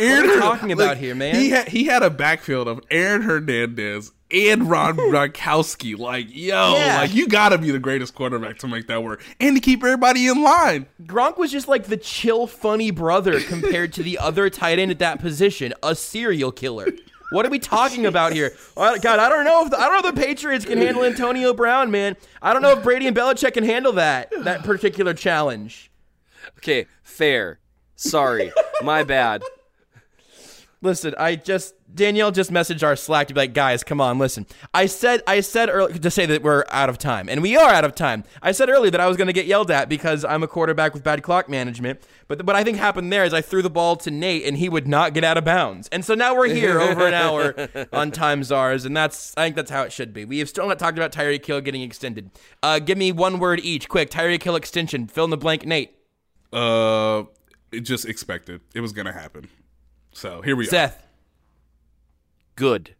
Aaron 0.00 0.28
we 0.28 0.34
Her- 0.34 0.40
talking 0.40 0.72
about 0.72 0.96
here, 0.98 1.14
man? 1.14 1.34
He 1.34 1.50
had 1.50 1.68
he 1.68 1.84
had 1.84 2.02
a 2.02 2.10
backfield 2.10 2.68
of 2.68 2.80
Aaron 2.90 3.22
Hernandez 3.22 4.12
and 4.30 4.68
Rob 4.70 4.96
Gronkowski. 4.98 5.98
Like, 5.98 6.26
yo, 6.28 6.74
Yeah. 6.76 6.98
like 7.00 7.14
you 7.14 7.26
got 7.26 7.50
to 7.50 7.58
be 7.58 7.70
the 7.70 7.78
greatest 7.78 8.14
quarterback 8.14 8.58
to 8.58 8.68
make 8.68 8.86
that 8.88 9.02
work 9.02 9.22
and 9.40 9.56
to 9.56 9.60
keep 9.60 9.82
everybody 9.82 10.26
in 10.28 10.42
line. 10.42 10.86
Gronk 11.04 11.36
was 11.38 11.50
just 11.50 11.68
like 11.68 11.84
the 11.84 11.96
chill, 11.96 12.46
funny 12.46 12.90
brother 12.90 13.40
compared 13.40 13.92
to 13.94 14.02
the 14.02 14.18
other 14.18 14.50
tight 14.50 14.78
end 14.78 14.90
at 14.90 14.98
that 14.98 15.20
position, 15.20 15.72
a 15.82 15.94
serial 15.94 16.52
killer. 16.52 16.88
What 17.30 17.46
are 17.46 17.50
we 17.50 17.58
talking 17.58 18.06
about 18.06 18.32
here? 18.32 18.52
Uh, 18.76 18.98
God, 18.98 19.18
I 19.18 19.28
don't 19.28 19.44
know 19.44 19.64
if 19.64 19.70
the, 19.70 19.78
I 19.78 19.88
don't 19.88 20.02
know 20.02 20.08
if 20.08 20.14
the 20.14 20.20
Patriots 20.20 20.64
can 20.64 20.78
handle 20.78 21.04
Antonio 21.04 21.54
Brown, 21.54 21.90
man. 21.90 22.16
I 22.42 22.52
don't 22.52 22.62
know 22.62 22.72
if 22.72 22.82
Brady 22.82 23.06
and 23.06 23.16
Belichick 23.16 23.54
can 23.54 23.64
handle 23.64 23.92
that 23.92 24.32
that 24.44 24.64
particular 24.64 25.14
challenge. 25.14 25.90
Okay, 26.58 26.86
fair. 27.02 27.58
Sorry, 27.96 28.52
my 28.82 29.04
bad. 29.04 29.42
Listen, 30.82 31.14
I 31.18 31.36
just 31.36 31.74
Danielle 31.94 32.30
just 32.30 32.50
messaged 32.50 32.82
our 32.82 32.96
Slack 32.96 33.28
to 33.28 33.34
be 33.34 33.40
like, 33.40 33.52
guys, 33.52 33.84
come 33.84 34.00
on, 34.00 34.18
listen. 34.18 34.46
I 34.72 34.86
said 34.86 35.22
I 35.26 35.40
said 35.40 35.68
earlier 35.68 35.98
to 35.98 36.10
say 36.10 36.24
that 36.24 36.42
we're 36.42 36.64
out 36.70 36.88
of 36.88 36.96
time, 36.96 37.28
and 37.28 37.42
we 37.42 37.54
are 37.54 37.70
out 37.70 37.84
of 37.84 37.94
time. 37.94 38.24
I 38.40 38.52
said 38.52 38.70
earlier 38.70 38.90
that 38.90 39.00
I 39.00 39.06
was 39.06 39.18
going 39.18 39.26
to 39.26 39.34
get 39.34 39.44
yelled 39.44 39.70
at 39.70 39.90
because 39.90 40.24
I'm 40.24 40.42
a 40.42 40.48
quarterback 40.48 40.94
with 40.94 41.04
bad 41.04 41.22
clock 41.22 41.50
management. 41.50 42.00
But 42.28 42.46
what 42.46 42.56
I 42.56 42.64
think 42.64 42.78
happened 42.78 43.12
there 43.12 43.24
is 43.24 43.34
I 43.34 43.42
threw 43.42 43.60
the 43.60 43.68
ball 43.68 43.96
to 43.96 44.10
Nate, 44.10 44.46
and 44.46 44.56
he 44.56 44.70
would 44.70 44.88
not 44.88 45.12
get 45.12 45.22
out 45.22 45.36
of 45.36 45.44
bounds. 45.44 45.86
And 45.88 46.02
so 46.02 46.14
now 46.14 46.34
we're 46.34 46.48
here 46.48 46.80
over 46.80 47.06
an 47.06 47.14
hour 47.14 47.68
on 47.92 48.10
time 48.10 48.42
czars, 48.42 48.86
and 48.86 48.96
that's 48.96 49.34
I 49.36 49.44
think 49.44 49.56
that's 49.56 49.70
how 49.70 49.82
it 49.82 49.92
should 49.92 50.14
be. 50.14 50.24
We 50.24 50.38
have 50.38 50.48
still 50.48 50.66
not 50.66 50.78
talked 50.78 50.96
about 50.96 51.12
Tyreek 51.12 51.44
Hill 51.44 51.60
getting 51.60 51.82
extended. 51.82 52.30
Uh, 52.62 52.78
give 52.78 52.96
me 52.96 53.12
one 53.12 53.38
word 53.38 53.60
each, 53.62 53.86
quick. 53.86 54.10
Tyreek 54.10 54.42
Hill 54.42 54.56
extension. 54.56 55.08
Fill 55.08 55.24
in 55.24 55.30
the 55.30 55.36
blank, 55.36 55.66
Nate. 55.66 55.94
Uh, 56.54 57.24
it 57.70 57.80
just 57.80 58.06
expected 58.06 58.62
it 58.74 58.80
was 58.80 58.92
gonna 58.92 59.12
happen. 59.12 59.48
So 60.12 60.42
here 60.42 60.56
we 60.56 60.66
are. 60.66 60.70
Seth. 60.70 61.06
Good. 62.56 62.94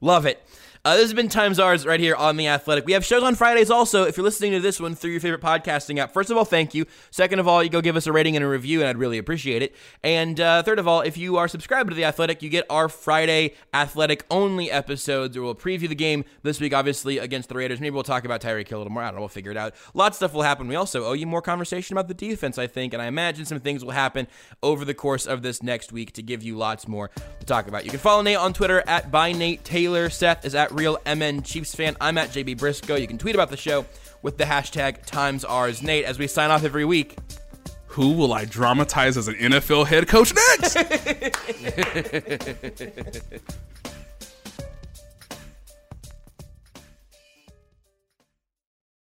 Love 0.00 0.26
it. 0.26 0.42
Uh, 0.82 0.94
this 0.94 1.02
has 1.02 1.12
been 1.12 1.28
Times 1.28 1.58
Ours 1.58 1.84
right 1.84 2.00
here 2.00 2.14
on 2.14 2.38
The 2.38 2.48
Athletic. 2.48 2.86
We 2.86 2.94
have 2.94 3.04
shows 3.04 3.22
on 3.22 3.34
Fridays 3.34 3.70
also. 3.70 4.04
If 4.04 4.16
you're 4.16 4.24
listening 4.24 4.52
to 4.52 4.60
this 4.60 4.80
one 4.80 4.94
through 4.94 5.10
your 5.10 5.20
favorite 5.20 5.42
podcasting 5.42 5.98
app, 5.98 6.10
first 6.10 6.30
of 6.30 6.38
all, 6.38 6.46
thank 6.46 6.72
you. 6.72 6.86
Second 7.10 7.38
of 7.38 7.46
all, 7.46 7.62
you 7.62 7.68
go 7.68 7.82
give 7.82 7.96
us 7.96 8.06
a 8.06 8.12
rating 8.12 8.34
and 8.34 8.42
a 8.42 8.48
review, 8.48 8.80
and 8.80 8.88
I'd 8.88 8.96
really 8.96 9.18
appreciate 9.18 9.60
it. 9.60 9.74
And 10.02 10.40
uh, 10.40 10.62
third 10.62 10.78
of 10.78 10.88
all, 10.88 11.02
if 11.02 11.18
you 11.18 11.36
are 11.36 11.48
subscribed 11.48 11.90
to 11.90 11.94
The 11.94 12.06
Athletic, 12.06 12.42
you 12.42 12.48
get 12.48 12.64
our 12.70 12.88
Friday 12.88 13.52
Athletic 13.74 14.24
only 14.30 14.70
episodes 14.70 15.36
where 15.36 15.44
we'll 15.44 15.54
preview 15.54 15.86
the 15.86 15.94
game 15.94 16.24
this 16.44 16.62
week, 16.62 16.72
obviously, 16.72 17.18
against 17.18 17.50
the 17.50 17.56
Raiders. 17.56 17.78
Maybe 17.78 17.92
we'll 17.92 18.02
talk 18.02 18.24
about 18.24 18.40
Tyreek 18.40 18.66
Hill 18.66 18.78
a 18.78 18.80
little 18.80 18.90
more. 18.90 19.02
I 19.02 19.08
don't 19.08 19.16
know. 19.16 19.20
We'll 19.20 19.28
figure 19.28 19.50
it 19.50 19.58
out. 19.58 19.74
Lots 19.92 20.14
of 20.14 20.16
stuff 20.16 20.32
will 20.32 20.44
happen. 20.44 20.66
We 20.66 20.76
also 20.76 21.04
owe 21.04 21.12
you 21.12 21.26
more 21.26 21.42
conversation 21.42 21.92
about 21.92 22.08
the 22.08 22.14
defense, 22.14 22.56
I 22.56 22.66
think, 22.66 22.94
and 22.94 23.02
I 23.02 23.06
imagine 23.06 23.44
some 23.44 23.60
things 23.60 23.84
will 23.84 23.92
happen 23.92 24.28
over 24.62 24.86
the 24.86 24.94
course 24.94 25.26
of 25.26 25.42
this 25.42 25.62
next 25.62 25.92
week 25.92 26.12
to 26.12 26.22
give 26.22 26.42
you 26.42 26.56
lots 26.56 26.88
more 26.88 27.10
to 27.38 27.44
talk 27.44 27.68
about. 27.68 27.84
You 27.84 27.90
can 27.90 28.00
follow 28.00 28.22
Nate 28.22 28.38
on 28.38 28.54
Twitter 28.54 28.82
at 28.86 29.10
by 29.10 29.32
Nate 29.32 29.62
Taylor. 29.62 30.08
Seth 30.08 30.46
is 30.46 30.54
at 30.54 30.69
real 30.70 30.98
MN 31.06 31.42
Chiefs 31.42 31.74
fan. 31.74 31.96
I'm 32.00 32.18
at 32.18 32.30
JB 32.30 32.58
Briscoe. 32.58 32.96
You 32.96 33.06
can 33.06 33.18
tweet 33.18 33.34
about 33.34 33.50
the 33.50 33.56
show 33.56 33.84
with 34.22 34.38
the 34.38 34.44
hashtag 34.44 35.04
Times 35.04 35.44
Ours 35.44 35.82
Nate 35.82 36.04
as 36.04 36.18
we 36.18 36.26
sign 36.26 36.50
off 36.50 36.64
every 36.64 36.84
week. 36.84 37.16
Who 37.86 38.12
will 38.12 38.32
I 38.32 38.44
dramatize 38.44 39.16
as 39.16 39.26
an 39.28 39.34
NFL 39.34 39.86
head 39.86 40.06
coach 40.06 40.32
next? 40.32 40.76